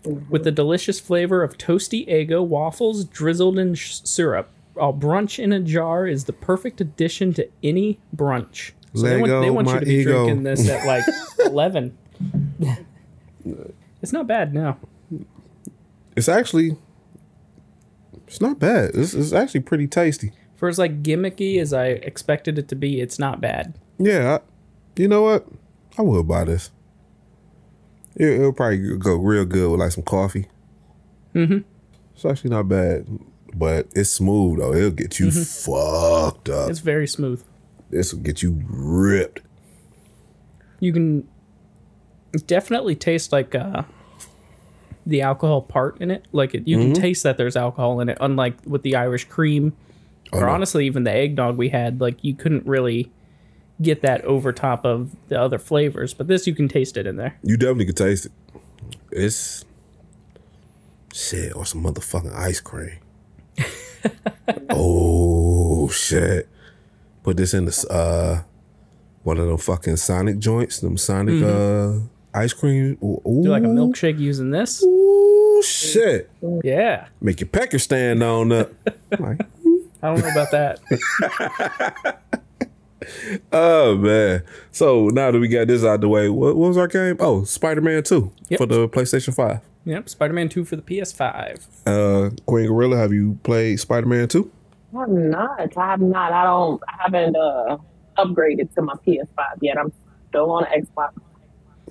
With 0.05 0.43
the 0.45 0.51
delicious 0.51 0.99
flavor 0.99 1.45
of 1.45 1.59
toasty 1.59 2.09
Eggo 2.09 2.45
waffles 2.45 3.05
drizzled 3.05 3.59
in 3.59 3.75
sh- 3.75 4.01
syrup. 4.05 4.51
A 4.77 4.93
brunch 4.93 5.39
in 5.39 5.53
a 5.53 5.61
jar 5.61 6.07
is 6.07 6.25
the 6.25 6.33
perfect 6.33 6.81
addition 6.81 7.33
to 7.35 7.49
any 7.63 7.99
brunch. 8.15 8.73
So 8.95 9.03
they 9.03 9.21
want, 9.21 9.43
they 9.43 9.51
want 9.51 9.69
you 9.69 9.81
to 9.81 9.87
be 9.87 9.95
ego. 9.97 10.25
drinking 10.25 10.43
this 10.43 10.69
at 10.69 10.87
like 10.87 11.05
11. 11.45 11.97
it's 14.03 14.13
not 14.13 14.27
bad 14.27 14.55
now. 14.55 14.79
It's 16.17 16.29
actually, 16.29 16.77
it's 18.27 18.41
not 18.41 18.59
bad. 18.59 18.93
It's, 18.95 19.15
it's 19.15 19.33
actually 19.33 19.61
pretty 19.61 19.87
tasty. 19.87 20.33
For 20.57 20.69
as 20.69 20.79
like 20.79 21.03
gimmicky 21.03 21.61
as 21.61 21.73
I 21.73 21.87
expected 21.89 22.59
it 22.59 22.69
to 22.69 22.75
be, 22.75 23.01
it's 23.01 23.19
not 23.19 23.41
bad. 23.41 23.79
Yeah, 23.99 24.39
I, 24.39 25.01
you 25.01 25.07
know 25.09 25.23
what? 25.23 25.47
I 25.99 26.03
will 26.03 26.23
buy 26.25 26.45
this. 26.45 26.71
It, 28.17 28.29
it'll 28.29 28.53
probably 28.53 28.97
go 28.97 29.17
real 29.17 29.45
good 29.45 29.71
with 29.71 29.81
like 29.81 29.93
some 29.93 30.05
coffee. 30.05 30.47
Mm-hmm. 31.35 31.59
It's 32.15 32.25
actually 32.25 32.51
not 32.51 32.69
bad, 32.69 33.07
but 33.55 33.89
it's 33.95 34.11
smooth 34.11 34.59
though. 34.59 34.73
It'll 34.73 34.91
get 34.91 35.19
you 35.19 35.31
fucked 35.31 36.49
up. 36.49 36.71
It's 36.71 36.79
very 36.81 37.07
smooth. 37.07 37.45
This 37.91 38.13
will 38.15 38.21
get 38.23 38.43
you 38.43 38.63
ripped. 38.69 39.43
you 40.81 40.93
can 40.93 41.29
definitely 42.47 42.95
taste 42.95 43.33
like 43.33 43.55
uh 43.55 43.83
the 45.07 45.23
alcohol 45.23 45.63
part 45.63 45.99
in 46.03 46.11
it 46.11 46.27
like 46.33 46.55
it, 46.55 46.67
you 46.69 46.77
Mm-hmm. 46.79 46.93
can 46.93 47.01
taste 47.03 47.23
that 47.23 47.37
there's 47.39 47.57
alcohol 47.57 48.01
in 48.01 48.09
it 48.11 48.19
unlike 48.21 48.57
with 48.67 48.83
the 48.83 48.95
irish 48.97 49.25
cream 49.25 49.73
or 50.33 50.41
no. 50.41 50.49
honestly 50.49 50.87
even 50.87 51.05
the 51.05 51.13
eggnog 51.13 51.57
we 51.57 51.69
had 51.69 52.01
like 52.01 52.23
you 52.23 52.35
couldn't 52.35 52.67
really 52.67 53.11
get 53.83 54.01
that 54.03 54.23
over 54.25 54.53
top 54.53 54.85
of 54.85 55.15
the 55.29 55.39
other 55.41 55.59
flavors 55.59 56.15
but 56.15 56.27
this 56.29 56.47
you 56.47 56.55
can 56.55 56.67
taste 56.69 56.97
it 56.97 57.07
in 57.07 57.17
there 57.17 57.37
You 57.43 57.57
definitely 57.57 57.87
can 57.87 57.95
taste 57.95 58.27
it. 58.27 58.33
It's 59.13 59.65
shit 61.15 61.55
or 61.57 61.65
some 61.65 61.83
motherfucking 61.85 62.35
ice 62.35 62.61
cream. 62.61 62.99
oh 64.71 65.89
shit! 65.89 66.49
Put 67.23 67.37
this 67.37 67.55
in 67.55 67.65
the 67.65 67.87
uh 67.91 68.43
one 69.23 69.39
of 69.39 69.47
them 69.47 69.59
fucking 69.59 69.97
Sonic 69.97 70.39
joints, 70.39 70.81
them 70.81 70.97
Sonic 70.97 71.43
uh 71.43 72.01
ice 72.35 72.53
cream. 72.53 72.99
Ooh, 73.03 73.21
do 73.43 73.49
like 73.51 73.63
a 73.63 73.67
milkshake 73.67 74.19
using 74.19 74.51
this 74.51 74.83
Ooh 74.83 75.63
shit! 75.65 76.31
yeah 76.63 77.09
Make 77.21 77.41
your 77.41 77.49
pecker 77.49 77.79
stand 77.79 78.23
on 78.23 78.53
up. 78.53 78.73
like, 79.19 79.41
i 80.07 80.15
don't 80.15 80.25
know 80.25 80.31
about 80.33 80.51
that 80.51 82.23
oh 83.53 83.97
man! 83.97 84.43
So 84.73 85.09
now 85.09 85.31
that 85.31 85.39
we 85.39 85.49
got 85.49 85.69
this 85.69 85.85
out 85.85 86.01
the 86.01 86.09
way, 86.09 86.29
what, 86.29 86.57
what 86.57 86.69
was 86.69 86.77
our 86.77 86.89
game? 86.89 87.17
Oh, 87.21 87.45
Spider 87.45 87.81
Man 87.81 88.03
Two 88.03 88.33
Yep. 88.49 88.59
for 88.59 88.67
the 88.67 88.89
PlayStation 88.89 89.35
Five. 89.35 89.61
yep 89.85 90.09
spider-man 90.09 90.49
2 90.49 90.65
for 90.65 90.77
the 90.77 90.83
ps5 90.83 91.67
Uh, 91.87 92.31
Queen 92.47 92.67
Gorilla, 92.67 92.97
have 92.97 93.13
you 93.13 93.39
played 93.43 93.79
Spider 93.81 94.07
Man 94.07 94.29
Two? 94.29 94.51
I'm 94.97 95.31
not. 95.31 95.77
I 95.77 95.91
have 95.91 96.01
not. 96.01 96.33
I 96.33 96.45
don't. 96.45 96.83
I 96.89 97.03
haven't 97.03 97.37
uh, 97.37 97.77
upgraded 98.19 98.73
to 98.77 98.83
my 98.83 98.95
PS5 99.07 99.27
yet. 99.61 99.77
I'm 99.79 99.93
still 100.31 100.51
on 100.53 100.65
Xbox. 100.65 101.13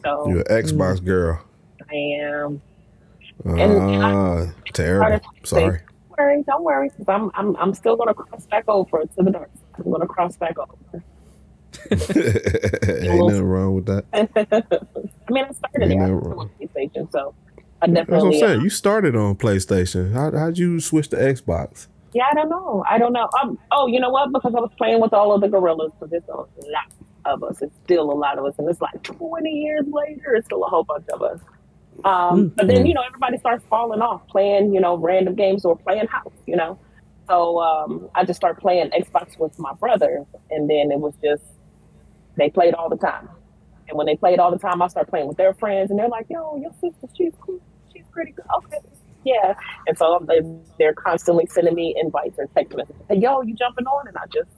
So 0.03 0.27
You're 0.29 0.39
an 0.39 0.63
Xbox 0.63 1.03
girl. 1.03 1.41
I 1.91 1.95
am. 1.95 2.61
And 3.43 4.03
Ah, 4.03 4.45
terrible. 4.73 5.19
Sorry. 5.43 5.79
Don't 6.17 6.25
worry, 6.27 6.43
don't 6.47 6.63
worry. 6.63 6.89
'cause 6.89 7.05
I'm, 7.07 7.31
I'm, 7.35 7.55
I'm 7.57 7.73
still 7.73 7.95
gonna 7.95 8.13
cross 8.13 8.45
back 8.47 8.63
over 8.67 9.01
to 9.01 9.23
the 9.23 9.31
dark 9.31 9.49
side. 9.53 9.85
I'm 9.85 9.91
gonna 9.91 10.07
cross 10.07 10.37
back 10.37 10.55
over. 10.57 11.03
Ain't 11.91 13.27
nothing 13.27 13.43
wrong 13.43 13.75
with 13.75 13.85
that. 13.87 14.05
I 14.13 15.31
mean, 15.31 15.45
I 15.45 15.51
started 15.51 15.91
Ain't 15.91 15.99
there 15.99 16.15
on. 16.15 16.49
PlayStation, 16.59 17.11
so 17.11 17.33
I 17.81 17.87
definitely. 17.87 17.93
That's 17.93 18.07
what 18.23 18.25
I'm 18.25 18.33
saying. 18.33 18.59
uh, 18.59 18.63
You 18.63 18.69
started 18.69 19.15
on 19.15 19.35
PlayStation. 19.35 20.13
How 20.13 20.31
how'd 20.31 20.57
you 20.57 20.79
switch 20.79 21.09
to 21.09 21.17
Xbox? 21.17 21.87
yeah, 22.13 22.23
I 22.31 22.33
don't 22.33 22.49
know. 22.49 22.83
I 22.89 22.97
don't 22.97 23.11
know. 23.11 23.27
Um, 23.41 23.59
oh, 23.71 23.87
you 23.87 23.99
know 23.99 24.09
what? 24.09 24.31
Because 24.31 24.53
I 24.55 24.59
was 24.61 24.71
playing 24.77 25.01
with 25.01 25.13
all 25.13 25.33
of 25.33 25.41
the 25.41 25.49
gorillas. 25.49 25.91
Because 25.99 26.13
it's 26.13 26.29
a 26.29 26.35
lot 26.37 26.47
of 27.25 27.43
us. 27.43 27.61
It's 27.61 27.75
still 27.83 28.09
a 28.09 28.13
lot 28.13 28.37
of 28.39 28.45
us, 28.45 28.53
and 28.57 28.69
it's 28.69 28.79
like 28.81 29.03
20 29.03 29.49
years 29.49 29.83
later, 29.91 30.35
it's 30.35 30.45
still 30.45 30.63
a 30.63 30.69
whole 30.69 30.85
bunch 30.85 31.05
of 31.13 31.21
us. 31.21 31.39
Um, 32.03 32.49
but 32.49 32.67
then 32.67 32.85
you 32.85 32.93
know 32.93 33.01
everybody 33.07 33.37
starts 33.37 33.63
falling 33.69 34.01
off, 34.01 34.27
playing 34.27 34.73
you 34.73 34.81
know 34.81 34.97
random 34.97 35.35
games 35.35 35.65
or 35.65 35.77
playing 35.77 36.07
house. 36.07 36.33
You 36.45 36.55
know, 36.55 36.79
so 37.27 37.61
um, 37.61 38.09
I 38.15 38.25
just 38.25 38.37
started 38.37 38.59
playing 38.59 38.89
Xbox 38.91 39.39
with 39.39 39.57
my 39.57 39.73
brother, 39.73 40.25
and 40.51 40.69
then 40.69 40.91
it 40.91 40.99
was 40.99 41.13
just 41.23 41.43
they 42.37 42.49
played 42.49 42.73
all 42.73 42.89
the 42.89 42.97
time. 42.97 43.29
And 43.87 43.97
when 43.97 44.07
they 44.07 44.15
played 44.15 44.39
all 44.39 44.51
the 44.51 44.57
time, 44.57 44.81
I 44.81 44.87
started 44.87 45.09
playing 45.09 45.27
with 45.27 45.37
their 45.37 45.53
friends, 45.53 45.89
and 45.89 45.99
they're 45.99 46.09
like, 46.09 46.27
"Yo, 46.29 46.57
your 46.57 46.71
sister, 46.81 47.07
she's 47.15 47.33
cool. 47.39 47.59
She's 47.93 48.05
pretty 48.11 48.31
good. 48.31 48.45
Okay, 48.57 48.77
yeah." 49.23 49.53
And 49.87 49.97
so 49.97 50.25
they, 50.27 50.41
they're 50.77 50.93
constantly 50.93 51.45
sending 51.47 51.75
me 51.75 51.95
invites 51.99 52.37
or 52.37 52.47
text 52.55 52.75
messages. 52.75 53.01
Hey, 53.09 53.17
yo, 53.17 53.41
you 53.41 53.55
jumping 53.55 53.85
on? 53.85 54.07
And 54.07 54.17
I 54.17 54.25
just 54.33 54.49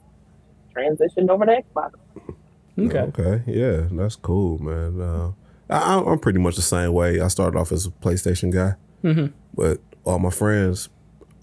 transitioned 0.74 1.28
over 1.28 1.46
to 1.46 1.62
Xbox. 1.62 1.92
okay 2.78 2.98
Okay, 2.98 3.42
yeah, 3.46 3.86
that's 3.90 4.16
cool, 4.16 4.58
man. 4.58 5.00
Uh, 5.00 5.32
I, 5.70 5.78
I'm- 5.94 6.06
I'm 6.06 6.18
pretty 6.18 6.38
much 6.38 6.56
the 6.56 6.62
same 6.62 6.92
way. 6.92 7.20
I 7.20 7.28
started 7.28 7.58
off 7.58 7.72
as 7.72 7.86
a 7.86 7.90
PlayStation 7.90 8.52
guy, 8.52 8.74
but 9.54 9.80
all 10.04 10.18
my 10.18 10.30
friends 10.30 10.88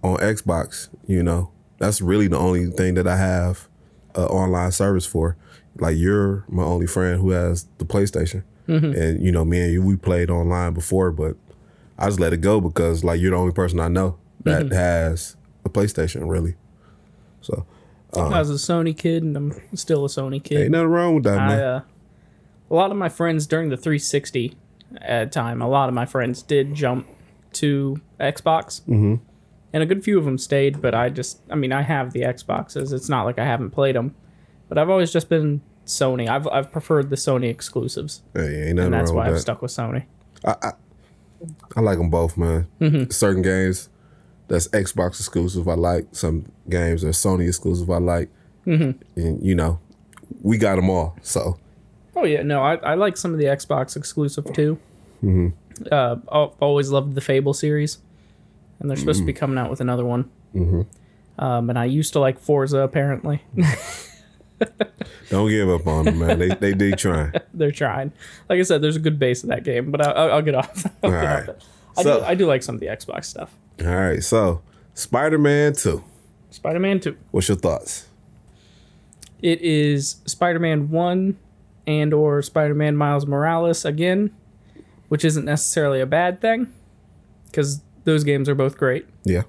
on 0.04 0.18
Xbox, 0.18 0.90
you 1.08 1.22
know, 1.24 1.52
that's 1.80 2.02
really 2.02 2.28
the 2.28 2.38
only 2.38 2.68
thing 2.68 2.94
that 2.96 3.08
I 3.08 3.18
have 3.18 3.68
uh, 4.16 4.26
online 4.28 4.72
service 4.72 5.06
for. 5.06 5.36
Like 5.78 5.98
you're 5.98 6.46
my 6.48 6.64
only 6.64 6.88
friend 6.88 7.20
who 7.20 7.32
has 7.32 7.68
the 7.80 7.86
PlayStation, 7.86 8.44
and 8.68 9.22
you 9.24 9.32
know, 9.32 9.44
me 9.46 9.60
and 9.62 9.74
you 9.74 9.82
we 9.84 9.96
played 9.96 10.30
online 10.30 10.74
before, 10.74 11.12
but 11.12 11.36
I 12.00 12.08
just 12.08 12.20
let 12.20 12.34
it 12.34 12.38
go 12.42 12.62
because 12.62 13.04
like 13.04 13.20
you're 13.20 13.32
the 13.32 13.38
only 13.38 13.54
person 13.54 13.80
I 13.80 13.90
know 13.90 14.18
that 14.46 14.72
has 14.72 15.36
a 15.66 15.70
PlayStation, 15.70 16.30
really. 16.30 16.56
So 17.42 17.66
i 18.16 18.40
was 18.40 18.50
a 18.50 18.54
sony 18.54 18.98
kid 18.98 19.24
and 19.24 19.36
i'm 19.36 19.54
still 19.76 20.06
a 20.06 20.08
sony 20.08 20.42
kid 20.42 20.62
ain't 20.62 20.72
nothing 20.72 20.88
wrong 20.88 21.16
with 21.16 21.26
that, 21.26 21.38
I, 21.38 21.48
man. 21.48 21.60
uh, 21.60 21.82
a 22.70 22.74
lot 22.74 22.92
of 22.92 22.98
my 22.98 23.10
friends 23.10 23.48
during 23.48 23.70
the 23.70 23.78
360 23.78 24.56
uh, 25.08 25.26
time, 25.26 25.62
a 25.62 25.68
lot 25.68 25.90
of 25.90 25.96
my 25.96 26.06
friends 26.06 26.42
did 26.42 26.74
jump 26.74 27.08
to 27.54 28.02
Xbox, 28.20 28.82
mm-hmm. 28.82 29.16
and 29.74 29.84
a 29.84 29.86
good 29.86 30.04
few 30.04 30.18
of 30.18 30.26
them 30.26 30.38
stayed. 30.38 30.82
But 30.82 30.94
I 30.96 31.10
just, 31.10 31.42
I 31.50 31.56
mean, 31.56 31.72
I 31.72 31.82
have 31.82 32.14
the 32.14 32.22
Xboxes. 32.22 32.94
It's 32.94 33.10
not 33.10 33.24
like 33.24 33.40
I 33.40 33.46
haven't 33.46 33.72
played 33.72 33.96
them, 33.96 34.16
but 34.68 34.78
I've 34.78 34.90
always 34.90 35.12
just 35.12 35.30
been 35.30 35.62
Sony. 35.86 36.28
I've 36.28 36.48
I've 36.48 36.72
preferred 36.72 37.10
the 37.10 37.16
Sony 37.16 37.50
exclusives, 37.50 38.24
Hey, 38.34 38.70
and 38.70 38.94
that's 38.94 39.12
why 39.12 39.28
I've 39.28 39.34
that. 39.34 39.40
stuck 39.40 39.62
with 39.62 39.72
Sony. 39.72 40.06
I 40.44 40.74
I 41.76 41.82
like 41.82 41.98
them 41.98 42.10
both, 42.10 42.38
man. 42.38 42.68
Mm-hmm. 42.80 43.12
Certain 43.12 43.42
games 43.42 43.90
that's 44.48 44.68
Xbox 44.70 45.20
exclusive, 45.20 45.68
I 45.68 45.74
like. 45.74 46.08
Some 46.12 46.52
games 46.70 47.04
are 47.04 47.10
Sony 47.10 47.48
exclusive, 47.48 47.90
I 47.90 47.98
like. 47.98 48.30
Mm-hmm. 48.66 49.20
And 49.20 49.46
you 49.46 49.56
know, 49.56 49.80
we 50.42 50.58
got 50.58 50.76
them 50.76 50.90
all. 50.90 51.18
So 51.22 51.60
Oh 52.16 52.24
yeah, 52.26 52.44
no, 52.44 52.62
I, 52.64 52.76
I 52.76 52.94
like 52.96 53.18
some 53.18 53.34
of 53.34 53.40
the 53.40 53.46
Xbox 53.46 53.96
exclusive 53.98 54.52
too. 54.54 54.78
Mm-hmm. 55.24 55.50
Uh, 55.92 56.16
I've 56.32 56.50
always 56.62 56.90
loved 56.90 57.16
the 57.16 57.22
Fable 57.22 57.54
series, 57.54 57.98
and 58.80 58.90
they're 58.90 58.98
supposed 58.98 59.20
to 59.20 59.26
be 59.26 59.34
coming 59.34 59.58
out 59.58 59.70
with 59.70 59.82
another 59.82 60.06
one. 60.06 60.30
Mm-hmm. 60.56 60.82
Um, 61.44 61.70
and 61.70 61.78
I 61.78 61.86
used 61.86 62.14
to 62.14 62.20
like 62.20 62.40
Forza. 62.40 62.80
Apparently, 62.80 63.42
Don't 65.30 65.50
give 65.50 65.70
up 65.70 65.86
on 65.86 66.06
them, 66.06 66.20
man. 66.20 66.40
They 66.40 66.50
they 66.50 66.74
they 66.74 66.92
trying. 66.92 67.34
they're 67.54 67.72
trying. 67.72 68.14
Like 68.48 68.60
I 68.60 68.64
said, 68.64 68.82
there's 68.82 68.96
a 68.96 69.00
good 69.02 69.20
base 69.20 69.44
of 69.44 69.50
that 69.50 69.64
game, 69.66 69.92
but 69.92 70.06
I, 70.06 70.12
I'll, 70.12 70.32
I'll 70.36 70.42
get 70.42 70.56
off. 70.56 70.86
I'll 71.04 71.12
All 71.12 71.18
off 71.18 71.24
right. 71.26 71.50
it. 71.50 71.64
I 71.98 72.04
So- 72.04 72.20
do. 72.20 72.26
I 72.26 72.36
do 72.36 72.46
like 72.46 72.64
some 72.64 72.76
of 72.76 72.82
the 72.82 72.88
Xbox 72.88 73.26
stuff. 73.26 73.54
All 73.82 73.88
right, 73.88 74.24
so 74.24 74.62
Spider 74.94 75.38
Man 75.38 75.74
Two. 75.74 76.04
Spider-Man 76.52 77.02
Two. 77.02 77.18
What's 77.32 77.50
your 77.50 77.58
thoughts? 77.58 78.08
It 79.42 79.62
is 79.62 80.18
Spider-Man 80.26 80.90
One 80.90 81.38
and 81.88 82.14
or 82.14 82.42
Spider-Man 82.42 82.96
Miles 82.98 83.26
Morales 83.26 83.86
again, 83.86 84.32
which 85.10 85.24
isn't 85.26 85.46
necessarily 85.46 86.02
a 86.02 86.06
bad 86.06 86.42
thing, 86.42 86.68
because 87.46 87.82
those 88.06 88.24
games 88.24 88.48
are 88.50 88.56
both 88.56 88.78
great. 88.78 89.06
Yeah. 89.24 89.44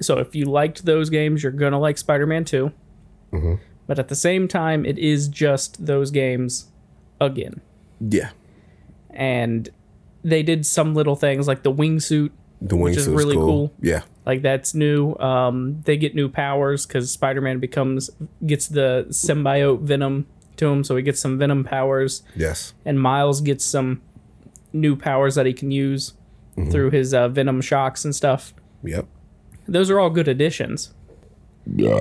So 0.00 0.18
if 0.18 0.34
you 0.34 0.44
liked 0.44 0.84
those 0.84 1.10
games, 1.10 1.42
you're 1.42 1.52
gonna 1.52 1.78
like 1.78 1.98
Spider-Man 1.98 2.44
2. 2.44 2.72
But 3.86 3.98
at 3.98 4.08
the 4.08 4.14
same 4.14 4.48
time, 4.48 4.84
it 4.84 4.98
is 4.98 5.28
just 5.28 5.84
those 5.86 6.10
games 6.10 6.68
again, 7.20 7.60
Yeah. 8.00 8.30
and 9.10 9.68
they 10.22 10.42
did 10.42 10.66
some 10.66 10.94
little 10.94 11.16
things 11.16 11.46
like 11.48 11.62
the 11.62 11.72
wingsuit, 11.72 12.30
The 12.60 12.76
Which 12.76 12.96
is 12.96 13.08
really 13.08 13.34
cool. 13.36 13.46
cool. 13.46 13.72
Yeah. 13.80 14.02
like 14.26 14.42
that's 14.42 14.74
new. 14.74 15.14
Um, 15.16 15.80
they 15.84 15.96
get 15.96 16.14
new 16.14 16.28
powers 16.28 16.84
because 16.86 17.10
Spider-Man 17.10 17.60
becomes 17.60 18.10
gets 18.44 18.68
the 18.68 19.06
symbiote 19.10 19.80
venom 19.82 20.26
to 20.58 20.66
him, 20.66 20.84
so 20.84 20.96
he 20.96 21.02
gets 21.02 21.20
some 21.20 21.38
venom 21.38 21.64
powers, 21.64 22.22
Yes. 22.36 22.74
and 22.84 23.00
Miles 23.00 23.40
gets 23.40 23.64
some 23.64 24.02
new 24.72 24.94
powers 24.96 25.34
that 25.36 25.46
he 25.46 25.52
can 25.52 25.70
use 25.70 26.12
through 26.70 26.90
his 26.90 27.14
uh, 27.14 27.28
venom 27.28 27.60
shocks 27.60 28.04
and 28.04 28.14
stuff. 28.14 28.52
Yep. 28.82 29.06
Those 29.68 29.90
are 29.90 29.98
all 30.00 30.10
good 30.10 30.26
additions, 30.28 30.92
Yeah. 31.66 32.00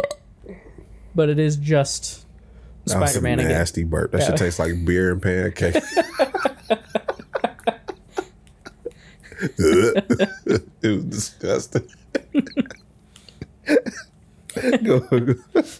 but 1.15 1.29
it 1.29 1.37
is 1.39 1.55
just 1.57 2.25
Spider-Man 2.87 3.39
again. 3.39 3.51
nasty 3.51 3.83
burp. 3.83 4.11
That 4.13 4.23
should 4.23 4.37
taste 4.37 4.57
like 4.59 4.83
beer 4.85 5.11
and 5.11 5.21
pancake. 5.21 5.75
it 9.59 10.27
was 10.83 11.03
disgusting. 11.05 11.87
go, 14.83 14.99
go. 14.99 15.35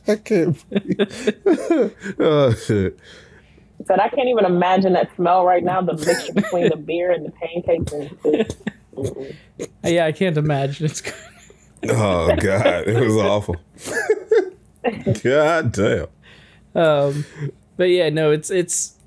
I 0.08 0.16
can't 0.16 0.70
breathe. 0.70 1.94
oh 2.20 2.54
shit. 2.54 3.00
Said 3.86 4.00
I 4.00 4.10
can't 4.10 4.28
even 4.28 4.46
imagine 4.46 4.94
that 4.94 5.16
smell 5.16 5.46
right 5.46 5.64
now. 5.64 5.82
The 5.82 5.94
mixture 5.94 6.34
between 6.34 6.70
the 6.70 6.78
beer 6.78 7.12
and 7.12 7.26
the 7.26 7.32
pancakes. 7.32 7.94
And. 7.94 9.36
Yeah, 9.84 10.06
I 10.06 10.12
can't 10.12 10.38
imagine 10.38 10.86
it's 10.88 11.02
good. 11.02 11.14
Oh 11.90 12.36
god, 12.36 12.88
it 12.88 13.00
was 13.00 13.16
awful. 13.18 13.56
god 15.24 15.72
damn. 15.72 16.08
Um, 16.74 17.26
but 17.76 17.86
yeah, 17.86 18.10
no, 18.10 18.32
it's 18.32 18.50
it's 18.50 18.98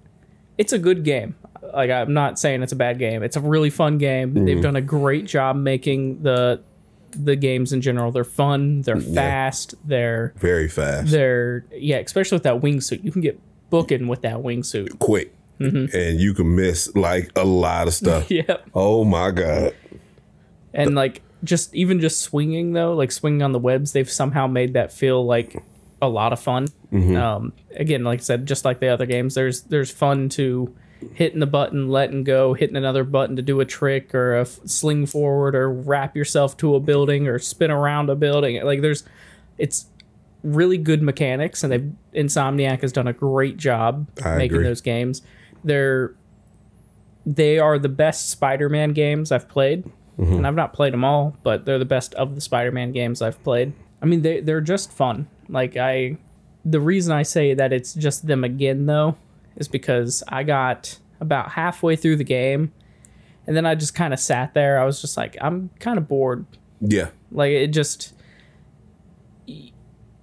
it's 0.56 0.72
a 0.72 0.78
good 0.78 1.04
game. 1.04 1.34
Like 1.74 1.90
I'm 1.90 2.14
not 2.14 2.38
saying 2.38 2.62
it's 2.62 2.72
a 2.72 2.76
bad 2.76 2.98
game. 2.98 3.22
It's 3.22 3.36
a 3.36 3.40
really 3.40 3.70
fun 3.70 3.98
game. 3.98 4.44
They've 4.44 4.62
done 4.62 4.76
a 4.76 4.80
great 4.80 5.26
job 5.26 5.56
making 5.56 6.22
the 6.22 6.62
the 7.12 7.36
games 7.36 7.72
in 7.72 7.80
general. 7.80 8.10
They're 8.12 8.24
fun. 8.24 8.82
They're 8.82 9.00
fast. 9.00 9.74
They're 9.84 10.32
Very 10.36 10.68
fast. 10.68 11.10
they're 11.10 11.64
yeah, 11.72 11.96
especially 11.98 12.36
with 12.36 12.42
that 12.44 12.60
wingsuit. 12.60 13.02
You 13.04 13.12
can 13.12 13.20
get 13.22 13.38
booking 13.70 14.08
with 14.08 14.22
that 14.22 14.36
wingsuit. 14.38 14.98
Quick. 14.98 15.34
And 15.58 16.18
you 16.18 16.32
can 16.32 16.56
miss 16.56 16.94
like 16.96 17.30
a 17.36 17.44
lot 17.44 17.86
of 17.86 17.94
stuff. 17.94 18.30
Yeah, 18.30 18.56
Oh 18.74 19.04
my 19.04 19.30
god. 19.30 19.74
and 20.72 20.94
like 20.94 21.20
just 21.44 21.74
even 21.74 22.00
just 22.00 22.20
swinging 22.20 22.72
though, 22.72 22.94
like 22.94 23.12
swinging 23.12 23.42
on 23.42 23.52
the 23.52 23.58
webs, 23.58 23.92
they've 23.92 24.10
somehow 24.10 24.46
made 24.46 24.72
that 24.74 24.92
feel 24.92 25.24
like 25.24 25.62
a 26.02 26.08
lot 26.08 26.32
of 26.32 26.40
fun. 26.40 26.68
Um, 26.92 27.52
again, 27.76 28.04
like 28.04 28.20
I 28.20 28.22
said, 28.22 28.46
just 28.46 28.64
like 28.64 28.80
the 28.80 28.88
other 28.88 29.06
games, 29.06 29.34
there's 29.34 29.62
there's 29.62 29.90
fun 29.90 30.28
to 30.30 30.74
hitting 31.14 31.40
the 31.40 31.46
button, 31.46 31.88
letting 31.88 32.24
go, 32.24 32.54
hitting 32.54 32.76
another 32.76 33.04
button 33.04 33.36
to 33.36 33.42
do 33.42 33.60
a 33.60 33.64
trick 33.64 34.14
or 34.14 34.36
a 34.36 34.42
f- 34.42 34.60
sling 34.64 35.06
forward 35.06 35.54
or 35.54 35.70
wrap 35.70 36.16
yourself 36.16 36.56
to 36.58 36.74
a 36.74 36.80
building 36.80 37.28
or 37.28 37.38
spin 37.38 37.70
around 37.70 38.10
a 38.10 38.14
building. 38.14 38.62
Like 38.64 38.80
there's, 38.82 39.04
it's 39.58 39.86
really 40.42 40.78
good 40.78 41.02
mechanics, 41.02 41.62
and 41.62 41.72
they 41.72 42.18
Insomniac 42.18 42.80
has 42.80 42.92
done 42.92 43.06
a 43.06 43.12
great 43.12 43.56
job 43.56 44.06
I 44.24 44.36
making 44.36 44.56
agree. 44.56 44.68
those 44.68 44.80
games. 44.80 45.22
They're 45.64 46.14
they 47.26 47.58
are 47.58 47.78
the 47.78 47.90
best 47.90 48.30
Spider-Man 48.30 48.92
games 48.92 49.30
I've 49.30 49.48
played, 49.48 49.84
mm-hmm. 50.18 50.32
and 50.32 50.46
I've 50.46 50.54
not 50.54 50.72
played 50.72 50.92
them 50.92 51.04
all, 51.04 51.36
but 51.42 51.66
they're 51.66 51.78
the 51.78 51.84
best 51.84 52.14
of 52.14 52.34
the 52.34 52.40
Spider-Man 52.40 52.92
games 52.92 53.20
I've 53.20 53.42
played. 53.44 53.72
I 54.00 54.06
mean, 54.06 54.22
they 54.22 54.40
they're 54.40 54.62
just 54.62 54.90
fun. 54.92 55.28
Like 55.48 55.76
I, 55.76 56.16
the 56.64 56.80
reason 56.80 57.12
I 57.12 57.22
say 57.22 57.54
that 57.54 57.72
it's 57.72 57.92
just 57.92 58.26
them 58.26 58.44
again 58.44 58.86
though, 58.86 59.16
is 59.56 59.68
because 59.68 60.22
I 60.28 60.42
got 60.42 60.98
about 61.20 61.50
halfway 61.50 61.96
through 61.96 62.16
the 62.16 62.24
game, 62.24 62.72
and 63.46 63.56
then 63.56 63.66
I 63.66 63.74
just 63.74 63.94
kind 63.94 64.14
of 64.14 64.20
sat 64.20 64.54
there. 64.54 64.80
I 64.80 64.84
was 64.84 65.00
just 65.00 65.16
like, 65.16 65.36
I'm 65.40 65.70
kind 65.78 65.98
of 65.98 66.08
bored. 66.08 66.46
Yeah. 66.80 67.10
Like 67.30 67.50
it 67.50 67.68
just, 67.68 68.14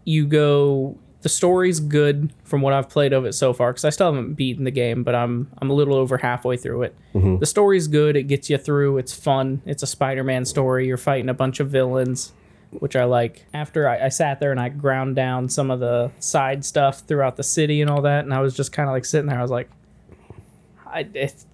you 0.04 0.26
go. 0.26 0.98
The 1.22 1.30
story's 1.30 1.80
good 1.80 2.32
from 2.44 2.62
what 2.62 2.74
I've 2.74 2.90
played 2.90 3.12
of 3.12 3.26
it 3.26 3.34
so 3.34 3.52
far 3.52 3.72
because 3.72 3.84
I 3.84 3.90
still 3.90 4.14
haven't 4.14 4.36
beaten 4.36 4.64
the 4.64 4.72
game, 4.72 5.04
but 5.04 5.14
I'm 5.16 5.52
I'm 5.58 5.70
a 5.70 5.74
little 5.74 5.96
over 5.96 6.18
halfway 6.18 6.56
through 6.58 6.84
it. 6.84 6.96
Mm-hmm. 7.14 7.40
The 7.40 7.46
story's 7.46 7.88
good. 7.88 8.16
It 8.16 8.24
gets 8.24 8.50
you 8.50 8.58
through. 8.58 9.00
It's 9.00 9.14
fun. 9.14 9.62
It's 9.66 9.84
a 9.84 9.88
Spider-Man 9.88 10.46
story. 10.46 10.88
You're 10.88 10.96
fighting 10.96 11.28
a 11.28 11.34
bunch 11.34 11.60
of 11.60 11.70
villains, 11.70 12.32
which 12.72 12.96
I 12.96 13.06
like. 13.06 13.46
After 13.54 13.88
I, 13.88 14.06
I 14.06 14.10
sat 14.10 14.40
there 14.40 14.52
and 14.52 14.60
I 14.60 14.70
ground 14.70 15.16
down 15.16 15.50
some 15.50 15.72
of 15.72 15.80
the 15.80 16.12
side 16.20 16.66
stuff 16.66 17.00
throughout 17.02 17.36
the 17.36 17.44
city 17.44 17.82
and 17.82 17.90
all 17.90 18.02
that, 18.02 18.24
and 18.24 18.34
I 18.34 18.40
was 18.40 18.56
just 18.56 18.72
kind 18.72 18.90
of 18.90 18.94
like 18.94 19.06
sitting 19.06 19.28
there. 19.28 19.40
I 19.40 19.42
was 19.42 19.52
like, 19.52 19.70
I 20.86 21.08
it's, 21.14 21.46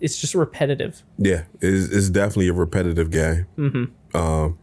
it's 0.00 0.20
just 0.20 0.34
repetitive. 0.34 1.02
Yeah, 1.18 1.44
it's, 1.60 1.92
it's 1.92 2.10
definitely 2.10 2.48
a 2.48 2.52
repetitive 2.52 3.10
game. 3.10 3.46
Mm-hmm. 3.56 4.16
Um, 4.16 4.58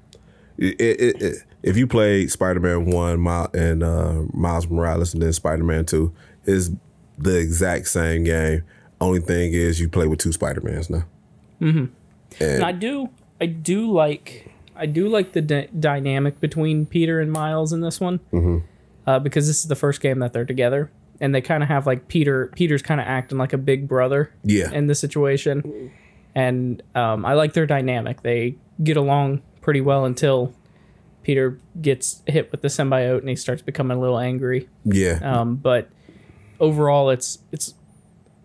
it, 0.58 0.80
it, 0.80 1.22
it, 1.22 1.44
if 1.64 1.78
you 1.78 1.88
play 1.88 2.28
Spider 2.28 2.60
Man 2.60 2.92
One 2.92 3.26
and 3.54 3.84
uh, 3.84 4.24
Miles 4.34 4.68
Morales 4.68 5.14
and 5.14 5.24
then 5.24 5.34
Spider 5.34 5.64
Man 5.64 5.86
Two, 5.86 6.14
is 6.46 6.72
the 7.18 7.38
exact 7.38 7.88
same 7.88 8.24
game. 8.24 8.64
Only 9.02 9.20
thing 9.20 9.54
is 9.54 9.80
you 9.80 9.88
play 9.88 10.08
with 10.08 10.20
two 10.20 10.32
Spider 10.32 10.62
Mans 10.62 10.90
now. 10.90 11.06
And 12.40 12.56
And 12.56 12.64
I 12.64 12.72
do, 12.72 13.10
I 13.42 13.46
do 13.46 13.92
like, 13.92 14.52
I 14.80 14.86
do 14.86 15.08
like 15.10 15.34
the 15.34 15.42
dy- 15.42 15.70
dynamic 15.80 16.40
between 16.40 16.86
Peter 16.86 17.20
and 17.20 17.32
Miles 17.32 17.74
in 17.74 17.82
this 17.82 18.00
one, 18.00 18.20
uh, 19.06 19.20
because 19.20 19.48
this 19.48 19.60
is 19.60 19.68
the 19.68 19.76
first 19.76 20.02
game 20.02 20.20
that 20.20 20.34
they're 20.34 20.46
together, 20.46 20.90
and 21.20 21.36
they 21.36 21.42
kind 21.42 21.62
of 21.62 21.70
have 21.70 21.86
like 21.86 22.08
Peter. 22.08 22.52
Peter's 22.56 22.82
kind 22.82 23.00
of 23.02 23.08
acting 23.08 23.38
like 23.38 23.54
a 23.54 23.58
big 23.58 23.88
brother 23.88 24.32
yeah, 24.44 24.72
in 24.72 24.88
the 24.88 24.96
situation, 24.96 25.92
and 26.34 26.82
um, 26.96 27.26
I 27.26 27.34
like 27.34 27.54
their 27.54 27.66
dynamic. 27.66 28.22
They 28.22 28.56
get 28.84 28.98
along 28.98 29.42
pretty 29.62 29.82
well 29.82 30.06
until 30.06 30.54
Peter 31.24 31.60
gets 31.82 32.24
hit 32.26 32.52
with 32.52 32.62
the 32.62 32.70
symbiote 32.70 33.20
and 33.20 33.30
he 33.30 33.36
starts 33.36 33.62
becoming 33.62 33.98
a 33.98 34.00
little 34.00 34.18
angry. 34.18 34.68
yeah, 34.86 35.20
Um, 35.22 35.58
but 35.58 35.90
overall, 36.60 37.10
it's 37.10 37.40
it's 37.52 37.74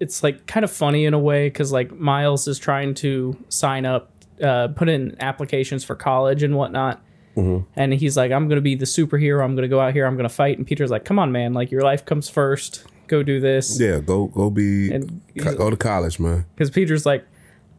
it's 0.00 0.22
like 0.22 0.46
kind 0.46 0.64
of 0.64 0.70
funny 0.70 1.04
in 1.04 1.14
a 1.14 1.18
way 1.18 1.46
because 1.48 1.72
like 1.72 1.92
Miles 1.92 2.48
is 2.48 2.58
trying 2.58 2.94
to 2.94 3.36
sign 3.48 3.86
up, 3.86 4.10
uh, 4.42 4.68
put 4.68 4.88
in 4.88 5.16
applications 5.20 5.84
for 5.84 5.94
college 5.94 6.42
and 6.42 6.56
whatnot. 6.56 7.02
And 7.36 7.92
he's 7.92 8.16
like, 8.16 8.30
I'm 8.30 8.48
gonna 8.48 8.60
be 8.60 8.76
the 8.76 8.84
superhero. 8.84 9.42
I'm 9.42 9.56
gonna 9.56 9.66
go 9.66 9.80
out 9.80 9.92
here. 9.92 10.06
I'm 10.06 10.16
gonna 10.16 10.28
fight. 10.28 10.56
And 10.56 10.64
Peter's 10.66 10.90
like, 10.90 11.04
Come 11.04 11.18
on, 11.18 11.32
man. 11.32 11.52
Like 11.52 11.72
your 11.72 11.82
life 11.82 12.04
comes 12.04 12.28
first. 12.28 12.84
Go 13.08 13.24
do 13.24 13.40
this. 13.40 13.80
yeah. 13.80 13.98
Go 13.98 14.28
go 14.28 14.50
be 14.50 14.92
And 14.92 15.20
go 15.36 15.68
to 15.68 15.76
college, 15.76 16.20
man. 16.20 16.46
because 16.54 16.70
Peter's 16.70 17.04
like, 17.04 17.26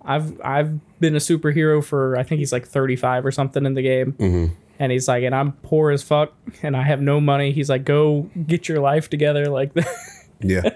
I've 0.03 0.39
I've 0.43 0.80
been 0.99 1.16
a 1.16 1.20
superhero 1.20 1.82
for 1.84 2.18
I 2.18 2.24
think 2.24 2.39
he's 2.39 2.51
like 2.51 2.68
35 2.68 3.26
or 3.26 3.32
something 3.32 3.66
in 3.66 3.76
the 3.76 3.82
game, 3.82 4.53
and 4.78 4.91
he's 4.91 5.08
like, 5.08 5.24
and 5.24 5.34
I'm 5.34 5.53
poor 5.53 5.89
as 5.91 6.03
fuck, 6.03 6.34
and 6.62 6.76
I 6.76 6.84
have 6.84 7.01
no 7.01 7.22
money. 7.22 7.53
He's 7.53 7.70
like, 7.70 7.86
go 7.86 8.30
get 8.45 8.68
your 8.68 8.82
life 8.82 9.10
together, 9.10 9.45
like 9.47 9.72
Yeah, 10.41 10.70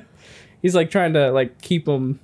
he's 0.62 0.74
like 0.74 0.90
trying 0.90 1.14
to 1.14 1.32
like 1.32 1.62
keep 1.62 1.86
him 1.88 2.20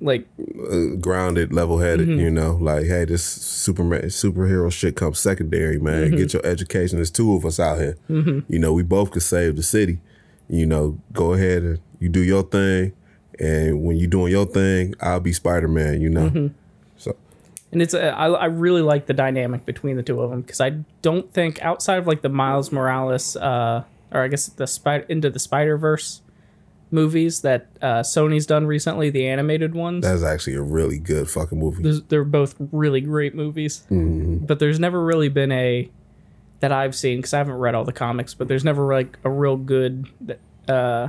like 0.00 0.26
uh, 0.70 0.96
grounded, 1.00 1.52
level 1.52 1.78
headed. 1.78 2.08
Mm-hmm. 2.08 2.20
You 2.20 2.30
know, 2.30 2.56
like 2.60 2.86
hey, 2.86 3.04
this 3.04 3.24
Superman 3.24 4.02
superhero 4.04 4.70
shit 4.72 4.96
comes 4.96 5.18
secondary, 5.18 5.78
man. 5.78 6.08
Mm-hmm. 6.08 6.16
Get 6.16 6.32
your 6.32 6.44
education. 6.44 6.96
There's 6.98 7.10
two 7.10 7.34
of 7.34 7.44
us 7.44 7.58
out 7.60 7.78
here. 7.78 7.96
You 8.08 8.58
know, 8.58 8.72
we 8.72 8.82
both 8.82 9.10
could 9.12 9.22
save 9.22 9.56
the 9.56 9.62
city. 9.62 10.00
You 10.48 10.66
know, 10.66 10.98
go 11.12 11.32
ahead 11.32 11.62
and 11.62 11.80
you 12.00 12.08
do 12.08 12.20
your 12.22 12.42
thing, 12.42 12.92
and 13.40 13.82
when 13.82 13.96
you're 13.96 14.10
doing 14.10 14.30
your 14.32 14.46
thing, 14.46 14.94
I'll 15.00 15.20
be 15.20 15.32
Spider 15.32 15.68
Man. 15.68 16.00
You 16.00 16.10
know, 16.10 16.28
Mm-hmm. 16.28 16.46
so 16.96 17.16
and 17.72 17.80
it's 17.82 17.94
a, 17.94 18.08
I, 18.16 18.28
I 18.28 18.44
really 18.46 18.82
like 18.82 19.06
the 19.06 19.14
dynamic 19.14 19.64
between 19.64 19.96
the 19.96 20.02
two 20.02 20.20
of 20.20 20.30
them 20.30 20.42
because 20.42 20.60
I 20.60 20.70
don't 21.02 21.32
think 21.32 21.62
outside 21.62 21.96
of 21.98 22.06
like 22.06 22.20
the 22.22 22.28
Miles 22.28 22.70
Morales 22.70 23.36
uh 23.36 23.84
or 24.12 24.20
I 24.22 24.28
guess 24.28 24.46
the 24.46 24.66
spider 24.66 25.04
into 25.08 25.28
the 25.30 25.38
Spider 25.40 25.76
Verse 25.76 26.20
movies 26.94 27.40
that 27.42 27.66
uh, 27.82 28.00
Sony's 28.02 28.46
done 28.46 28.66
recently, 28.66 29.10
the 29.10 29.26
animated 29.26 29.74
ones. 29.74 30.04
That's 30.04 30.22
actually 30.22 30.54
a 30.54 30.62
really 30.62 30.98
good 30.98 31.28
fucking 31.28 31.58
movie. 31.58 31.82
Those- 31.82 32.04
they're 32.04 32.24
both 32.24 32.54
really 32.72 33.00
great 33.00 33.34
movies. 33.34 33.84
But 33.90 34.58
there's 34.60 34.78
never 34.78 35.04
really 35.04 35.28
been 35.28 35.50
a 35.52 35.90
that 36.60 36.72
I've 36.72 36.94
seen 36.94 37.18
because 37.18 37.34
I 37.34 37.38
haven't 37.38 37.54
read 37.56 37.74
all 37.74 37.84
the 37.84 37.92
comics. 37.92 38.32
But 38.32 38.48
there's 38.48 38.64
never 38.64 38.86
like 38.92 39.18
a 39.24 39.30
real 39.30 39.56
good 39.56 40.06
uh, 40.68 41.08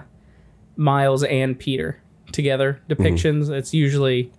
Miles 0.75 1.23
and 1.23 1.57
Peter 1.57 2.01
together 2.31 2.81
depictions. 2.89 3.49
It's 3.49 3.73
usually 3.73 4.31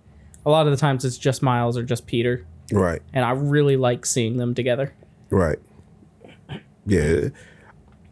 a 0.45 0.49
lot 0.49 0.67
of 0.67 0.71
the 0.71 0.77
times 0.77 1.05
it's 1.05 1.17
just 1.17 1.41
Miles 1.41 1.77
or 1.77 1.83
just 1.83 2.05
Peter, 2.07 2.45
Right, 2.71 3.01
and 3.13 3.23
I 3.25 3.31
really 3.31 3.77
like 3.77 4.05
seeing 4.05 4.37
them 4.37 4.53
together. 4.53 4.93
right. 5.29 5.57
Yeah, 6.85 7.29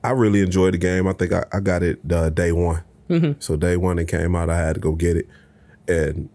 I 0.04 0.12
really 0.12 0.42
enjoyed 0.42 0.74
the 0.74 0.78
game. 0.78 1.08
I 1.08 1.14
think 1.14 1.32
I, 1.32 1.44
I 1.54 1.60
got 1.62 1.82
it 1.84 2.00
uh, 2.12 2.30
day 2.30 2.52
one. 2.52 2.84
So 3.40 3.56
day 3.56 3.78
one 3.78 4.00
it 4.00 4.08
came 4.08 4.36
out, 4.36 4.50
I 4.50 4.58
had 4.58 4.76
to 4.76 4.80
go 4.82 4.94
get 4.94 5.16
it, 5.18 5.28
and 5.88 6.30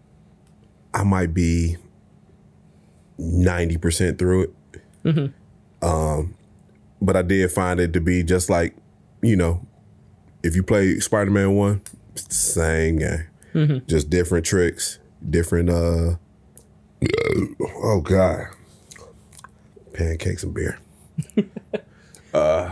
I 0.93 1.03
might 1.03 1.33
be 1.33 1.77
ninety 3.17 3.77
percent 3.77 4.17
through 4.17 4.43
it. 4.43 4.53
Um, 5.81 6.35
but 7.01 7.15
I 7.17 7.23
did 7.23 7.51
find 7.51 7.79
it 7.79 7.91
to 7.93 7.99
be 8.01 8.23
just 8.23 8.49
like, 8.49 8.75
you 9.21 9.35
know, 9.35 9.65
if 10.43 10.55
you 10.55 10.63
play 10.63 10.99
Spider 10.99 11.31
Man 11.31 11.55
one, 11.55 11.81
it's 12.13 12.23
the 12.27 12.33
same 12.33 12.97
game, 12.99 13.27
just 13.87 14.09
different 14.09 14.45
tricks, 14.45 14.99
different. 15.29 15.69
uh 15.69 16.15
Oh 17.83 18.01
God, 18.01 18.45
pancakes 19.93 20.43
and 20.43 20.53
beer. 20.53 20.77
uh, 22.33 22.71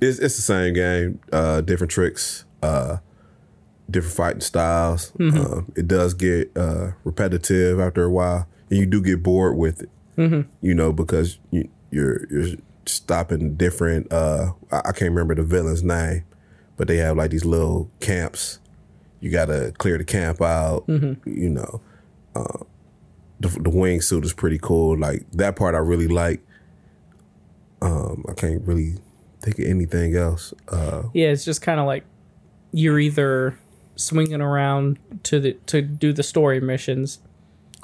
it's 0.00 0.18
it's 0.18 0.36
the 0.36 0.42
same 0.42 0.72
game, 0.74 1.20
uh, 1.32 1.60
different 1.60 1.90
tricks, 1.90 2.44
uh, 2.62 2.98
different 3.90 4.14
fighting 4.16 4.40
styles. 4.40 5.12
Um, 5.18 5.72
it 5.76 5.88
does 5.88 6.14
get 6.14 6.50
uh, 6.56 6.92
repetitive 7.04 7.80
after 7.80 8.04
a 8.04 8.10
while, 8.10 8.46
and 8.70 8.78
you 8.78 8.86
do 8.86 9.00
get 9.02 9.22
bored 9.22 9.56
with 9.56 9.82
it. 9.82 9.90
You 10.60 10.74
know, 10.74 10.92
because 10.92 11.38
you, 11.50 11.68
you're 11.90 12.26
you're 12.30 12.56
stopping 12.86 13.54
different. 13.54 14.12
Uh, 14.12 14.52
I, 14.72 14.78
I 14.86 14.92
can't 14.92 15.10
remember 15.12 15.34
the 15.36 15.42
villain's 15.44 15.84
name, 15.84 16.24
but 16.76 16.88
they 16.88 16.96
have 16.96 17.16
like 17.16 17.30
these 17.30 17.44
little 17.44 17.88
camps. 18.00 18.58
You 19.20 19.30
got 19.30 19.46
to 19.46 19.72
clear 19.78 19.96
the 19.98 20.04
camp 20.04 20.40
out. 20.42 20.84
You 20.88 21.50
know, 21.50 21.80
uh, 22.34 22.64
the 23.40 23.48
the 23.48 23.70
wingsuit 23.70 24.24
is 24.24 24.32
pretty 24.32 24.58
cool. 24.60 24.98
Like 24.98 25.24
that 25.32 25.54
part, 25.56 25.74
I 25.76 25.78
really 25.78 26.08
like. 26.08 26.40
Um, 27.80 28.24
I 28.28 28.32
can't 28.32 28.62
really 28.66 28.94
think 29.40 29.58
of 29.60 29.66
anything 29.66 30.16
else. 30.16 30.52
Uh, 30.68 31.04
Yeah, 31.14 31.28
it's 31.28 31.44
just 31.44 31.62
kind 31.62 31.78
of 31.78 31.86
like 31.86 32.04
you're 32.72 32.98
either 32.98 33.58
swinging 33.96 34.40
around 34.40 34.98
to 35.24 35.40
the 35.40 35.52
to 35.66 35.82
do 35.82 36.12
the 36.12 36.22
story 36.22 36.60
missions, 36.60 37.20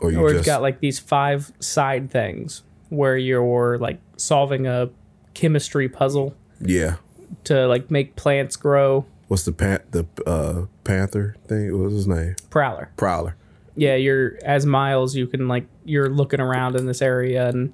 or 0.01 0.13
you 0.13 0.19
or 0.19 0.29
just 0.29 0.37
you've 0.37 0.47
got 0.47 0.63
like 0.63 0.81
these 0.81 0.99
five 0.99 1.53
side 1.61 2.11
things 2.11 2.63
where 2.89 3.17
you're 3.17 3.79
like 3.79 3.99
solving 4.17 4.67
a 4.67 4.91
chemistry 5.35 5.89
puzzle 5.89 6.35
yeah. 6.61 6.97
to 7.45 7.67
like 7.67 7.91
make 7.91 8.17
plants 8.17 8.57
grow. 8.57 9.05
What's 9.29 9.45
the 9.45 9.53
pan- 9.53 9.83
the 9.91 10.07
uh, 10.27 10.67
panther 10.85 11.37
thing? 11.49 11.73
What 11.73 11.87
was 11.87 11.95
his 11.95 12.07
name? 12.07 12.37
Prowler. 12.51 12.91
Prowler. 12.97 13.37
Yeah, 13.75 13.97
you're 13.97 14.39
as 14.45 14.65
Miles. 14.65 15.17
You 15.17 15.27
can 15.27 15.49
like 15.49 15.67
you're 15.85 16.09
looking 16.09 16.41
around 16.41 16.77
in 16.77 16.87
this 16.87 17.03
area 17.03 17.49
and 17.49 17.73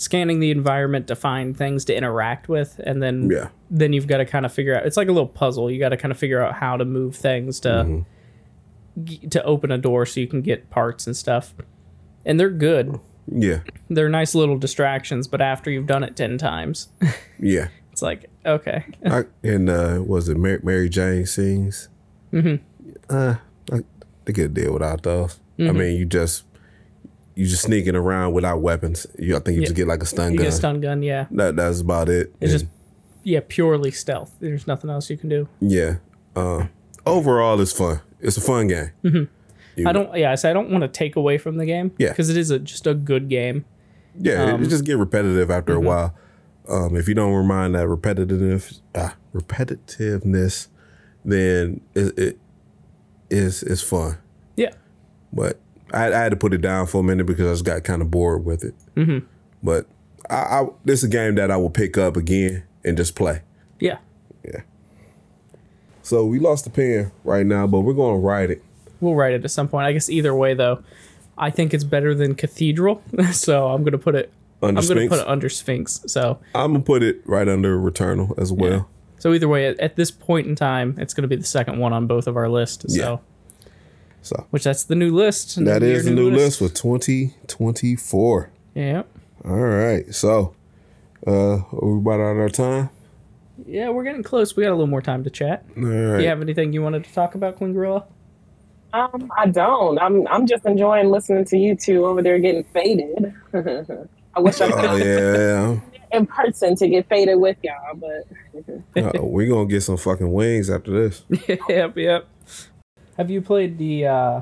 scanning 0.00 0.40
the 0.40 0.50
environment 0.50 1.06
to 1.08 1.14
find 1.14 1.54
things 1.54 1.84
to 1.84 1.94
interact 1.94 2.48
with, 2.48 2.80
and 2.84 3.02
then 3.02 3.28
Yeah. 3.30 3.48
then 3.70 3.92
you've 3.92 4.06
got 4.06 4.16
to 4.18 4.24
kind 4.24 4.46
of 4.46 4.52
figure 4.52 4.74
out. 4.74 4.86
It's 4.86 4.96
like 4.96 5.08
a 5.08 5.12
little 5.12 5.28
puzzle. 5.28 5.70
You 5.70 5.78
got 5.78 5.90
to 5.90 5.96
kind 5.98 6.10
of 6.10 6.18
figure 6.18 6.42
out 6.42 6.54
how 6.54 6.76
to 6.78 6.84
move 6.84 7.14
things 7.16 7.60
to 7.60 7.68
Mm-hmm. 7.68 9.28
to 9.28 9.42
open 9.44 9.70
a 9.70 9.78
door 9.78 10.04
so 10.06 10.20
you 10.20 10.26
can 10.26 10.42
get 10.42 10.70
parts 10.70 11.06
and 11.06 11.16
stuff. 11.16 11.54
And 12.24 12.38
they're 12.40 12.50
good. 12.50 12.98
Yeah. 13.30 13.60
They're 13.88 14.08
nice 14.08 14.34
little 14.34 14.58
distractions, 14.58 15.28
but 15.28 15.40
after 15.40 15.70
you've 15.70 15.86
done 15.86 16.02
it 16.02 16.16
ten 16.16 16.38
times, 16.38 16.88
Yeah. 17.38 17.68
it's 17.92 18.02
like 18.02 18.26
okay, 18.44 18.84
I, 19.04 19.24
and 19.42 19.68
uh, 19.68 20.02
was 20.04 20.28
it 20.30 20.38
Mary, 20.38 20.60
Mary 20.62 20.88
Jane 20.88 21.26
sings 21.26 21.88
Mm-hmm. 22.32 22.56
Uh, 23.14 23.34
I, 23.72 23.84
they 24.24 24.32
could 24.32 24.54
deal 24.54 24.72
without 24.72 25.02
those. 25.02 25.40
I 25.58 25.72
mean, 25.72 25.96
you 25.98 26.06
just 26.06 26.44
you 27.40 27.46
just 27.46 27.62
sneaking 27.62 27.96
around 27.96 28.34
without 28.34 28.60
weapons. 28.60 29.06
You, 29.18 29.34
I 29.34 29.40
think 29.40 29.56
you 29.56 29.62
just 29.62 29.74
get 29.74 29.88
like 29.88 30.02
a 30.02 30.06
stun 30.06 30.32
you 30.32 30.38
gun. 30.38 30.44
get 30.44 30.52
a 30.52 30.56
stun 30.56 30.80
gun. 30.82 31.02
Yeah, 31.02 31.26
that 31.30 31.56
that's 31.56 31.80
about 31.80 32.10
it. 32.10 32.34
it's 32.38 32.52
just 32.52 32.66
yeah 33.22 33.40
purely 33.48 33.90
stealth. 33.90 34.34
There's 34.40 34.66
nothing 34.66 34.90
else 34.90 35.08
you 35.08 35.16
can 35.16 35.30
do. 35.30 35.48
yeah. 35.60 35.96
Uh, 36.36 36.66
overall, 37.06 37.58
it's 37.60 37.72
fun. 37.72 38.00
It's 38.20 38.36
a 38.36 38.40
fun 38.42 38.68
game. 38.68 38.90
You- 39.02 39.88
I 39.88 39.92
don't. 39.92 40.14
Yeah, 40.16 40.32
I 40.32 40.34
say 40.34 40.50
I 40.50 40.52
don't 40.52 40.70
want 40.70 40.82
to 40.82 40.88
take 40.88 41.16
away 41.16 41.38
from 41.38 41.56
the 41.56 41.64
game. 41.64 41.92
Yeah. 41.98 42.10
because 42.10 42.28
it 42.28 42.36
is 42.36 42.50
a, 42.50 42.58
just 42.58 42.86
a 42.86 42.92
good 42.92 43.28
game. 43.30 43.64
Yeah, 44.18 44.48
it- 44.48 44.54
Um, 44.54 44.62
it 44.62 44.68
just 44.68 44.84
get 44.84 44.98
repetitive 44.98 45.50
after 45.50 45.74
mm-hmm. 45.74 45.86
a 45.86 45.88
while. 45.88 46.14
Um, 46.68 46.94
if 46.96 47.08
you 47.08 47.14
don't 47.14 47.32
remind 47.32 47.74
that 47.74 47.88
repetitive 47.88 48.70
ah, 48.94 49.16
repetitiveness, 49.34 50.68
then 51.24 51.80
it, 51.94 52.18
it 52.18 52.38
is 53.30 53.62
it's 53.62 53.82
fun. 53.82 54.18
Yeah, 54.56 54.72
But 55.32 55.58
I, 55.92 56.06
I 56.06 56.18
had 56.18 56.30
to 56.30 56.36
put 56.36 56.52
it 56.54 56.60
down 56.60 56.86
for 56.86 56.98
a 57.00 57.02
minute 57.02 57.24
because 57.26 57.46
I 57.46 57.52
just 57.52 57.64
got 57.64 57.84
kind 57.84 58.02
of 58.02 58.10
bored 58.10 58.44
with 58.44 58.64
it. 58.64 58.74
Mm-hmm. 58.96 59.26
But 59.62 59.86
I, 60.28 60.34
I 60.36 60.66
this 60.84 61.00
is 61.00 61.04
a 61.04 61.08
game 61.08 61.34
that 61.36 61.50
I 61.50 61.56
will 61.56 61.70
pick 61.70 61.98
up 61.98 62.16
again 62.16 62.62
and 62.84 62.96
just 62.96 63.14
play. 63.14 63.42
yeah. 63.80 63.98
Yeah. 64.44 64.60
So 66.02 66.24
we 66.24 66.38
lost 66.38 66.64
the 66.64 66.70
pen 66.70 67.12
right 67.24 67.44
now, 67.46 67.66
but 67.66 67.80
we're 67.80 67.92
gonna 67.94 68.18
write 68.18 68.50
it. 68.50 68.62
We'll 69.00 69.14
write 69.14 69.34
it 69.34 69.44
at 69.44 69.50
some 69.50 69.68
point. 69.68 69.86
I 69.86 69.92
guess 69.92 70.08
either 70.10 70.34
way, 70.34 70.54
though, 70.54 70.82
I 71.38 71.50
think 71.50 71.72
it's 71.74 71.84
better 71.84 72.14
than 72.14 72.34
Cathedral, 72.34 73.02
so 73.32 73.68
I'm 73.68 73.84
gonna 73.84 73.98
put 73.98 74.14
it. 74.14 74.32
Under 74.62 74.80
I'm 74.80 74.86
gonna 74.86 75.00
Sphinx? 75.00 75.08
put 75.16 75.22
it 75.22 75.28
under 75.28 75.48
Sphinx. 75.48 76.02
So, 76.06 76.38
I'm 76.54 76.72
gonna 76.72 76.84
put 76.84 77.02
it 77.02 77.22
right 77.24 77.48
under 77.48 77.78
Returnal 77.78 78.38
as 78.38 78.52
well. 78.52 78.88
so 79.18 79.32
either 79.32 79.48
way, 79.48 79.66
at, 79.66 79.78
at 79.80 79.96
this 79.96 80.10
point 80.10 80.46
in 80.46 80.54
time, 80.54 80.96
it's 80.98 81.14
gonna 81.14 81.28
be 81.28 81.36
the 81.36 81.44
second 81.44 81.78
one 81.78 81.92
on 81.94 82.06
both 82.06 82.26
of 82.26 82.36
our 82.36 82.48
lists. 82.48 82.94
So, 82.94 83.00
Yeah. 83.00 83.16
So 84.22 84.46
which 84.50 84.64
that's 84.64 84.84
the 84.84 84.94
new 84.94 85.14
list. 85.14 85.56
that 85.64 85.82
Your 85.82 85.90
is 85.92 86.04
the 86.04 86.10
new 86.10 86.30
list 86.30 86.58
for 86.58 86.68
2024. 86.68 88.50
Yeah, 88.74 89.02
All 89.44 89.56
right. 89.56 90.14
So 90.14 90.54
uh 91.26 91.30
are 91.56 91.64
we 91.72 91.98
about 91.98 92.20
out 92.20 92.32
of 92.32 92.38
our 92.38 92.48
time? 92.48 92.90
yeah, 93.66 93.88
we're 93.90 94.04
getting 94.04 94.22
close. 94.22 94.56
We 94.56 94.62
got 94.62 94.70
a 94.70 94.74
little 94.74 94.86
more 94.86 95.02
time 95.02 95.22
to 95.24 95.30
chat. 95.30 95.64
All 95.76 95.82
right. 95.84 96.16
Do 96.18 96.22
you 96.22 96.28
have 96.28 96.40
anything 96.40 96.72
you 96.72 96.82
wanted 96.82 97.04
to 97.04 97.12
talk 97.12 97.34
about, 97.34 97.56
Queen 97.56 97.72
Gorilla? 97.72 98.04
Um, 98.92 99.30
I 99.38 99.46
don't. 99.46 99.98
I'm 100.00 100.26
I'm 100.28 100.46
just 100.46 100.64
enjoying 100.66 101.10
listening 101.10 101.44
to 101.46 101.56
you 101.56 101.76
two 101.76 102.06
over 102.06 102.22
there 102.22 102.38
getting 102.38 102.64
faded. 102.64 103.32
I 104.34 104.40
wish 104.40 104.60
I 104.60 104.70
could 104.70 104.84
Oh 104.90 104.96
yeah. 104.96 105.80
in 106.12 106.26
person 106.26 106.74
to 106.76 106.88
get 106.88 107.08
faded 107.08 107.36
with 107.36 107.56
y'all, 107.62 107.94
but 107.94 108.26
Uh, 108.96 109.22
we're 109.24 109.48
gonna 109.48 109.66
get 109.66 109.82
some 109.82 109.96
fucking 109.96 110.32
wings 110.32 110.68
after 110.70 110.90
this. 110.90 111.22
yep, 111.68 111.96
yep. 111.96 112.26
Have 113.20 113.28
you 113.30 113.42
played 113.42 113.76
the 113.76 114.06
uh 114.06 114.40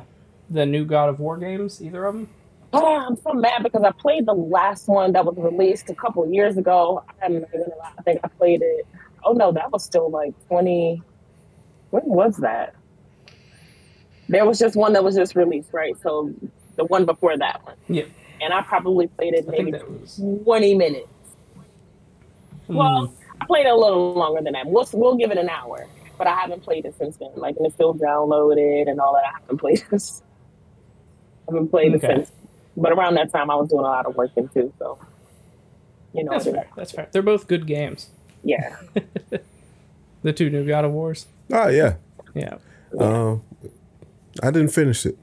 the 0.50 0.64
new 0.64 0.84
God 0.84 1.08
of 1.08 1.18
War 1.18 1.36
games? 1.36 1.82
Either 1.82 2.04
of 2.06 2.14
them? 2.14 2.28
oh, 2.72 2.96
I'm 3.08 3.16
so 3.16 3.32
mad 3.32 3.64
because 3.64 3.82
I 3.82 3.90
played 3.90 4.24
the 4.24 4.34
last 4.34 4.86
one 4.86 5.10
that 5.14 5.24
was 5.24 5.34
released 5.36 5.90
a 5.90 5.96
couple 5.96 6.24
years 6.32 6.56
ago. 6.56 7.02
I'm 7.20 7.40
not 7.40 7.50
gonna 7.50 7.64
lie, 7.76 7.90
I 7.98 8.02
think 8.02 8.20
I 8.22 8.28
played 8.28 8.62
it. 8.62 8.86
Oh 9.24 9.32
no, 9.32 9.50
that 9.50 9.72
was 9.72 9.82
still 9.82 10.08
like 10.10 10.32
20. 10.46 11.02
When 11.90 12.04
was 12.04 12.36
that? 12.36 12.76
There 14.28 14.46
was 14.46 14.60
just 14.60 14.76
one 14.76 14.92
that 14.92 15.02
was 15.02 15.16
just 15.16 15.34
released, 15.34 15.70
right? 15.72 15.96
So 16.00 16.32
the 16.76 16.84
one 16.84 17.04
before 17.04 17.36
that 17.36 17.64
one, 17.66 17.74
Yeah, 17.88 18.04
and 18.40 18.54
I 18.54 18.62
probably 18.62 19.08
played 19.08 19.34
it 19.34 19.48
maybe 19.48 19.72
was. 19.72 20.20
20 20.44 20.74
minutes. 20.76 21.08
Well, 22.68 23.08
Mm, 23.08 23.12
I 23.40 23.44
played 23.46 23.66
it 23.66 23.70
a 23.72 23.76
little 23.76 24.12
longer 24.14 24.40
than 24.40 24.52
that. 24.52 24.66
We'll 24.66 24.88
we'll 24.92 25.16
give 25.16 25.32
it 25.32 25.38
an 25.38 25.48
hour, 25.48 25.84
but 26.18 26.26
I 26.26 26.34
haven't 26.34 26.62
played 26.62 26.84
it 26.84 26.94
since 26.98 27.16
then. 27.16 27.30
Like, 27.36 27.56
and 27.56 27.64
it's 27.66 27.74
still 27.74 27.94
downloaded 27.94 28.88
and 28.90 29.00
all 29.00 29.14
that. 29.14 29.24
I 29.24 29.38
haven't 29.40 29.58
played 29.58 29.84
this. 29.90 30.22
I 31.48 31.52
haven't 31.52 31.68
played 31.68 31.94
Okay. 31.94 32.06
it 32.06 32.16
since. 32.16 32.32
But 32.76 32.92
around 32.92 33.14
that 33.14 33.30
time, 33.32 33.50
I 33.50 33.54
was 33.56 33.68
doing 33.68 33.80
a 33.80 33.88
lot 33.88 34.06
of 34.06 34.14
working 34.16 34.48
too. 34.48 34.72
So, 34.78 34.98
you 36.12 36.24
know, 36.24 36.32
that's 36.32 36.46
I 36.46 36.50
did- 36.50 36.54
fair. 36.60 36.66
That's 36.76 36.92
fair. 36.92 37.08
They're 37.12 37.22
both 37.22 37.46
good 37.48 37.66
games. 37.66 38.10
yeah. 38.44 38.76
The 40.22 40.32
two 40.32 40.50
new 40.50 40.66
God 40.66 40.84
of 40.84 40.90
Wars. 40.92 41.26
Oh 41.52 41.68
yeah. 41.68 41.94
Yeah. 42.34 42.56
Um 42.98 43.42
I 44.42 44.50
didn't 44.50 44.70
finish 44.70 45.06
it. 45.06 45.16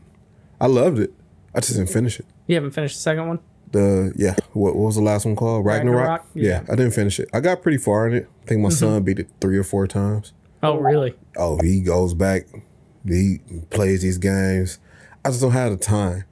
I 0.60 0.68
loved 0.68 1.00
it. 1.00 1.14
I 1.54 1.60
just 1.60 1.74
didn't 1.76 1.90
finish 1.90 2.18
it. 2.18 2.26
You 2.48 2.56
haven't 2.56 2.72
finished 2.72 2.96
the 2.96 3.02
second 3.02 3.28
one? 3.28 3.40
The 3.74 4.14
yeah, 4.16 4.36
what, 4.54 4.74
what 4.76 4.86
was 4.86 4.96
the 4.96 5.02
last 5.02 5.26
one 5.26 5.36
called? 5.36 5.66
Ragnarok. 5.66 6.00
Ragnarok? 6.00 6.26
Yeah. 6.34 6.62
Yeah. 6.66 6.72
I 6.72 6.76
didn't 6.78 6.92
finish 6.94 7.20
it. 7.20 7.28
I 7.34 7.42
got 7.42 7.62
pretty 7.62 7.78
far 7.78 8.08
in 8.08 8.14
it. 8.14 8.30
I 8.44 8.48
think 8.48 8.62
my 8.62 8.70
son 8.70 9.04
beat 9.04 9.20
it 9.20 9.28
three 9.42 9.58
or 9.58 9.64
four 9.66 9.86
times. 9.86 10.32
Oh, 10.64 10.78
really? 10.78 11.16
Oh, 11.38 11.60
he 11.62 11.82
goes 11.82 12.14
back. 12.14 12.48
He 13.08 13.40
plays 13.70 14.02
these 14.02 14.18
games. 14.18 14.80
I 15.24 15.30
just 15.30 15.42
don't 15.42 15.52
have 15.52 15.72
the 15.72 15.78
time. 15.78 16.24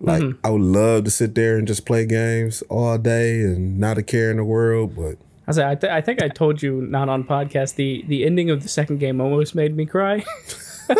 Like 0.00 0.22
Mm-hmm. 0.22 0.38
I 0.46 0.50
would 0.50 0.60
love 0.62 1.04
to 1.04 1.10
sit 1.10 1.34
there 1.34 1.56
and 1.56 1.66
just 1.66 1.86
play 1.86 2.04
games 2.06 2.62
all 2.68 2.96
day 2.98 3.40
and 3.42 3.78
not 3.78 3.96
a 3.98 4.02
care 4.02 4.30
in 4.30 4.36
the 4.38 4.44
world, 4.44 4.96
but 4.96 5.16
I 5.46 5.52
said, 5.52 5.66
I, 5.66 5.74
th- 5.74 5.92
I 5.92 6.00
think 6.00 6.22
I 6.22 6.28
told 6.28 6.62
you 6.62 6.80
not 6.82 7.08
on 7.08 7.24
podcast. 7.24 7.74
The 7.76 8.02
the 8.08 8.24
ending 8.24 8.48
of 8.50 8.62
the 8.62 8.68
second 8.68 8.98
game 8.98 9.20
almost 9.20 9.54
made 9.54 9.76
me 9.76 9.84
cry. 9.86 10.24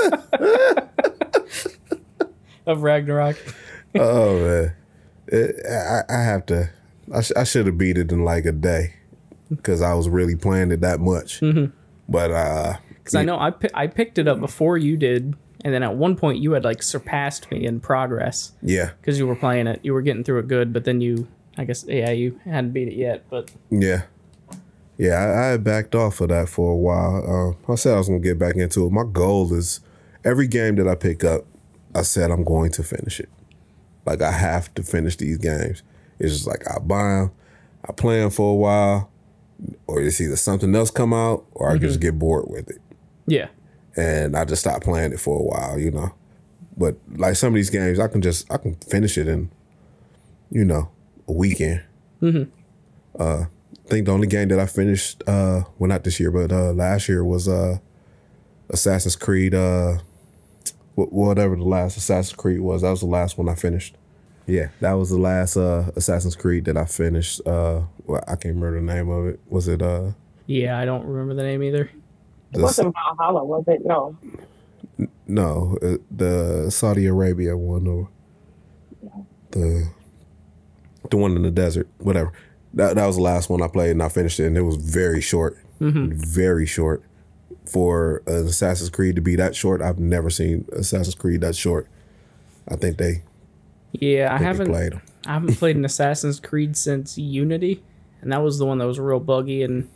of 2.66 2.82
Ragnarok. 2.82 3.36
oh 3.94 4.38
man, 4.38 4.74
it, 5.28 5.56
I, 5.70 6.02
I 6.08 6.22
have 6.22 6.46
to. 6.46 6.70
I, 7.14 7.20
sh- 7.22 7.32
I 7.36 7.44
should 7.44 7.66
have 7.66 7.76
beat 7.78 7.98
it 7.98 8.10
in 8.12 8.24
like 8.24 8.44
a 8.46 8.52
day 8.52 8.94
because 9.50 9.82
I 9.82 9.94
was 9.94 10.08
really 10.08 10.36
playing 10.36 10.70
it 10.72 10.80
that 10.80 11.00
much. 11.00 11.40
But 12.08 12.30
uh, 12.30 12.76
Because 12.98 13.14
I 13.14 13.24
know 13.24 13.38
I 13.38 13.50
pi- 13.50 13.70
I 13.74 13.86
picked 13.86 14.18
it 14.18 14.28
up 14.28 14.40
before 14.40 14.76
you 14.76 14.96
did, 14.96 15.34
and 15.64 15.74
then 15.74 15.82
at 15.82 15.94
one 15.96 16.16
point 16.16 16.38
you 16.38 16.52
had 16.52 16.64
like 16.64 16.82
surpassed 16.82 17.50
me 17.50 17.64
in 17.64 17.80
progress 17.80 18.52
yeah, 18.62 18.90
because 19.00 19.18
you 19.18 19.26
were 19.26 19.36
playing 19.36 19.66
it. 19.66 19.80
You 19.82 19.94
were 19.94 20.02
getting 20.02 20.24
through 20.24 20.40
it 20.40 20.48
good, 20.48 20.72
but 20.72 20.84
then 20.84 21.00
you, 21.00 21.26
I 21.56 21.64
guess, 21.64 21.84
yeah, 21.88 22.10
you 22.10 22.40
hadn't 22.44 22.72
beat 22.72 22.88
it 22.88 22.94
yet. 22.94 23.24
But 23.30 23.50
yeah, 23.70 24.02
yeah. 24.98 25.14
I, 25.14 25.40
I 25.40 25.46
had 25.52 25.64
backed 25.64 25.94
off 25.94 26.20
of 26.20 26.28
that 26.28 26.48
for 26.48 26.72
a 26.72 26.76
while. 26.76 27.56
Uh, 27.68 27.72
I 27.72 27.76
said 27.76 27.94
I 27.94 27.98
was 27.98 28.08
gonna 28.08 28.20
get 28.20 28.38
back 28.38 28.56
into 28.56 28.86
it. 28.86 28.92
My 28.92 29.04
goal 29.10 29.52
is 29.54 29.80
every 30.24 30.46
game 30.46 30.76
that 30.76 30.88
I 30.88 30.94
pick 30.94 31.24
up, 31.24 31.44
I 31.94 32.02
said 32.02 32.30
I'm 32.30 32.44
going 32.44 32.70
to 32.72 32.82
finish 32.82 33.20
it. 33.20 33.28
Like 34.04 34.20
I 34.20 34.32
have 34.32 34.74
to 34.74 34.82
finish 34.82 35.16
these 35.16 35.38
games. 35.38 35.82
It's 36.18 36.32
just 36.32 36.46
like 36.46 36.68
I 36.70 36.78
buy 36.78 37.02
them, 37.02 37.32
I 37.88 37.92
play 37.92 38.20
them 38.20 38.30
for 38.30 38.52
a 38.52 38.54
while, 38.54 39.10
or 39.86 40.00
it's 40.00 40.20
either 40.20 40.36
something 40.36 40.74
else 40.74 40.90
come 40.90 41.12
out, 41.12 41.44
or 41.52 41.70
I 41.70 41.78
just 41.78 42.00
get 42.00 42.18
bored 42.18 42.46
with 42.48 42.70
it. 42.70 42.80
yeah, 43.26 43.48
and 43.96 44.36
I 44.36 44.44
just 44.44 44.62
stop 44.62 44.82
playing 44.82 45.12
it 45.12 45.20
for 45.20 45.38
a 45.38 45.42
while, 45.42 45.78
you 45.78 45.90
know. 45.90 46.14
But 46.76 46.96
like 47.16 47.36
some 47.36 47.48
of 47.48 47.54
these 47.54 47.70
games, 47.70 48.00
I 48.00 48.08
can 48.08 48.20
just 48.20 48.50
I 48.52 48.56
can 48.56 48.74
finish 48.76 49.16
it 49.16 49.28
in, 49.28 49.50
you 50.50 50.64
know, 50.64 50.90
a 51.28 51.32
weekend. 51.32 51.82
Mm-hmm. 52.20 52.50
Uh, 53.20 53.44
I 53.44 53.88
think 53.88 54.06
the 54.06 54.12
only 54.12 54.26
game 54.26 54.48
that 54.48 54.58
I 54.58 54.66
finished, 54.66 55.22
uh, 55.26 55.62
well, 55.78 55.88
not 55.88 56.04
this 56.04 56.18
year, 56.18 56.30
but 56.30 56.50
uh, 56.50 56.72
last 56.72 57.08
year 57.08 57.22
was 57.24 57.48
uh, 57.48 57.78
Assassin's 58.70 59.16
Creed. 59.16 59.54
Uh, 59.54 59.98
whatever 60.96 61.56
the 61.56 61.64
last 61.64 61.96
Assassin's 61.96 62.36
Creed 62.36 62.60
was, 62.60 62.82
that 62.82 62.90
was 62.90 63.00
the 63.00 63.06
last 63.06 63.36
one 63.36 63.48
I 63.48 63.54
finished. 63.54 63.96
Yeah, 64.46 64.68
that 64.80 64.92
was 64.92 65.10
the 65.10 65.18
last 65.18 65.56
uh, 65.56 65.90
Assassin's 65.96 66.36
Creed 66.36 66.66
that 66.66 66.76
I 66.76 66.84
finished. 66.84 67.40
Uh, 67.46 67.82
well, 68.04 68.22
I 68.26 68.36
can't 68.36 68.54
remember 68.56 68.80
the 68.80 68.86
name 68.86 69.08
of 69.08 69.26
it. 69.26 69.40
Was 69.48 69.68
it 69.68 69.80
uh, 69.80 70.12
yeah, 70.46 70.78
I 70.78 70.84
don't 70.84 71.06
remember 71.06 71.34
the 71.34 71.42
name 71.42 71.62
either. 71.62 71.90
It 72.52 72.60
wasn't 72.60 72.94
Valhalla, 72.94 73.44
was 73.44 73.64
it? 73.66 73.84
No. 73.84 74.16
No, 75.26 75.78
uh, 75.82 75.96
the 76.10 76.70
Saudi 76.70 77.06
Arabia 77.06 77.56
one 77.56 77.86
or 77.86 78.08
the 79.50 79.88
the 81.10 81.16
one 81.16 81.34
in 81.36 81.42
the 81.42 81.50
desert, 81.50 81.88
whatever. 81.98 82.32
That 82.74 82.96
that 82.96 83.06
was 83.06 83.16
the 83.16 83.22
last 83.22 83.48
one 83.48 83.62
I 83.62 83.68
played, 83.68 83.92
and 83.92 84.02
I 84.02 84.08
finished 84.08 84.38
it, 84.38 84.46
and 84.46 84.56
it 84.56 84.62
was 84.62 84.76
very 84.76 85.20
short, 85.20 85.56
very 85.80 86.66
short. 86.66 87.02
For 87.66 88.22
an 88.26 88.46
Assassin's 88.46 88.90
Creed 88.90 89.16
to 89.16 89.22
be 89.22 89.36
that 89.36 89.56
short, 89.56 89.80
I've 89.80 89.98
never 89.98 90.28
seen 90.28 90.66
Assassin's 90.72 91.14
Creed 91.14 91.40
that 91.40 91.56
short. 91.56 91.88
I 92.68 92.76
think 92.76 92.98
they, 92.98 93.22
Yeah, 94.00 94.34
I 94.34 94.38
haven't 94.38 94.68
played. 94.68 95.00
I 95.26 95.34
haven't 95.34 95.56
played 95.56 95.76
an 95.76 95.84
Assassin's 95.90 96.40
Creed 96.40 96.76
since 96.76 97.16
Unity, 97.16 97.82
and 98.20 98.32
that 98.32 98.42
was 98.42 98.58
the 98.58 98.66
one 98.66 98.78
that 98.78 98.86
was 98.86 98.98
real 98.98 99.20
buggy 99.20 99.62
and 99.62 99.88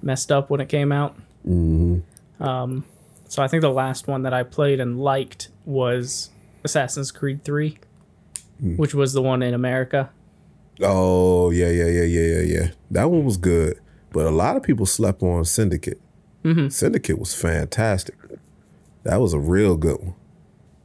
messed 0.00 0.32
up 0.32 0.50
when 0.50 0.60
it 0.60 0.68
came 0.68 0.90
out. 0.90 1.16
Mm-hmm. 1.46 2.42
Um, 2.42 2.84
so 3.28 3.42
I 3.42 3.48
think 3.48 3.60
the 3.60 3.70
last 3.70 4.08
one 4.08 4.22
that 4.22 4.34
I 4.34 4.42
played 4.42 4.80
and 4.80 5.00
liked 5.00 5.48
was 5.64 6.30
Assassin's 6.64 7.10
Creed 7.10 7.44
Three, 7.44 7.78
which 8.60 8.94
was 8.94 9.12
the 9.12 9.22
one 9.22 9.42
in 9.42 9.54
America. 9.54 10.10
Oh 10.80 11.50
yeah, 11.50 11.68
yeah, 11.68 11.86
yeah, 11.86 12.02
yeah, 12.02 12.20
yeah, 12.20 12.40
yeah. 12.40 12.68
That 12.90 13.10
one 13.10 13.24
was 13.24 13.36
good, 13.36 13.78
but 14.12 14.26
a 14.26 14.30
lot 14.30 14.56
of 14.56 14.62
people 14.62 14.86
slept 14.86 15.22
on 15.22 15.44
Syndicate. 15.44 16.00
Syndicate 16.70 17.20
was 17.20 17.34
fantastic. 17.34 18.16
That 19.04 19.20
was 19.20 19.32
a 19.32 19.38
real 19.38 19.76
good 19.76 20.00
one. 20.00 20.14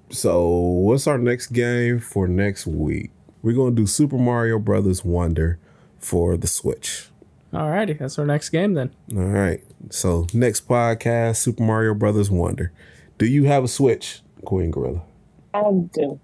So, 0.09 0.47
what's 0.49 1.05
our 1.05 1.17
next 1.17 1.47
game 1.47 1.99
for 1.99 2.27
next 2.27 2.65
week? 2.65 3.11
We're 3.41 3.55
gonna 3.55 3.75
do 3.75 3.85
Super 3.85 4.17
Mario 4.17 4.57
Brothers 4.57 5.03
Wonder 5.03 5.59
for 5.97 6.37
the 6.37 6.47
Switch. 6.47 7.09
Alrighty, 7.53 7.97
that's 7.97 8.17
our 8.17 8.25
next 8.25 8.49
game 8.49 8.73
then. 8.73 8.91
All 9.15 9.23
right. 9.23 9.63
So, 9.89 10.27
next 10.33 10.67
podcast, 10.67 11.37
Super 11.37 11.63
Mario 11.63 11.93
Brothers 11.93 12.29
Wonder. 12.31 12.71
Do 13.17 13.25
you 13.25 13.45
have 13.45 13.63
a 13.63 13.67
Switch, 13.67 14.21
Queen 14.45 14.71
Gorilla? 14.71 15.01
I 15.53 15.63
do. 15.93 16.19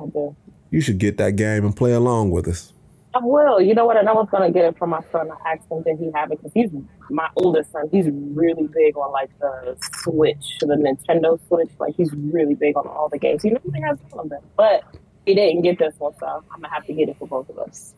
I 0.00 0.06
do. 0.06 0.36
You 0.70 0.80
should 0.80 0.98
get 0.98 1.16
that 1.18 1.36
game 1.36 1.64
and 1.64 1.76
play 1.76 1.92
along 1.92 2.30
with 2.30 2.48
us. 2.48 2.72
I 3.18 3.24
will. 3.24 3.60
You 3.60 3.74
know 3.74 3.84
what? 3.86 3.96
And 3.96 4.08
I 4.08 4.12
was 4.12 4.28
gonna 4.30 4.50
get 4.50 4.64
it 4.64 4.78
for 4.78 4.86
my 4.86 5.00
son. 5.10 5.30
I 5.44 5.52
asked 5.54 5.70
him 5.70 5.82
did 5.82 5.98
he 5.98 6.10
have 6.14 6.30
it 6.30 6.38
because 6.38 6.52
he's 6.52 6.70
my 7.10 7.28
oldest 7.36 7.72
son. 7.72 7.88
He's 7.90 8.08
really 8.10 8.68
big 8.68 8.96
on 8.96 9.12
like 9.12 9.30
the 9.40 9.76
Switch, 10.02 10.58
the 10.60 10.66
Nintendo 10.66 11.38
Switch. 11.48 11.70
Like 11.78 11.94
he's 11.96 12.12
really 12.14 12.54
big 12.54 12.76
on 12.76 12.86
all 12.86 13.08
the 13.08 13.18
games. 13.18 13.42
He 13.42 13.50
normally 13.50 13.80
has 13.80 13.98
all 14.12 14.20
of 14.20 14.28
them, 14.28 14.42
but 14.56 14.84
he 15.26 15.34
didn't 15.34 15.62
get 15.62 15.78
this 15.78 15.94
one, 15.98 16.14
so 16.20 16.26
I'm 16.26 16.60
gonna 16.60 16.72
have 16.72 16.86
to 16.86 16.92
get 16.92 17.08
it 17.08 17.16
for 17.18 17.26
both 17.26 17.48
of 17.48 17.58
us. 17.58 17.94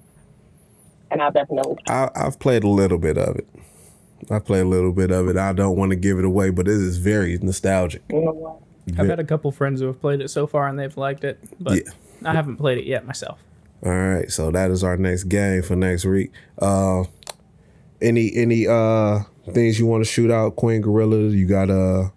And 1.10 1.20
I'll 1.20 1.32
definitely. 1.32 1.76
I, 1.88 2.08
I've 2.14 2.38
played 2.38 2.64
a 2.64 2.68
little 2.68 2.98
bit 2.98 3.18
of 3.18 3.36
it. 3.36 3.46
I 4.30 4.38
played 4.38 4.62
a 4.62 4.68
little 4.68 4.92
bit 4.92 5.10
of 5.10 5.28
it. 5.28 5.36
I 5.36 5.52
don't 5.52 5.76
want 5.76 5.90
to 5.90 5.96
give 5.96 6.18
it 6.18 6.24
away, 6.24 6.50
but 6.50 6.68
it 6.68 6.74
is 6.74 6.98
very 6.98 7.36
nostalgic. 7.38 8.02
You 8.10 8.20
know 8.20 8.32
what? 8.32 8.56
I've 8.98 9.08
had 9.08 9.20
a 9.20 9.24
couple 9.24 9.50
friends 9.52 9.80
who 9.80 9.86
have 9.86 10.00
played 10.00 10.20
it 10.20 10.28
so 10.28 10.46
far 10.46 10.66
and 10.66 10.78
they've 10.78 10.96
liked 10.96 11.24
it, 11.24 11.38
but 11.60 11.76
Yeah. 11.76 11.92
I 12.24 12.32
haven't 12.34 12.56
played 12.56 12.78
it 12.78 12.84
yet 12.84 13.06
myself. 13.06 13.38
All 13.82 13.92
right, 13.92 14.30
so 14.30 14.50
that 14.50 14.70
is 14.70 14.84
our 14.84 14.96
next 14.96 15.24
game 15.24 15.62
for 15.62 15.74
next 15.74 16.04
week. 16.04 16.32
Uh, 16.58 17.04
any 18.02 18.34
any 18.36 18.66
uh 18.66 19.20
things 19.52 19.78
you 19.78 19.86
want 19.86 20.04
to 20.04 20.10
shoot 20.10 20.30
out, 20.30 20.56
Queen 20.56 20.80
Gorilla? 20.80 21.16
You 21.16 21.46
got 21.46 21.70
uh 21.70 22.10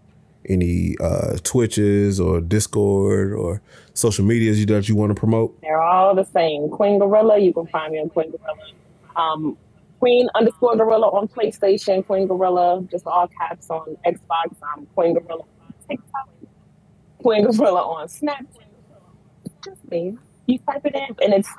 any 0.49 0.95
uh 1.01 1.37
Twitches 1.43 2.19
or 2.19 2.41
Discord 2.41 3.33
or 3.33 3.61
social 3.93 4.25
medias 4.25 4.65
that 4.65 4.89
you 4.89 4.95
want 4.95 5.11
to 5.11 5.15
promote? 5.15 5.59
They're 5.61 5.81
all 5.81 6.15
the 6.15 6.25
same. 6.25 6.69
Queen 6.69 6.99
Gorilla, 6.99 7.39
you 7.39 7.53
can 7.53 7.67
find 7.67 7.93
me 7.93 7.99
on 7.99 8.09
Queen 8.09 8.31
Gorilla. 8.31 8.73
Um, 9.15 9.57
Queen 9.99 10.27
underscore 10.35 10.75
Gorilla 10.75 11.07
on 11.07 11.29
PlayStation. 11.29 12.05
Queen 12.05 12.27
Gorilla, 12.27 12.85
just 12.91 13.07
all 13.07 13.27
caps 13.39 13.69
on 13.69 13.95
Xbox. 14.05 14.55
Um, 14.75 14.85
Queen 14.95 15.13
Gorilla 15.13 15.43
on 15.43 15.73
TikTok. 15.87 16.29
Queen 17.21 17.45
Gorilla 17.45 17.81
on 17.81 18.07
Snapchat. 18.07 18.67
Just 19.63 19.89
me. 19.89 20.17
You 20.45 20.59
type 20.59 20.85
it 20.85 20.95
in, 20.95 21.15
and 21.21 21.33
it's 21.33 21.49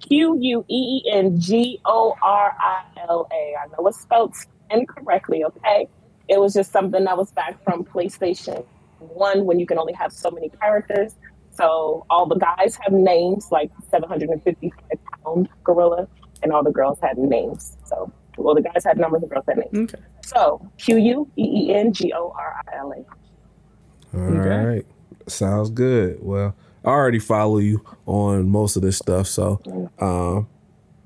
Q 0.00 0.38
U 0.40 0.64
E 0.68 1.02
E 1.04 1.10
N 1.12 1.38
G 1.38 1.80
O 1.84 2.14
R 2.22 2.56
I 2.58 2.82
L 3.08 3.28
A. 3.30 3.54
I 3.62 3.66
know 3.66 3.86
it's 3.86 4.00
spelled 4.00 4.34
incorrectly, 4.70 5.44
okay? 5.44 5.88
It 6.28 6.40
was 6.40 6.54
just 6.54 6.72
something 6.72 7.04
that 7.04 7.16
was 7.16 7.32
back 7.32 7.62
from 7.64 7.84
PlayStation 7.84 8.64
1 8.98 9.44
when 9.44 9.58
you 9.58 9.66
can 9.66 9.78
only 9.78 9.92
have 9.94 10.12
so 10.12 10.30
many 10.30 10.48
characters. 10.60 11.14
So 11.50 12.06
all 12.08 12.26
the 12.26 12.36
guys 12.36 12.78
have 12.82 12.92
names, 12.92 13.48
like 13.50 13.70
755 13.90 14.98
pound 15.24 15.48
gorilla, 15.64 16.08
and 16.42 16.52
all 16.52 16.62
the 16.62 16.70
girls 16.70 16.98
had 17.00 17.18
names. 17.18 17.76
So, 17.84 18.12
well, 18.36 18.54
the 18.54 18.62
guys 18.62 18.84
had 18.84 18.98
numbers, 18.98 19.22
the 19.22 19.26
girls 19.26 19.44
had 19.48 19.58
names. 19.58 19.92
Okay. 19.94 20.02
So 20.22 20.70
Q 20.78 20.96
U 20.96 21.30
E 21.36 21.42
E 21.42 21.74
N 21.74 21.92
G 21.92 22.12
O 22.12 22.32
R 22.36 22.62
I 22.72 22.76
L 22.78 22.92
A. 22.92 24.16
All 24.16 24.20
right, 24.20 24.86
sounds 25.26 25.70
good. 25.70 26.18
Well, 26.22 26.54
I 26.88 26.90
already 26.92 27.18
follow 27.18 27.58
you 27.58 27.84
on 28.06 28.48
most 28.48 28.74
of 28.76 28.80
this 28.80 28.96
stuff, 28.96 29.26
so 29.26 29.60
um, 29.98 30.48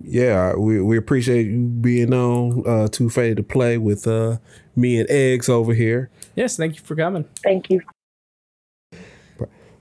yeah, 0.00 0.54
we 0.54 0.80
we 0.80 0.96
appreciate 0.96 1.48
you 1.48 1.58
being 1.58 2.14
on 2.14 2.62
uh, 2.64 2.86
Too 2.86 3.10
Faded 3.10 3.38
to 3.38 3.42
Play 3.42 3.78
with 3.78 4.06
uh, 4.06 4.38
me 4.76 5.00
and 5.00 5.10
Eggs 5.10 5.48
over 5.48 5.74
here. 5.74 6.08
Yes, 6.36 6.56
thank 6.56 6.76
you 6.76 6.82
for 6.82 6.94
coming. 6.94 7.24
Thank 7.42 7.68
you. 7.68 7.80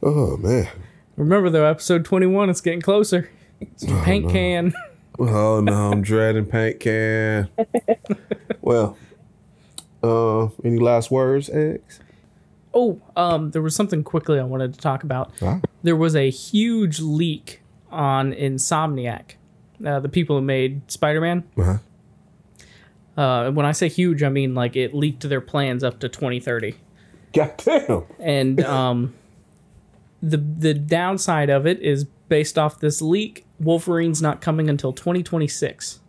Oh 0.01 0.37
man. 0.37 0.67
Remember 1.17 1.51
though, 1.51 1.65
episode 1.65 2.03
21 2.03 2.49
it's 2.49 2.61
getting 2.61 2.81
closer. 2.81 3.29
It's 3.59 3.85
paint 4.03 4.31
can. 4.31 4.73
Oh 5.19 5.61
no, 5.61 5.91
I'm 5.91 6.01
dreading 6.01 6.47
paint 6.47 6.79
can. 6.79 7.47
well, 8.61 8.97
uh, 10.01 10.45
any 10.63 10.79
last 10.79 11.11
words, 11.11 11.47
Eggs? 11.51 11.99
Oh, 12.73 13.01
um, 13.15 13.51
there 13.51 13.61
was 13.61 13.75
something 13.75 14.03
quickly 14.03 14.39
I 14.39 14.43
wanted 14.43 14.73
to 14.73 14.79
talk 14.79 15.03
about. 15.03 15.31
There 15.83 15.95
was 15.95 16.15
a 16.15 16.29
huge 16.29 16.99
leak 16.99 17.61
on 17.91 18.33
Insomniac, 18.33 19.33
uh, 19.85 19.99
the 19.99 20.09
people 20.09 20.37
who 20.37 20.41
made 20.41 20.89
Spider 20.89 21.21
Man. 21.21 21.43
Uh-huh. 21.57 21.77
Uh, 23.21 23.51
when 23.51 23.65
I 23.65 23.73
say 23.73 23.89
huge, 23.89 24.23
I 24.23 24.29
mean 24.29 24.55
like 24.55 24.75
it 24.75 24.93
leaked 24.93 25.27
their 25.27 25.41
plans 25.41 25.83
up 25.83 25.99
to 25.99 26.09
2030. 26.09 26.75
Goddamn. 27.33 28.03
And 28.19 28.63
um, 28.65 29.13
the 30.21 30.37
the 30.37 30.73
downside 30.73 31.49
of 31.49 31.65
it 31.67 31.81
is 31.81 32.05
based 32.29 32.57
off 32.57 32.79
this 32.79 33.01
leak, 33.01 33.45
Wolverine's 33.59 34.21
not 34.21 34.39
coming 34.39 34.69
until 34.69 34.93
2026 34.93 35.99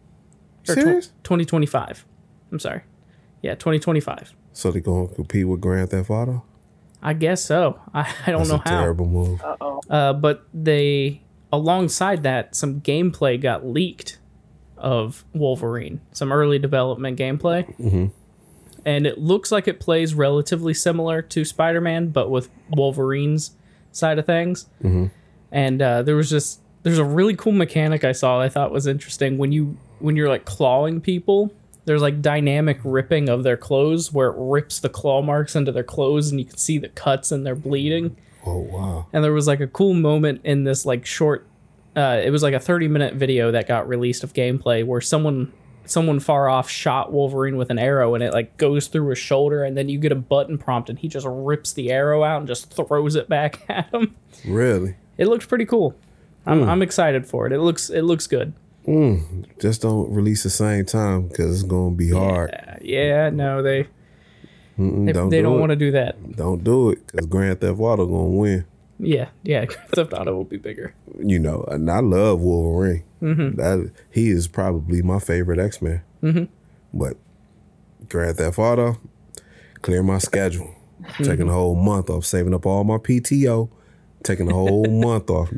or 0.68 0.74
tw- 0.74 0.78
Serious? 0.78 1.06
2025. 1.24 2.06
I'm 2.52 2.58
sorry, 2.60 2.82
yeah, 3.42 3.54
2025. 3.54 4.32
So 4.52 4.70
they're 4.70 4.80
gonna 4.80 5.08
compete 5.08 5.48
with 5.48 5.60
Grand 5.60 5.90
Theft 5.90 6.10
Auto? 6.10 6.44
I 7.02 7.14
guess 7.14 7.44
so. 7.44 7.80
I, 7.94 8.12
I 8.26 8.30
don't 8.30 8.40
That's 8.40 8.50
know 8.50 8.56
a 8.56 8.68
how. 8.68 8.80
terrible 8.80 9.06
move. 9.06 9.42
Uh 9.42 9.56
oh. 9.60 9.80
Uh, 9.90 10.12
but 10.12 10.46
they, 10.54 11.22
alongside 11.52 12.22
that, 12.22 12.54
some 12.54 12.80
gameplay 12.80 13.40
got 13.40 13.66
leaked 13.66 14.18
of 14.76 15.24
Wolverine, 15.32 16.00
some 16.12 16.32
early 16.32 16.58
development 16.58 17.18
gameplay. 17.18 17.64
Mm-hmm. 17.78 18.06
And 18.84 19.06
it 19.06 19.18
looks 19.18 19.52
like 19.52 19.68
it 19.68 19.78
plays 19.78 20.12
relatively 20.12 20.74
similar 20.74 21.22
to 21.22 21.44
Spider 21.44 21.80
Man, 21.80 22.08
but 22.08 22.30
with 22.30 22.50
Wolverine's 22.70 23.52
side 23.92 24.18
of 24.18 24.26
things. 24.26 24.66
Mm-hmm. 24.82 25.06
And 25.52 25.82
uh, 25.82 26.02
there 26.02 26.16
was 26.16 26.28
just 26.28 26.60
there's 26.82 26.98
a 26.98 27.04
really 27.04 27.36
cool 27.36 27.52
mechanic 27.52 28.02
I 28.02 28.12
saw 28.12 28.40
I 28.40 28.48
thought 28.48 28.72
was 28.72 28.86
interesting 28.86 29.38
when 29.38 29.52
you 29.52 29.76
when 30.00 30.16
you're 30.16 30.28
like 30.28 30.44
clawing 30.44 31.00
people. 31.00 31.52
There's 31.84 32.02
like 32.02 32.22
dynamic 32.22 32.78
ripping 32.84 33.28
of 33.28 33.42
their 33.42 33.56
clothes 33.56 34.12
where 34.12 34.28
it 34.28 34.36
rips 34.38 34.78
the 34.80 34.88
claw 34.88 35.20
marks 35.22 35.56
into 35.56 35.72
their 35.72 35.82
clothes 35.82 36.30
and 36.30 36.38
you 36.38 36.46
can 36.46 36.56
see 36.56 36.78
the 36.78 36.88
cuts 36.88 37.32
and 37.32 37.44
they're 37.44 37.54
bleeding. 37.56 38.16
Oh 38.44 38.58
wow. 38.58 39.06
and 39.12 39.22
there 39.22 39.32
was 39.32 39.46
like 39.46 39.60
a 39.60 39.68
cool 39.68 39.94
moment 39.94 40.40
in 40.42 40.64
this 40.64 40.84
like 40.84 41.06
short 41.06 41.46
uh, 41.94 42.20
it 42.24 42.30
was 42.30 42.42
like 42.42 42.54
a 42.54 42.58
30 42.58 42.88
minute 42.88 43.14
video 43.14 43.52
that 43.52 43.68
got 43.68 43.86
released 43.86 44.24
of 44.24 44.32
gameplay 44.32 44.84
where 44.84 45.00
someone 45.00 45.52
someone 45.84 46.18
far 46.18 46.48
off 46.48 46.68
shot 46.68 47.12
wolverine 47.12 47.56
with 47.56 47.70
an 47.70 47.78
arrow 47.78 48.14
and 48.16 48.24
it 48.24 48.32
like 48.32 48.56
goes 48.56 48.88
through 48.88 49.08
his 49.10 49.18
shoulder 49.18 49.62
and 49.62 49.76
then 49.76 49.88
you 49.88 49.96
get 49.98 50.10
a 50.10 50.16
button 50.16 50.58
prompt 50.58 50.90
and 50.90 50.98
he 50.98 51.06
just 51.06 51.26
rips 51.28 51.72
the 51.74 51.92
arrow 51.92 52.24
out 52.24 52.38
and 52.38 52.48
just 52.48 52.72
throws 52.72 53.14
it 53.14 53.28
back 53.28 53.60
at 53.68 53.92
him. 53.94 54.16
Really? 54.44 54.96
it 55.18 55.26
looks 55.28 55.46
pretty 55.46 55.66
cool. 55.66 55.94
I'm, 56.44 56.68
I'm 56.68 56.82
excited 56.82 57.26
for 57.28 57.46
it. 57.46 57.52
It 57.52 57.60
looks 57.60 57.90
it 57.90 58.02
looks 58.02 58.26
good 58.26 58.54
Just 59.60 59.82
don't 59.82 60.10
release 60.12 60.42
the 60.42 60.50
same 60.50 60.84
time 60.84 61.28
because 61.28 61.54
it's 61.54 61.68
gonna 61.68 61.94
be 61.94 62.10
hard. 62.10 62.50
Uh, 62.52 62.74
yeah 62.80 63.30
no 63.30 63.62
they 63.62 63.86
Mm-mm, 64.78 65.06
they, 65.06 65.12
don't 65.12 65.28
they 65.30 65.36
do 65.38 65.42
don't 65.44 65.60
want 65.60 65.70
to 65.70 65.76
do 65.76 65.90
that 65.92 66.16
Don't 66.36 66.64
do 66.64 66.90
it 66.90 67.06
because 67.06 67.26
Grand 67.26 67.60
Theft 67.60 67.78
Auto 67.78 68.06
gonna 68.06 68.24
win. 68.30 68.64
yeah 68.98 69.28
yeah 69.42 69.64
Grand 69.66 69.88
Theft 69.90 70.12
Auto 70.14 70.34
will 70.34 70.44
be 70.44 70.56
bigger 70.56 70.94
You 71.18 71.38
know, 71.38 71.64
and 71.70 71.88
I 71.90 72.00
love 72.00 72.40
Wolverine. 72.40 73.04
Mm-hmm. 73.22 73.56
That 73.56 73.92
he 74.10 74.30
is 74.30 74.48
probably 74.48 75.00
my 75.02 75.18
favorite 75.20 75.60
X 75.60 75.80
Man. 75.80 76.02
Mm-hmm. 76.22 76.44
But 76.98 77.16
Grand 78.08 78.36
Theft 78.38 78.58
Auto, 78.58 78.98
clear 79.82 80.02
my 80.02 80.18
schedule. 80.18 80.74
Mm-hmm. 81.02 81.24
Taking 81.24 81.48
a 81.48 81.52
whole 81.52 81.76
month 81.76 82.10
off, 82.10 82.24
saving 82.24 82.54
up 82.54 82.66
all 82.66 82.82
my 82.84 82.96
PTO, 82.96 83.68
taking 84.24 84.50
a 84.50 84.54
whole 84.54 84.86
month 85.02 85.30
off, 85.30 85.52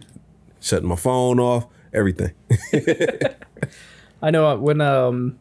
shutting 0.60 0.88
my 0.88 0.96
phone 0.96 1.38
off, 1.40 1.66
everything. 1.94 2.32
I 4.22 4.30
know 4.30 4.46
uh, 4.46 4.56
when 4.56 4.80
um, 4.80 5.38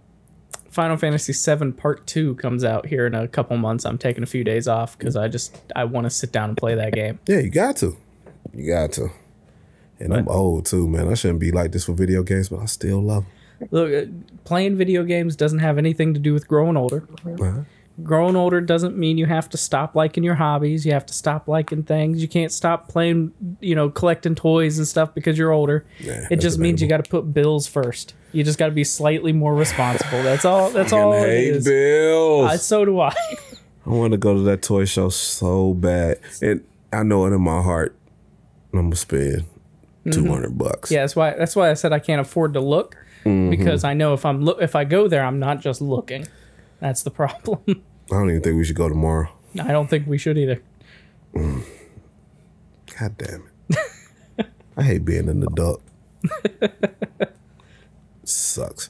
Final 0.69 0.97
Fantasy 0.97 1.33
VII 1.33 1.71
Part 1.71 2.05
Two 2.07 2.35
comes 2.35 2.63
out 2.63 2.87
here 2.87 3.05
in 3.05 3.15
a 3.15 3.27
couple 3.27 3.57
months, 3.57 3.85
I'm 3.85 3.97
taking 3.97 4.23
a 4.23 4.27
few 4.27 4.43
days 4.43 4.67
off 4.67 4.97
because 4.97 5.15
I 5.15 5.27
just 5.27 5.59
I 5.75 5.85
want 5.85 6.05
to 6.05 6.09
sit 6.09 6.31
down 6.31 6.49
and 6.49 6.57
play 6.57 6.75
that 6.75 6.93
game. 6.93 7.19
Yeah, 7.27 7.39
you 7.39 7.49
got 7.49 7.77
to. 7.77 7.97
You 8.53 8.71
got 8.71 8.91
to. 8.93 9.09
And 9.99 10.13
I'm 10.13 10.27
old 10.27 10.65
too, 10.65 10.87
man. 10.89 11.07
I 11.07 11.13
shouldn't 11.13 11.39
be 11.39 11.51
like 11.51 11.71
this 11.71 11.85
for 11.85 11.93
video 11.93 12.23
games, 12.23 12.49
but 12.49 12.59
I 12.59 12.65
still 12.65 13.01
love 13.01 13.25
Look, 13.71 13.93
uh, 13.93 14.09
playing 14.43 14.77
video 14.77 15.03
games 15.03 15.35
doesn't 15.35 15.59
have 15.59 15.77
anything 15.77 16.13
to 16.13 16.19
do 16.19 16.33
with 16.33 16.47
growing 16.47 16.77
older. 16.77 17.07
Uh-huh. 17.25 17.61
Growing 18.01 18.35
older 18.35 18.59
doesn't 18.59 18.97
mean 18.97 19.19
you 19.19 19.27
have 19.27 19.47
to 19.49 19.57
stop 19.57 19.93
liking 19.95 20.23
your 20.23 20.33
hobbies. 20.33 20.83
You 20.83 20.93
have 20.93 21.05
to 21.05 21.13
stop 21.13 21.47
liking 21.47 21.83
things. 21.83 22.23
You 22.23 22.27
can't 22.27 22.51
stop 22.51 22.87
playing, 22.89 23.33
you 23.61 23.75
know, 23.75 23.89
collecting 23.91 24.33
toys 24.33 24.79
and 24.79 24.87
stuff 24.87 25.13
because 25.13 25.37
you're 25.37 25.51
older. 25.51 25.85
Yeah, 25.99 26.27
it 26.31 26.37
just 26.37 26.57
means 26.57 26.81
you 26.81 26.87
got 26.87 27.03
to 27.05 27.09
put 27.09 27.33
bills 27.33 27.67
first. 27.67 28.15
You 28.31 28.43
just 28.43 28.57
got 28.57 28.65
to 28.65 28.71
be 28.71 28.83
slightly 28.83 29.31
more 29.31 29.53
responsible. 29.53 30.23
That's 30.23 30.43
all. 30.43 30.71
That's 30.71 30.91
all 30.91 31.13
it 31.13 31.19
Hey, 31.27 31.45
is. 31.49 31.65
Bills. 31.65 32.49
Uh, 32.49 32.57
so 32.57 32.83
do 32.83 32.99
I. 32.99 33.13
I 33.85 33.89
want 33.89 34.11
to 34.13 34.17
go 34.17 34.33
to 34.33 34.39
that 34.41 34.63
toy 34.63 34.85
show 34.85 35.09
so 35.09 35.75
bad, 35.75 36.19
and 36.41 36.63
I 36.91 37.03
know 37.03 37.25
it 37.27 37.31
in 37.33 37.41
my 37.41 37.61
heart. 37.61 37.95
I'm 38.73 38.79
gonna 38.85 38.95
spend 38.95 39.43
two 40.09 40.25
hundred 40.27 40.57
bucks. 40.57 40.87
Mm-hmm. 40.89 40.93
Yeah, 40.95 41.01
that's 41.01 41.15
why 41.15 41.35
that's 41.37 41.55
why 41.55 41.69
I 41.69 41.75
said 41.75 41.93
I 41.93 41.99
can't 41.99 42.21
afford 42.21 42.53
to 42.53 42.59
look 42.59 42.97
Mm-hmm. 43.25 43.51
because 43.51 43.85
I 43.85 43.93
know 43.93 44.13
if 44.13 44.25
I'm 44.25 44.41
look 44.43 44.61
if 44.61 44.75
I 44.75 44.83
go 44.83 45.07
there, 45.07 45.23
I'm 45.23 45.37
not 45.39 45.61
just 45.61 45.79
looking. 45.79 46.25
That's 46.83 47.01
the 47.03 47.11
problem. 47.11 47.61
I 47.67 47.75
don't 48.09 48.29
even 48.29 48.41
think 48.41 48.57
we 48.57 48.65
should 48.65 48.75
go 48.75 48.89
tomorrow. 48.89 49.29
I 49.57 49.71
don't 49.71 49.89
think 49.89 50.05
we 50.05 50.17
should 50.17 50.37
either. 50.37 50.61
God 51.33 53.17
damn 53.17 53.47
it! 53.69 54.47
I 54.77 54.83
hate 54.83 55.05
being 55.05 55.29
an 55.29 55.43
adult. 55.43 55.81
Sucks. 58.25 58.89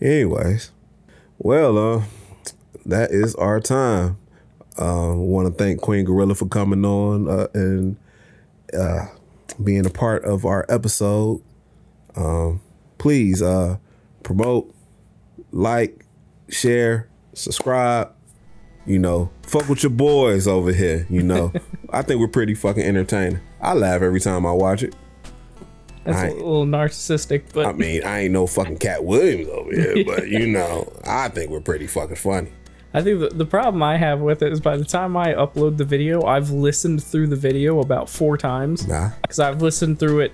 Anyways, 0.00 0.72
well, 1.38 1.78
uh, 1.78 2.02
that 2.84 3.12
is 3.12 3.36
our 3.36 3.60
time. 3.60 4.18
Uh, 4.76 5.14
want 5.14 5.46
to 5.46 5.54
thank 5.54 5.80
Queengorila 5.80 6.36
for 6.36 6.48
coming 6.48 6.84
on 6.84 7.28
uh, 7.28 7.46
and 7.54 7.96
uh, 8.76 9.06
being 9.62 9.86
a 9.86 9.90
part 9.90 10.24
of 10.24 10.44
our 10.44 10.66
episode. 10.68 11.40
Um, 12.16 12.60
please 12.98 13.40
uh, 13.40 13.76
promote, 14.24 14.74
like, 15.52 16.04
share, 16.48 17.07
subscribe. 17.38 18.12
You 18.86 18.98
know, 18.98 19.30
fuck 19.42 19.68
with 19.68 19.82
your 19.82 19.90
boys 19.90 20.46
over 20.46 20.72
here. 20.72 21.06
You 21.10 21.22
know, 21.22 21.52
I 21.90 22.02
think 22.02 22.20
we're 22.20 22.28
pretty 22.28 22.54
fucking 22.54 22.82
entertaining. 22.82 23.40
I 23.60 23.74
laugh 23.74 24.02
every 24.02 24.20
time 24.20 24.46
I 24.46 24.52
watch 24.52 24.82
it. 24.82 24.94
That's 26.04 26.32
a 26.32 26.36
little 26.36 26.64
narcissistic, 26.64 27.52
but 27.52 27.66
I 27.66 27.72
mean, 27.72 28.02
I 28.02 28.20
ain't 28.20 28.32
no 28.32 28.46
fucking 28.46 28.78
Katt 28.78 29.04
Williams 29.04 29.48
over 29.48 29.70
here, 29.70 30.04
but 30.06 30.28
you 30.28 30.46
know, 30.46 30.90
I 31.04 31.28
think 31.28 31.50
we're 31.50 31.60
pretty 31.60 31.86
fucking 31.86 32.16
funny. 32.16 32.50
I 32.94 33.02
think 33.02 33.20
the, 33.20 33.28
the 33.28 33.44
problem 33.44 33.82
I 33.82 33.98
have 33.98 34.20
with 34.20 34.42
it 34.42 34.50
is 34.50 34.60
by 34.60 34.78
the 34.78 34.84
time 34.86 35.18
I 35.18 35.34
upload 35.34 35.76
the 35.76 35.84
video, 35.84 36.24
I've 36.24 36.50
listened 36.50 37.04
through 37.04 37.26
the 37.26 37.36
video 37.36 37.80
about 37.80 38.08
four 38.08 38.38
times 38.38 38.88
Nah, 38.88 39.10
because 39.20 39.38
I've 39.38 39.60
listened 39.60 39.98
through 39.98 40.20
it 40.20 40.32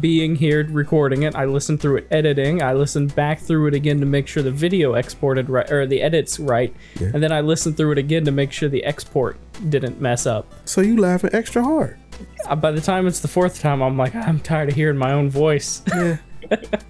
being 0.00 0.34
here 0.36 0.66
recording 0.70 1.22
it. 1.24 1.34
I 1.34 1.44
listened 1.44 1.80
through 1.80 1.98
it 1.98 2.08
editing. 2.10 2.62
I 2.62 2.72
listened 2.72 3.14
back 3.14 3.40
through 3.40 3.66
it 3.68 3.74
again 3.74 4.00
to 4.00 4.06
make 4.06 4.26
sure 4.26 4.42
the 4.42 4.50
video 4.50 4.94
exported 4.94 5.50
right 5.50 5.70
or 5.70 5.86
the 5.86 6.00
edits 6.02 6.38
right, 6.40 6.74
and 7.00 7.22
then 7.22 7.32
I 7.32 7.40
listened 7.40 7.76
through 7.76 7.92
it 7.92 7.98
again 7.98 8.24
to 8.24 8.32
make 8.32 8.52
sure 8.52 8.68
the 8.68 8.84
export 8.84 9.36
didn't 9.68 10.00
mess 10.00 10.26
up. 10.26 10.52
so 10.64 10.80
you 10.80 10.96
laughing 10.96 11.30
extra 11.32 11.62
hard? 11.62 11.98
Uh, 12.46 12.56
By 12.56 12.70
the 12.70 12.80
time 12.80 13.06
it's 13.06 13.20
the 13.20 13.28
fourth 13.28 13.60
time, 13.60 13.82
I'm 13.82 13.96
like, 13.96 14.14
I'm 14.14 14.40
tired 14.40 14.68
of 14.68 14.74
hearing 14.74 14.96
my 14.96 15.12
own 15.12 15.30
voice. 15.30 15.82
Yeah. 15.88 16.18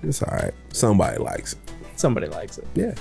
It's 0.02 0.20
all 0.22 0.34
right. 0.36 0.52
Somebody 0.72 1.18
likes 1.18 1.52
it. 1.52 1.58
Somebody 1.94 2.26
likes 2.26 2.58
it. 2.58 2.66
Yeah. 2.74 2.94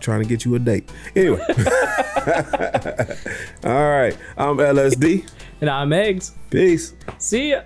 Trying 0.00 0.22
to 0.22 0.28
get 0.28 0.46
you 0.46 0.54
a 0.54 0.58
date. 0.58 0.90
Anyway. 1.14 1.40
all 3.64 3.90
right. 3.90 4.16
I'm 4.38 4.56
LSD. 4.56 5.28
And 5.60 5.68
I'm 5.68 5.92
Eggs. 5.92 6.32
Peace. 6.48 6.94
See 7.18 7.50
ya. 7.50 7.62